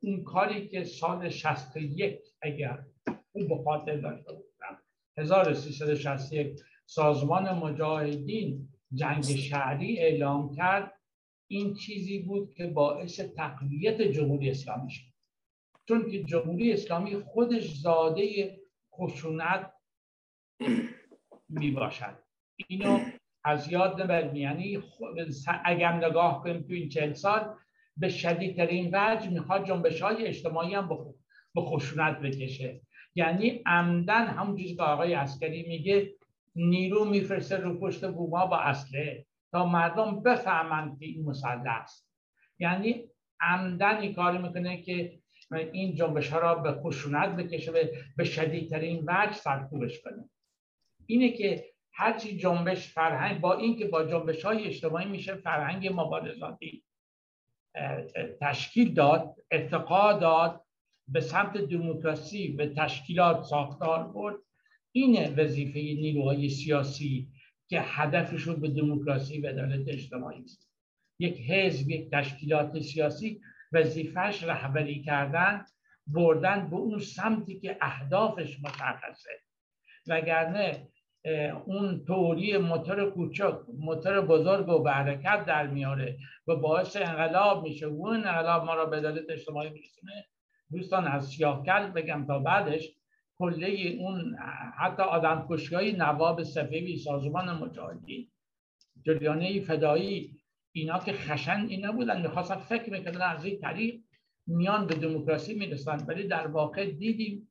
اون 0.00 0.24
کاری 0.24 0.68
که 0.68 0.84
سال 0.84 1.28
61 1.28 2.18
اگر 2.42 2.84
اون 3.32 3.48
بخاطر 3.48 3.96
داشته 3.96 4.32
بودم 4.32 4.78
1361 5.18 6.60
سازمان 6.86 7.58
مجاهدین 7.58 8.68
جنگ 8.94 9.22
شهری 9.22 9.98
اعلام 9.98 10.54
کرد 10.54 10.92
این 11.50 11.74
چیزی 11.74 12.18
بود 12.18 12.54
که 12.54 12.66
باعث 12.66 13.20
تقویت 13.20 14.02
جمهوری 14.02 14.50
اسلامی 14.50 14.90
شد. 14.90 15.12
چون 15.88 16.10
که 16.10 16.22
جمهوری 16.22 16.72
اسلامی 16.72 17.16
خودش 17.16 17.74
زاده 17.74 18.56
خشونت 18.94 19.72
می 21.52 21.70
باشد 21.70 22.18
اینو 22.66 22.98
از 23.44 23.72
یاد 23.72 24.02
نبریم. 24.02 24.36
یعنی 24.36 24.82
اگر 25.64 25.92
نگاه 25.92 26.42
کنیم 26.42 26.62
تو 26.62 26.72
این 26.72 26.88
چند 26.88 27.14
سال 27.14 27.54
به 27.96 28.08
شدیدترین 28.08 28.90
وجه 28.94 29.30
می‌خواد 29.30 29.66
جنبش 29.66 30.02
های 30.02 30.26
اجتماعی 30.26 30.74
هم 30.74 30.88
به 31.54 31.60
خشونت 31.60 32.18
بکشه. 32.18 32.80
یعنی 33.14 33.62
عمدن 33.66 34.26
همون 34.26 34.56
چیزی 34.56 34.76
که 34.76 34.82
آقای 34.82 35.14
عسکری 35.14 35.62
میگه 35.62 36.14
نیرو 36.56 37.04
میفرسته 37.04 37.56
رو 37.56 37.80
پشت 37.80 38.10
بوما 38.10 38.46
با 38.46 38.58
اصله 38.58 39.26
تا 39.52 39.66
مردم 39.66 40.22
بفهمند 40.22 40.98
که 40.98 41.06
این 41.06 41.24
مسلح 41.24 41.80
است. 41.82 42.08
یعنی 42.58 43.04
عمدن 43.40 43.96
این 43.96 44.14
کاری 44.14 44.38
می‌کنه 44.38 44.82
که 44.82 45.18
این 45.72 45.94
جنبش 45.94 46.28
ها 46.28 46.38
را 46.38 46.54
به 46.54 46.72
خشونت 46.72 47.36
بکشه 47.36 47.72
به 48.16 48.24
شدیدترین 48.24 49.04
وجه 49.06 49.32
سرکوبش 49.32 50.00
کنه. 50.00 50.28
اینه 51.12 51.28
که 51.28 51.64
هرچی 51.92 52.36
جنبش 52.36 52.88
فرهنگ 52.88 53.40
با 53.40 53.56
اینکه 53.56 53.86
با 53.86 54.04
جنبش 54.04 54.44
های 54.44 54.66
اجتماعی 54.66 55.08
میشه 55.08 55.34
فرهنگ 55.34 55.88
مبارزاتی 55.92 56.84
تشکیل 58.40 58.94
داد 58.94 59.34
ارتقا 59.50 60.12
داد 60.12 60.64
به 61.08 61.20
سمت 61.20 61.56
دموکراسی 61.56 62.48
به 62.48 62.74
تشکیلات 62.76 63.44
ساختار 63.44 64.08
برد. 64.08 64.36
این 64.92 65.34
وظیفه 65.34 65.80
نیروهای 65.80 66.48
سیاسی 66.48 67.28
که 67.68 67.80
هدفشون 67.80 68.60
به 68.60 68.68
دموکراسی 68.68 69.40
و 69.40 69.46
عدالت 69.46 69.88
اجتماعی 69.88 70.42
است. 70.42 70.70
یک 71.18 71.40
حزب 71.50 71.90
یک 71.90 72.10
تشکیلات 72.10 72.80
سیاسی 72.80 73.40
وظیفهش 73.72 74.42
رهبری 74.42 75.02
کردن 75.02 75.64
بردن 76.06 76.70
به 76.70 76.76
اون 76.76 76.98
سمتی 76.98 77.60
که 77.60 77.76
اهدافش 77.80 78.60
مشخصه. 78.60 79.30
وگرنه 80.06 80.88
اون 81.64 82.04
توری 82.04 82.58
موتور 82.58 83.10
کوچک 83.10 83.54
موتور 83.78 84.20
بزرگ 84.20 84.68
و 84.68 84.78
به 84.78 84.90
حرکت 84.90 85.44
در 85.44 85.66
میاره 85.66 86.18
و 86.46 86.56
باعث 86.56 86.96
انقلاب 86.96 87.62
میشه. 87.62 87.86
و 87.86 88.06
اون 88.06 88.16
انقلاب 88.16 88.64
ما 88.64 88.74
را 88.74 88.86
به 88.86 88.96
عدالت 88.96 89.30
اجتماعی 89.30 89.70
میرسونه. 89.70 90.24
دوستان 90.72 91.06
از 91.06 91.26
سیاهکل 91.28 91.86
بگم 91.90 92.24
تا 92.26 92.38
بعدش 92.38 92.88
کله 93.38 93.96
اون 93.98 94.36
حتی 94.78 95.02
آدم 95.02 95.48
های 95.72 95.92
نواب 95.92 96.42
صفوی 96.42 96.96
سازمان 96.96 97.50
مجاهدین 97.56 98.28
جریانه 99.06 99.60
فدایی 99.60 100.36
اینا 100.72 100.98
که 100.98 101.12
خشن 101.12 101.66
اینا 101.68 101.92
بودن 101.92 102.22
می‌خواستن 102.22 102.56
فکر 102.56 102.90
می‌کردن 102.90 103.20
از 103.20 103.44
این 103.44 103.58
طریق 103.60 104.00
میان 104.46 104.86
به 104.86 104.94
دموکراسی 104.94 105.54
می‌رسن. 105.54 106.04
ولی 106.06 106.28
در 106.28 106.46
واقع 106.46 106.90
دیدیم 106.90 107.48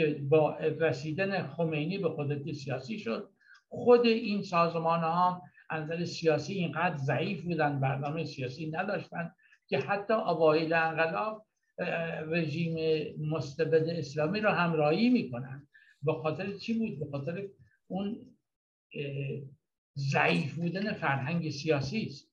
که 0.00 0.20
با 0.28 0.56
رسیدن 0.56 1.46
خمینی 1.46 1.98
به 1.98 2.08
قدرت 2.16 2.52
سیاسی 2.52 2.98
شد. 2.98 3.30
خود 3.68 4.06
این 4.06 4.42
سازمان 4.42 5.00
ها 5.00 5.42
نظر 5.72 6.04
سیاسی 6.04 6.54
اینقدر 6.54 6.96
ضعیف 6.96 7.42
بودن 7.42 7.80
برنامه 7.80 8.24
سیاسی 8.24 8.70
نداشتن 8.70 9.32
که 9.68 9.78
حتی 9.78 10.12
اوایل 10.12 10.72
انقلاب 10.72 11.46
رژیم 12.26 12.76
مستبد 13.30 13.88
اسلامی 13.88 14.40
را 14.40 14.54
همراهی 14.54 15.10
می‌کنن. 15.10 15.68
به 16.02 16.12
خاطر 16.12 16.52
چی 16.52 16.78
بود؟ 16.78 16.98
به 16.98 17.06
خاطر 17.10 17.46
اون 17.86 18.16
ضعیف 19.96 20.54
بودن 20.54 20.92
فرهنگ 20.92 21.50
سیاسی 21.50 22.02
است. 22.02 22.30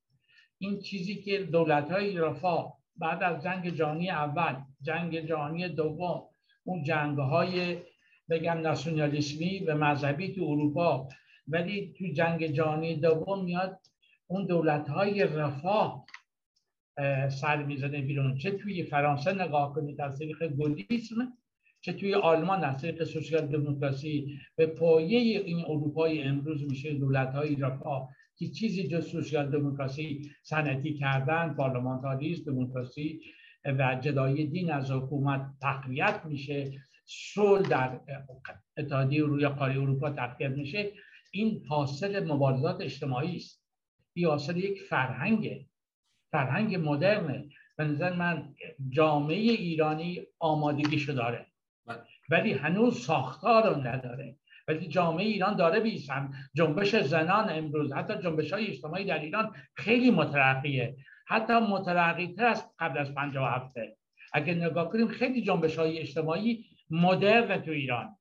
این 0.58 0.80
چیزی 0.82 1.16
که 1.16 1.44
دولت 1.44 1.92
های 1.92 2.18
رفاه 2.18 2.78
بعد 2.96 3.24
از 3.24 3.44
جنگ 3.44 3.70
جهانی 3.70 4.10
اول 4.10 4.56
جنگ 4.82 5.20
جهانی 5.20 5.70
دوم 5.70 6.24
اون 6.68 6.84
جنگ 6.84 7.18
های 7.18 7.78
بگم 8.30 8.58
ناسیونالیسمی 8.58 9.60
و 9.60 9.78
مذهبی 9.78 10.34
تو 10.36 10.44
اروپا. 10.44 11.08
ولی 11.48 11.94
تو 11.98 12.06
جنگ 12.14 12.48
جهانی 12.48 12.96
دوم 12.96 13.44
میاد 13.46 13.80
اون 14.28 14.46
دولت 14.46 14.90
های 14.90 15.24
رفاه 15.24 16.06
سر 17.30 17.64
می‌زنه 17.64 18.02
بیرون. 18.02 18.38
چه 18.38 18.52
توی 18.52 18.84
فرانسه 18.84 19.34
نگاه 19.34 19.74
کنید 19.74 20.02
از 20.02 20.20
طریق 20.20 20.48
گلیسم 20.48 21.34
چه 21.82 21.94
توی 21.94 22.14
آلمان 22.14 22.64
از 22.64 22.82
طریق 22.82 23.04
سوسیال 23.04 23.48
دموکراسی. 23.48 24.40
به 24.56 24.66
پایه 24.66 25.20
این 25.20 25.66
اروپای 25.68 26.24
امروز 26.24 26.64
میشه 26.64 26.94
دولت 26.94 27.34
های 27.34 27.56
رفاه 27.56 28.10
که 28.38 28.48
چیزی 28.48 28.88
جز 28.88 29.08
سوسیال 29.08 29.52
دموکراسی 29.52 30.32
سنتی 30.44 30.94
کردن 30.94 31.54
پارلمانتاریسم 31.54 32.44
دموکراسی. 32.44 33.22
و 33.72 34.00
جدای 34.02 34.46
دین 34.46 34.72
از 34.72 34.92
حکومت 34.92 35.42
تقویت 35.62 36.22
میشه 36.26 36.72
سول 37.06 37.62
در 37.62 38.00
اتحادیه 38.78 39.24
روی 39.24 39.48
قاره 39.48 39.82
اروپا 39.82 40.10
تقویت 40.10 40.52
میشه. 40.52 40.92
این 41.32 41.66
حاصل 41.70 42.32
مبارزات 42.32 42.82
اجتماعی 42.82 43.36
است. 43.36 43.64
این 44.14 44.26
حاصل 44.26 44.58
یک 44.58 44.82
فرهنگ 44.82 45.66
فرهنگ 46.32 46.76
مدرنه. 46.76 47.50
به 47.78 47.84
نظر 47.84 48.14
من 48.14 48.56
جامعه 48.90 49.38
ایرانی 49.38 50.22
آمادگیشو 50.40 51.14
داره. 51.14 51.46
بله. 51.86 52.02
ولی 52.30 52.54
هنوز 52.54 53.06
ساختار 53.06 53.74
رو 53.74 53.88
نداره. 53.88 54.36
ولی 54.68 54.88
جامعه 54.88 55.26
ایران 55.26 55.56
داره 55.56 55.80
بیسن 55.80 56.34
جنبش 56.56 56.96
زنان 56.96 57.50
امروز 57.50 57.94
حتی 57.94 58.14
جنبش 58.24 58.54
های 58.54 58.68
اجتماعی 58.68 59.06
در 59.06 59.20
ایران 59.20 59.56
خیلی 59.76 60.12
مترقیه. 60.12 60.96
حتی 61.28 61.54
مترقی 61.54 62.28
تر 62.28 62.46
از 62.46 62.64
قبل 62.80 62.98
از 62.98 63.12
هفته 63.36 63.98
اگه 64.34 64.54
نگاه 64.54 64.90
کنیم 64.90 65.08
خیلی 65.08 65.42
جنبش 65.42 65.80
های 65.80 66.00
اجتماعی 66.00 66.66
مدرن 66.90 67.62
تو 67.62 67.72
ایران. 67.72 68.18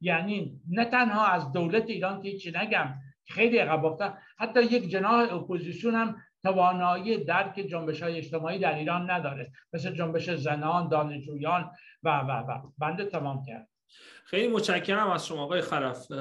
یعنی 0.00 0.60
نه 0.68 0.84
تنها 0.84 1.26
از 1.26 1.52
دولت 1.52 1.90
ایران 1.90 2.22
که 2.22 2.36
چی 2.36 2.52
نگم 2.54 2.94
خیلی 3.28 3.58
عقب 3.58 4.14
حتی 4.38 4.62
یک 4.62 4.90
جناح 4.90 5.34
اپوزیسیون 5.34 5.94
هم 5.94 6.22
توانایی 6.42 7.24
درک 7.24 7.54
جنبش 7.54 8.02
های 8.02 8.16
اجتماعی 8.16 8.58
در 8.58 8.74
ایران 8.74 9.10
نداره. 9.10 9.52
مثل 9.72 9.92
جنبش 9.92 10.30
زنان 10.30 10.88
دانشجویان 10.88 11.70
و 12.02 12.20
و 12.20 12.32
و. 12.32 12.72
بنده 12.78 13.04
تمام 13.04 13.42
کرد. 13.46 13.68
خیلی 14.24 14.48
متشکرم 14.48 15.10
از 15.10 15.26
شما 15.26 15.42
آقای 15.42 15.60
خرف. 15.60 16.12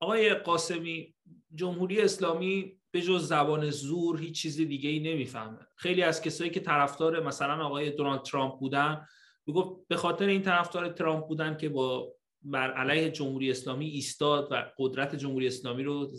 آقای 0.00 0.34
قاسمی 0.34 1.14
جمهوری 1.54 2.02
اسلامی 2.02 2.81
به 2.92 3.02
جز 3.02 3.28
زبان 3.28 3.70
زور 3.70 4.20
هیچ 4.20 4.42
چیز 4.42 4.56
دیگه 4.56 4.90
ای 4.90 5.00
نمی‌فهمه. 5.00 5.58
خیلی 5.76 6.02
از 6.02 6.22
کسایی 6.22 6.50
که 6.50 6.60
طرفدار 6.60 7.22
مثلا 7.22 7.66
آقای 7.66 7.90
دونالد 7.90 8.22
ترامپ 8.22 8.58
بودن 8.58 9.06
می‌گفت 9.46 9.88
به 9.88 9.96
خاطر 9.96 10.26
این 10.26 10.42
طرفدار 10.42 10.88
ترامپ 10.88 11.26
بودن 11.26 11.56
که 11.56 11.68
با 11.68 12.14
بر 12.42 12.72
علیه 12.72 13.10
جمهوری 13.10 13.50
اسلامی 13.50 13.86
ایستاد 13.86 14.48
و 14.50 14.72
قدرت 14.78 15.14
جمهوری 15.14 15.46
اسلامی 15.46 15.82
رو 15.82 16.12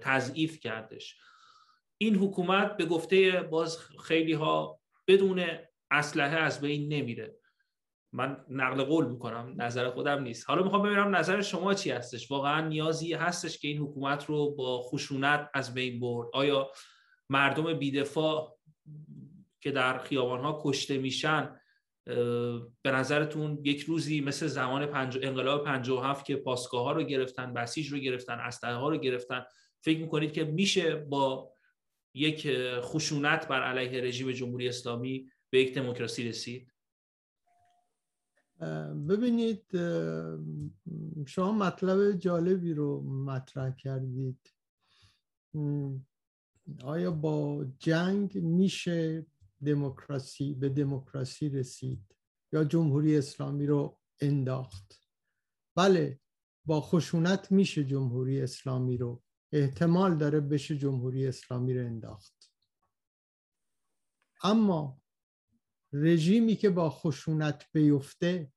تضعیف 0.00 0.60
کردش. 0.60 1.16
این 1.98 2.16
حکومت 2.16 2.76
به 2.76 2.84
گفته 2.84 3.40
باز 3.40 3.78
خیلی 4.04 4.32
ها 4.32 4.80
بدون 5.08 5.46
اسلحه 5.90 6.36
از 6.36 6.60
بین 6.60 6.92
نمیره. 6.92 7.36
من 8.16 8.44
نقل 8.50 8.84
قول 8.84 9.06
می‌کنم 9.06 9.54
نظر 9.56 9.90
خودم 9.90 10.22
نیست. 10.22 10.48
حالا 10.50 10.62
می‌خوام 10.62 10.82
ببینم 10.82 11.16
نظر 11.16 11.42
شما 11.42 11.74
چی 11.74 11.90
هستش؟ 11.90 12.30
واقعا 12.30 12.68
نیازی 12.68 13.14
هستش 13.14 13.58
که 13.58 13.68
این 13.68 13.78
حکومت 13.78 14.24
رو 14.24 14.50
با 14.50 14.82
خشونت 14.82 15.50
از 15.54 15.74
بین 15.74 16.00
برد؟ 16.00 16.28
آیا 16.32 16.70
مردم 17.30 17.74
بیدفاع 17.74 18.58
که 19.60 19.70
در 19.70 19.98
خیابان 19.98 20.40
ها 20.40 20.60
کشته 20.64 20.98
میشن 20.98 21.60
به 22.82 22.90
نظرتون 22.90 23.58
یک 23.64 23.80
روزی 23.80 24.20
مثل 24.20 24.46
زمان 24.46 24.86
پنج... 24.86 25.18
انقلاب 25.22 25.64
57 25.64 26.26
که 26.26 26.36
پاسگاه 26.36 26.84
ها 26.84 26.92
رو 26.92 27.02
گرفتن 27.02 27.54
بسیج 27.54 27.88
رو 27.88 27.98
گرفتن 27.98 28.38
اسلحه 28.40 28.74
ها 28.74 28.88
رو 28.88 28.96
گرفتن 28.96 29.44
فکر 29.84 29.98
می‌کنید 29.98 30.32
که 30.32 30.44
میشه 30.44 30.94
با 30.94 31.52
یک 32.14 32.48
خشونت 32.80 33.48
بر 33.48 33.62
علیه 33.62 34.00
رژیم 34.00 34.32
جمهوری 34.32 34.68
اسلامی 34.68 35.30
به 35.50 35.60
یک 35.60 35.74
دموکراسی 35.74 36.28
رسید؟ 36.28 36.72
ببینید 39.08 39.64
شما 41.26 41.52
مطلب 41.52 42.12
جالبی 42.12 42.74
رو 42.74 43.00
مطرح 43.02 43.70
کردید. 43.70 44.54
آیا 46.82 47.10
با 47.10 47.64
جنگ 47.78 48.38
میشه 48.38 49.26
دموکراسی 49.66 50.54
به 50.54 50.68
دموکراسی 50.68 51.48
رسید 51.48 52.16
یا 52.52 52.64
جمهوری 52.64 53.16
اسلامی 53.16 53.66
رو 53.66 53.98
انداخت؟ 54.20 55.00
بله 55.74 56.20
با 56.64 56.80
خشونت 56.80 57.52
میشه 57.52 57.84
جمهوری 57.84 58.40
اسلامی 58.40 58.96
رو. 58.96 59.22
احتمال 59.52 60.16
داره 60.16 60.40
بشه 60.40 60.78
جمهوری 60.78 61.26
اسلامی 61.26 61.74
رو 61.74 61.86
انداخت. 61.86 62.52
اما 64.42 65.02
رژیمی 65.92 66.56
که 66.56 66.70
با 66.70 66.90
خشونت 66.90 67.66
بیفته 67.72 68.52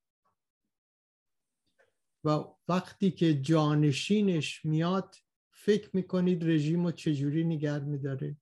و 2.24 2.44
وقتی 2.68 3.12
که 3.12 3.42
جانشینش 3.42 4.66
میاد 4.66 5.16
فکر 5.52 5.90
می‌کنید 5.94 6.44
رژیم 6.44 6.86
رو 6.86 6.92
چجوری 6.92 7.44
نگه 7.44 7.80
میداره؟ 7.80 8.38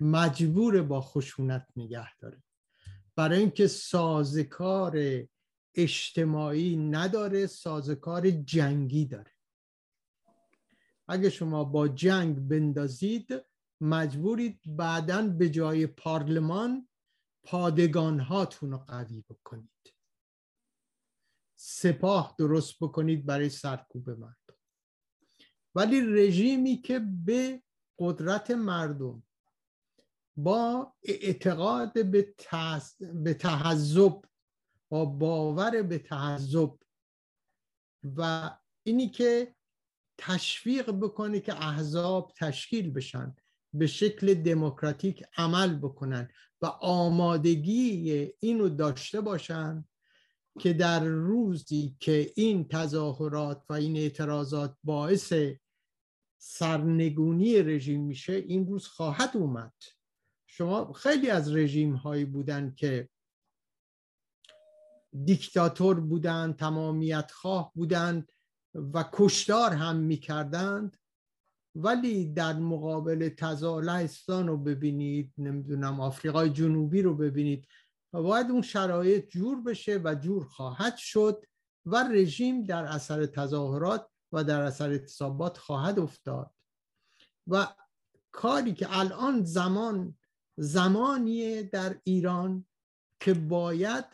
مجبور 0.00 0.82
با 0.82 1.00
خشونت 1.00 1.66
نگه 1.76 2.16
داره. 2.16 2.42
برای 3.16 3.38
اینکه 3.38 3.66
سازکار 3.66 4.98
اجتماعی 5.74 6.76
نداره 6.76 7.46
سازکار 7.46 8.30
جنگی 8.30 9.04
داره. 9.04 9.32
اگه 11.08 11.30
شما 11.30 11.64
با 11.64 11.88
جنگ 11.88 12.48
بندازید 12.48 13.28
مجبورید 13.80 14.60
بعدا 14.66 15.22
به 15.28 15.50
جای 15.50 15.86
پارلمان 15.86 16.88
پادگان 17.50 18.20
هاتون 18.20 18.70
رو 18.70 18.78
قوی 18.78 19.24
بکنید. 19.30 19.94
سپاه 21.58 22.34
درست 22.38 22.74
بکنید 22.80 23.26
برای 23.26 23.48
سرکوب 23.48 24.10
مردم. 24.10 24.58
ولی 25.74 26.00
رژیمی 26.00 26.76
که 26.76 26.98
به 27.24 27.62
قدرت 27.98 28.50
مردم 28.50 29.22
با 30.36 30.94
اعتقاد 31.02 32.10
به, 32.10 32.34
به 33.00 33.34
تحذب 33.34 34.22
با 34.88 35.04
باور 35.04 35.82
به 35.82 35.98
تحذب 35.98 36.78
و 38.16 38.50
اینی 38.82 39.08
که 39.08 39.54
تشویق 40.18 40.90
بکنه 40.90 41.40
که 41.40 41.66
احزاب 41.66 42.32
تشکیل 42.36 42.90
بشن 42.90 43.36
به 43.74 43.86
شکل 43.86 44.34
دموکراتیک 44.34 45.24
عمل 45.36 45.78
بکنن. 45.78 46.28
و 46.62 46.66
آمادگی 46.80 48.32
اینو 48.40 48.68
داشته 48.68 49.20
باشن 49.20 49.84
که 50.58 50.72
در 50.72 51.04
روزی 51.04 51.96
که 52.00 52.32
این 52.36 52.68
تظاهرات 52.68 53.64
و 53.68 53.72
این 53.72 53.96
اعتراضات 53.96 54.76
باعث 54.84 55.32
سرنگونی 56.38 57.62
رژیم 57.62 58.00
میشه 58.00 58.32
این 58.32 58.66
روز 58.66 58.86
خواهد 58.86 59.36
اومد. 59.36 59.74
شما 60.46 60.92
خیلی 60.92 61.30
از 61.30 61.54
رژیم 61.54 61.94
هایی 61.94 62.24
بودن 62.24 62.74
که 62.76 63.08
دیکتاتور 65.24 66.00
بودند 66.00 66.56
تمامیت 66.56 67.30
خواه 67.30 67.72
بودند 67.74 68.32
و 68.74 69.04
کشتار 69.12 69.72
هم 69.72 69.96
می‌کردند. 69.96 70.96
ولی 71.74 72.32
در 72.32 72.52
مقابل 72.52 73.28
تزالستان 73.28 74.46
رو 74.46 74.56
ببینید 74.56 75.32
نمی‌دونم 75.38 76.00
آفریقای 76.00 76.50
جنوبی 76.50 77.02
رو 77.02 77.14
ببینید 77.14 77.66
و 78.12 78.22
باید 78.22 78.50
اون 78.50 78.62
شرایط 78.62 79.28
جور 79.28 79.62
بشه 79.62 80.00
و 80.04 80.14
جور 80.14 80.44
خواهد 80.44 80.96
شد 80.96 81.44
و 81.86 82.08
رژیم 82.12 82.64
در 82.64 82.84
اثر 82.84 83.26
تظاهرات 83.26 84.08
و 84.32 84.44
در 84.44 84.60
اثر 84.60 84.90
اعتصابات 84.90 85.58
خواهد 85.58 85.98
افتاد. 85.98 86.50
و 87.46 87.66
کاری 88.32 88.74
که 88.74 88.98
الان 88.98 89.44
زمان 89.44 90.18
زمانیه 90.56 91.62
در 91.62 92.00
ایران 92.04 92.66
که 93.20 93.34
باید 93.34 94.04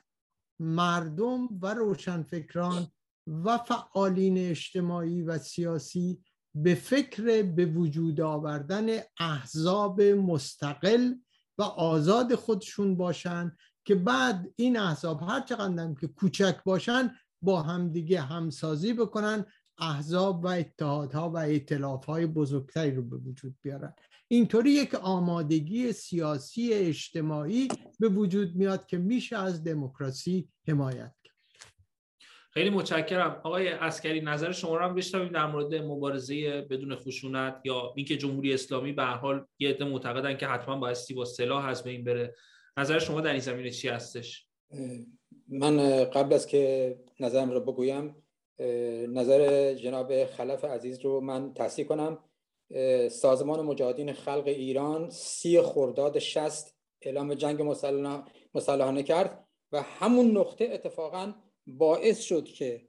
مردم 0.60 1.48
و 1.62 1.74
روشنفکران 1.74 2.86
و 3.26 3.58
فعالین 3.58 4.38
اجتماعی 4.38 5.22
و 5.22 5.38
سیاسی 5.38 6.24
به 6.54 6.74
فکر 6.74 7.42
به 7.42 7.66
وجود 7.66 8.20
آوردن 8.20 8.86
احزاب 9.20 10.02
مستقل 10.02 11.14
و 11.58 11.62
آزاد 11.62 12.34
خودشون 12.34 12.96
باشن 12.96 13.56
که 13.84 13.94
بعد 13.94 14.52
این 14.56 14.78
احزاب 14.78 15.22
هر 15.22 15.40
چقدر 15.40 15.94
که 16.00 16.06
کوچک 16.06 16.56
باشن 16.64 17.14
با 17.42 17.62
همدیگه 17.62 18.20
همسازی 18.20 18.92
بکنن 18.92 19.44
احزاب 19.78 20.44
و 20.44 20.46
اتحادها 20.46 21.30
و 21.34 21.38
های 22.06 22.26
بزرگتری 22.26 22.90
رو 22.90 23.02
به 23.02 23.16
وجود 23.16 23.54
بیارن. 23.62 23.94
اینطوری 24.28 24.70
یک 24.70 24.94
آمادگی 24.94 25.92
سیاسی 25.92 26.72
اجتماعی 26.72 27.68
به 28.00 28.08
وجود 28.08 28.56
میاد 28.56 28.86
که 28.86 28.98
میشه 28.98 29.38
از 29.38 29.64
دموکراسی 29.64 30.48
حمایت 30.68 31.14
خیلی 32.56 32.70
متشکرم. 32.70 33.40
آقای 33.44 33.68
اسکری 33.68 34.20
نظر 34.20 34.52
شما 34.52 34.76
رو 34.76 34.84
هم 34.84 34.94
بشنویم 34.94 35.32
در 35.32 35.46
مورد 35.46 35.74
مبارزه 35.74 36.60
بدون 36.60 36.96
خشونت 36.96 37.60
یا 37.64 37.92
اینکه 37.96 38.16
جمهوری 38.16 38.54
اسلامی 38.54 38.92
به 38.92 39.02
هر 39.02 39.16
حال 39.16 39.46
یه 39.58 39.68
عده 39.68 39.84
معتقدن 39.84 40.36
که 40.36 40.46
حتما 40.46 40.76
بایستی 40.76 41.14
با 41.14 41.24
سلاح 41.24 41.66
از 41.66 41.84
بین 41.84 42.04
بره. 42.04 42.34
نظر 42.76 42.98
شما 42.98 43.20
در 43.20 43.30
این 43.30 43.40
زمینه 43.40 43.70
چی 43.70 43.88
هستش؟ 43.88 44.46
من 45.48 46.04
قبل 46.04 46.32
از 46.32 46.46
که 46.46 46.96
نظرم 47.20 47.50
رو 47.50 47.60
بگویم 47.60 48.16
نظر 49.08 49.74
جناب 49.74 50.24
خلف 50.24 50.64
عزیز 50.64 51.00
رو 51.00 51.20
من 51.20 51.54
تصحیح 51.54 51.86
کنم. 51.86 52.18
سازمان 53.10 53.60
مجاهدین 53.60 54.12
خلق 54.12 54.46
ایران 54.46 55.10
سی 55.10 55.60
خرداد 55.62 56.18
شست 56.18 56.78
اعلام 57.02 57.34
جنگ 57.34 57.62
مسلحانه 58.54 59.02
کرد 59.02 59.44
و 59.72 59.82
همون 59.82 60.36
نقطه 60.36 60.68
اتفاقا 60.72 61.32
باعث 61.66 62.20
شد 62.20 62.44
که 62.44 62.82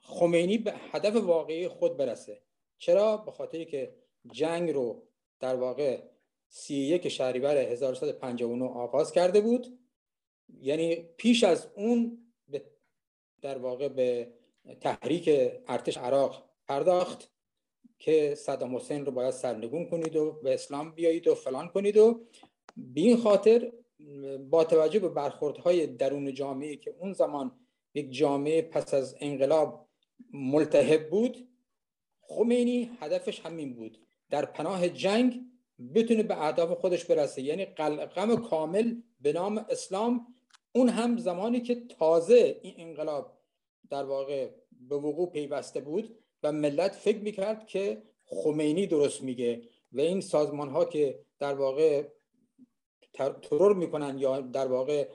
خمینی 0.00 0.58
به 0.58 0.74
هدف 0.90 1.16
واقعی 1.16 1.68
خود 1.68 1.96
برسه 1.96 2.40
چرا؟ 2.78 3.16
به 3.16 3.30
خاطری 3.30 3.64
که 3.64 3.94
جنگ 4.32 4.70
رو 4.70 5.02
در 5.40 5.56
واقع 5.56 6.02
سی 6.48 6.74
یک 6.74 7.08
شهریور 7.08 7.56
1359 7.56 8.64
آغاز 8.64 9.12
کرده 9.12 9.40
بود 9.40 9.78
یعنی 10.60 10.96
پیش 11.16 11.44
از 11.44 11.68
اون 11.74 12.18
در 13.42 13.58
واقع 13.58 13.88
به 13.88 14.32
تحریک 14.80 15.28
ارتش 15.68 15.98
عراق 15.98 16.44
پرداخت 16.68 17.30
که 17.98 18.34
صدام 18.34 18.76
حسین 18.76 19.06
رو 19.06 19.12
باید 19.12 19.30
سرنگون 19.30 19.86
کنید 19.86 20.16
و 20.16 20.32
به 20.32 20.54
اسلام 20.54 20.92
بیایید 20.92 21.28
و 21.28 21.34
فلان 21.34 21.68
کنید 21.68 21.96
و 21.96 22.20
به 22.76 23.00
این 23.00 23.16
خاطر 23.16 23.72
با 24.50 24.64
توجه 24.64 24.98
به 24.98 25.08
برخوردهای 25.08 25.86
درون 25.86 26.34
جامعه 26.34 26.76
که 26.76 26.94
اون 26.98 27.12
زمان 27.12 27.52
یک 27.94 28.12
جامعه 28.12 28.62
پس 28.62 28.94
از 28.94 29.16
انقلاب 29.20 29.88
ملتهب 30.32 31.10
بود 31.10 31.48
خمینی 32.20 32.90
هدفش 33.00 33.40
همین 33.40 33.74
بود. 33.74 33.98
در 34.30 34.44
پناه 34.44 34.88
جنگ 34.88 35.40
بتونه 35.94 36.22
به 36.22 36.46
اهداف 36.46 36.78
خودش 36.78 37.04
برسه. 37.04 37.42
یعنی 37.42 37.64
قلقم 37.64 38.36
کامل 38.36 38.94
به 39.20 39.32
نام 39.32 39.58
اسلام. 39.58 40.26
اون 40.72 40.88
هم 40.88 41.18
زمانی 41.18 41.60
که 41.60 41.74
تازه 41.74 42.60
این 42.62 42.74
انقلاب 42.78 43.38
در 43.90 44.04
واقع 44.04 44.50
به 44.88 44.96
وقوع 44.96 45.30
پیوسته 45.30 45.80
بود 45.80 46.18
و 46.42 46.52
ملت 46.52 46.94
فکر 46.94 47.18
می‌کرد 47.18 47.66
که 47.66 48.02
خمینی 48.26 48.86
درست 48.86 49.22
میگه 49.22 49.62
و 49.92 50.00
این 50.00 50.20
سازمان 50.20 50.68
ها 50.68 50.84
که 50.84 51.20
در 51.38 51.54
واقع 51.54 52.04
ترور 53.42 53.74
می‌کنن 53.74 54.18
یا 54.18 54.40
در 54.40 54.66
واقع 54.66 55.08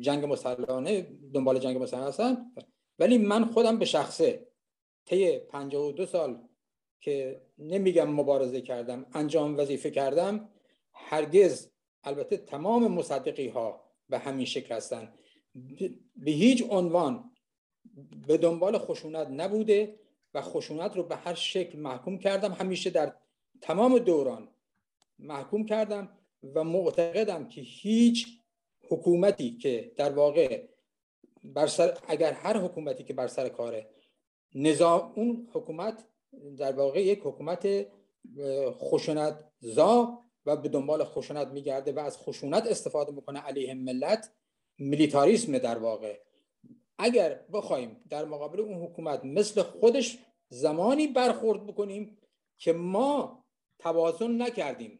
جنگ 0.00 0.24
مسلحانه 0.24 1.06
دنبال 1.34 1.58
جنگ 1.58 1.82
مسلحانه 1.82 2.08
هستن. 2.08 2.52
ولی 2.98 3.18
من 3.18 3.44
خودم 3.44 3.78
به 3.78 3.84
شخصه 3.84 4.46
طی 5.04 5.38
52 5.38 6.06
سال 6.06 6.38
که 7.00 7.42
نمیگم 7.58 8.10
مبارزه 8.10 8.60
کردم 8.60 9.06
انجام 9.12 9.58
وظیفه 9.58 9.90
کردم 9.90 10.48
هرگز 10.92 11.70
البته 12.04 12.36
تمام 12.36 12.88
مصدقی 12.88 13.48
ها 13.48 13.84
به 14.08 14.18
همین 14.18 14.46
شکل 14.46 14.74
هستن. 14.74 15.14
به 16.16 16.30
هیچ 16.30 16.64
عنوان 16.70 17.30
به 18.26 18.36
دنبال 18.36 18.78
خشونت 18.78 19.28
نبوده 19.30 19.98
و 20.34 20.42
خشونت 20.42 20.96
رو 20.96 21.02
به 21.02 21.16
هر 21.16 21.34
شکل 21.34 21.78
محکوم 21.78 22.18
کردم. 22.18 22.52
همیشه 22.52 22.90
در 22.90 23.12
تمام 23.60 23.98
دوران 23.98 24.48
محکوم 25.18 25.66
کردم 25.66 26.18
و 26.54 26.64
معتقدم 26.64 27.48
که 27.48 27.60
هیچ 27.60 28.41
حکومتی 28.92 29.56
که 29.56 29.92
در 29.96 30.12
واقع 30.12 30.62
بر 31.44 31.66
سر 31.66 31.98
اگر 32.08 32.32
هر 32.32 32.56
حکومتی 32.56 33.04
که 33.04 33.14
بر 33.14 33.26
سر 33.26 33.48
کاره 33.48 33.90
نظام 34.54 35.12
اون 35.16 35.48
حکومت 35.52 36.04
در 36.58 36.72
واقع 36.72 37.02
یک 37.02 37.20
حکومت 37.22 37.86
خشونت 38.70 39.44
زا 39.60 40.18
و 40.46 40.56
به 40.56 40.68
دنبال 40.68 41.04
خشونت 41.04 41.48
میگرده 41.48 41.92
و 41.92 41.98
از 41.98 42.18
خشونت 42.18 42.66
استفاده 42.66 43.12
می‌کنه 43.12 43.40
علیه 43.40 43.74
ملت 43.74 44.32
میلیتاریسم 44.78 45.58
در 45.58 45.78
واقع. 45.78 46.18
اگر 46.98 47.40
بخوایم 47.52 48.00
در 48.10 48.24
مقابل 48.24 48.60
اون 48.60 48.82
حکومت 48.82 49.24
مثل 49.24 49.62
خودش 49.62 50.18
زمانی 50.48 51.06
برخورد 51.06 51.66
بکنیم 51.66 52.18
که 52.58 52.72
ما 52.72 53.44
توازن 53.78 54.42
نکردیم 54.42 54.98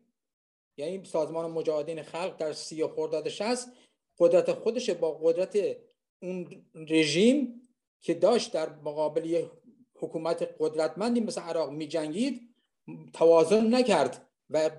یعنی 0.77 1.05
سازمان 1.05 1.51
مجاهدین 1.51 2.03
خلق 2.03 2.37
در 2.37 2.53
سی 2.53 2.87
خرداد 2.87 3.29
شست 3.29 3.73
قدرت 4.23 4.53
خودش 4.53 4.91
با 4.91 5.19
قدرت 5.23 5.77
اون 6.23 6.65
رژیم 6.75 7.63
که 8.01 8.15
داشت 8.15 8.53
در 8.53 8.69
مقابل 8.69 9.47
حکومت 9.95 10.55
قدرتمندی 10.59 11.21
مثل 11.21 11.41
عراق 11.41 11.71
می 11.71 11.87
جنگید 11.87 12.41
توازن 13.13 13.75
نکرد 13.75 14.29
و 14.51 14.71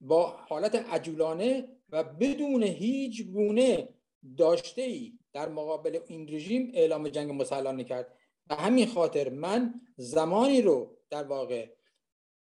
با 0.00 0.26
حالت 0.26 0.74
عجولانه 0.74 1.68
و 1.88 2.04
بدون 2.04 2.62
هیچ 2.62 3.26
گونه 3.26 3.88
داشته 4.36 4.82
ای 4.82 5.12
در 5.32 5.48
مقابل 5.48 5.98
این 6.06 6.28
رژیم 6.28 6.70
اعلام 6.74 7.08
جنگ 7.08 7.30
مسلحانه 7.30 7.84
کرد. 7.84 8.16
به 8.46 8.54
همین 8.54 8.86
خاطر 8.86 9.28
من 9.28 9.74
زمانی 9.96 10.62
رو 10.62 10.96
در 11.10 11.24
واقع 11.24 11.68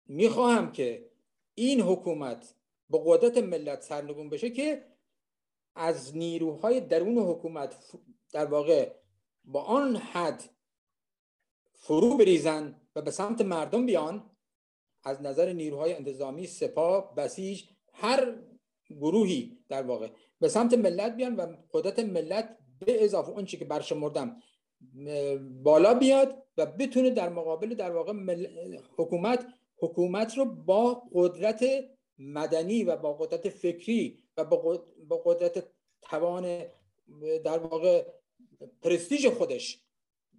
می‌خواهم 0.05 0.71
که 0.71 1.09
این 1.55 1.81
حکومت 1.81 2.55
به 2.89 2.99
قدرت 3.05 3.37
ملت 3.37 3.81
سرنگون 3.81 4.29
بشه 4.29 4.49
که 4.49 4.85
از 5.79 6.17
نیروهای 6.17 6.81
درون 6.81 7.17
حکومت 7.17 7.75
در 8.33 8.45
واقع 8.45 8.91
با 9.43 9.61
آن 9.61 9.95
حد 9.95 10.43
فرو 11.73 12.17
بریزن 12.17 12.81
و 12.95 13.01
به 13.01 13.11
سمت 13.11 13.41
مردم 13.41 13.85
بیان 13.85 14.29
از 15.03 15.21
نظر 15.21 15.53
نیروهای 15.53 15.93
انتظامی 15.93 16.47
سپاه 16.47 17.15
بسیج 17.15 17.63
هر 17.93 18.35
گروهی 18.89 19.57
در 19.69 19.83
واقع 19.83 20.09
به 20.39 20.47
سمت 20.47 20.73
ملت 20.73 21.15
بیان 21.15 21.35
و 21.35 21.55
قدرت 21.73 21.99
ملت 21.99 22.57
به 22.79 23.03
اضافه 23.03 23.29
اون 23.29 23.45
چی 23.45 23.57
که 23.57 23.65
برشمردم 23.65 24.35
بالا 25.63 25.93
بیاد 25.93 26.43
و 26.57 26.65
بتونه 26.65 27.09
در 27.09 27.29
مقابل 27.29 27.73
در 27.73 27.91
واقع 27.91 28.13
حکومت 28.97 29.47
حکومت 29.77 30.37
رو 30.37 30.45
با 30.45 31.03
قدرت 31.13 31.65
مدنی 32.17 32.83
و 32.83 32.97
با 32.97 33.13
قدرت 33.13 33.49
فکری 33.49 34.23
و 34.43 34.77
با 35.07 35.17
قدرت 35.25 35.63
توان 36.01 36.65
در 37.43 37.59
واقع 37.59 38.05
پرستیژ 38.81 39.27
خودش 39.27 39.83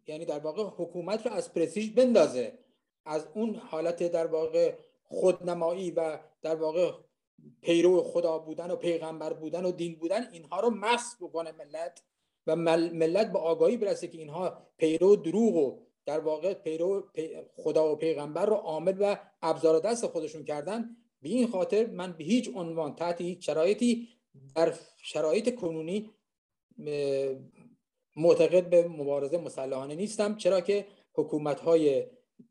یعنی 0.07 0.25
در 0.25 0.39
واقع 0.39 0.63
حکومت 0.63 1.27
رو 1.27 1.33
از 1.33 1.55
پرستیژ 1.55 1.91
بندازه. 1.91 2.59
از 3.05 3.27
اون 3.35 3.55
حالت 3.55 4.13
در 4.13 4.27
واقع 4.27 4.75
خودنمایی 5.03 5.91
و 5.91 6.19
در 6.43 6.57
واقع 6.57 6.93
پیرو 7.63 8.03
خدا 8.03 8.39
بودن 8.39 8.71
و 8.71 8.77
پیغمبر 8.77 9.33
بودن 9.33 9.65
و 9.65 9.73
دین 9.73 9.99
بودن 9.99 10.29
اینها 10.33 10.61
رو 10.61 10.71
مس 10.71 11.17
بکنه 11.21 11.53
ملت 11.53 12.03
و 12.47 12.57
ملت 12.57 13.33
به 13.33 13.39
آگاهی 13.39 13.77
برسه 13.77 14.09
که 14.09 14.19
اینها 14.19 14.67
پیرو 14.77 15.17
دروغ 15.17 15.57
و 15.57 15.79
در 16.07 16.21
واقع 16.21 16.55
پیرو 16.55 17.09
خدا 17.57 17.93
و 17.93 17.97
پیغمبر 17.97 18.47
رو 18.47 18.55
عامل 18.55 18.97
و 19.01 19.17
ابزار 19.43 19.81
دست 19.81 20.07
خودشون 20.07 20.45
کردن. 20.45 20.97
به 21.23 21.29
این 21.29 21.47
خاطر 21.47 21.87
من 21.87 22.13
به 22.13 22.25
هیچ 22.25 22.51
عنوان 22.55 22.95
تحت 22.95 23.21
هیچ 23.21 23.47
شرایطی 23.47 24.09
در 24.55 24.75
شرایط 25.03 25.55
کنونی 25.55 26.11
معتقد 28.17 28.71
به 28.71 28.89
مبارزه 28.89 29.39
مسلحانه 29.39 29.95
نیستم. 29.95 30.37
چرا 30.37 30.61
که 30.61 30.87
حکومت 31.15 31.61
های 31.61 32.07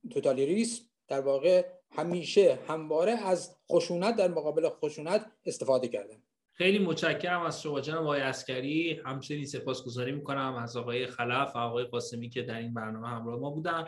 توتالیریسم 0.09 0.83
در 1.07 1.21
واقع 1.21 1.65
همیشه 1.91 2.59
همواره 2.67 3.11
از 3.11 3.57
خشونت 3.71 4.15
در 4.15 4.27
مقابل 4.27 4.69
خشونت 4.69 5.31
استفاده 5.45 5.87
کردن. 5.87 6.23
خیلی 6.51 6.79
متشکرم 6.79 7.41
از 7.41 7.61
شما 7.61 7.81
جناب 7.81 8.03
آقای 8.03 8.21
عسکری 8.21 9.01
همچنین 9.05 9.45
سپاسگزاری 9.45 10.11
می‌کنم 10.11 10.59
از 10.63 10.77
آقای 10.77 11.07
خلف 11.07 11.55
و 11.55 11.57
آقای 11.57 11.83
قاسمی 11.83 12.29
که 12.29 12.41
در 12.41 12.57
این 12.57 12.73
برنامه 12.73 13.07
همراه 13.07 13.39
ما 13.39 13.49
بودن. 13.49 13.85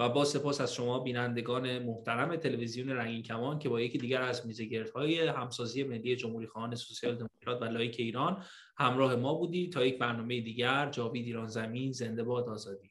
و 0.00 0.08
با 0.08 0.24
سپاس 0.24 0.60
از 0.60 0.74
شما 0.74 0.98
بینندگان 0.98 1.78
محترم 1.78 2.36
تلویزیون 2.36 2.88
رنگین 2.88 3.22
کمان 3.22 3.58
که 3.58 3.68
با 3.68 3.80
یکی 3.80 3.98
دیگر 3.98 4.22
از 4.22 4.46
میزگردهای 4.46 5.26
همسازی 5.26 5.82
ملی 5.82 6.16
جمهوری 6.16 6.46
خواهان 6.46 6.74
سوسیال 6.74 7.14
دموکرات 7.14 7.62
و 7.62 7.64
لائیک 7.64 7.96
ایران 7.98 8.44
همراه 8.76 9.16
ما 9.16 9.34
بودید 9.34 9.68
تا 9.68 9.84
یک 9.84 9.98
برنامه 9.98 10.40
دیگر 10.40 10.90
جاوید 10.90 11.26
ایران 11.26 11.46
زمین 11.46 11.92
زنده 11.92 12.24
باد 12.24 12.48
آزادی. 12.48 12.90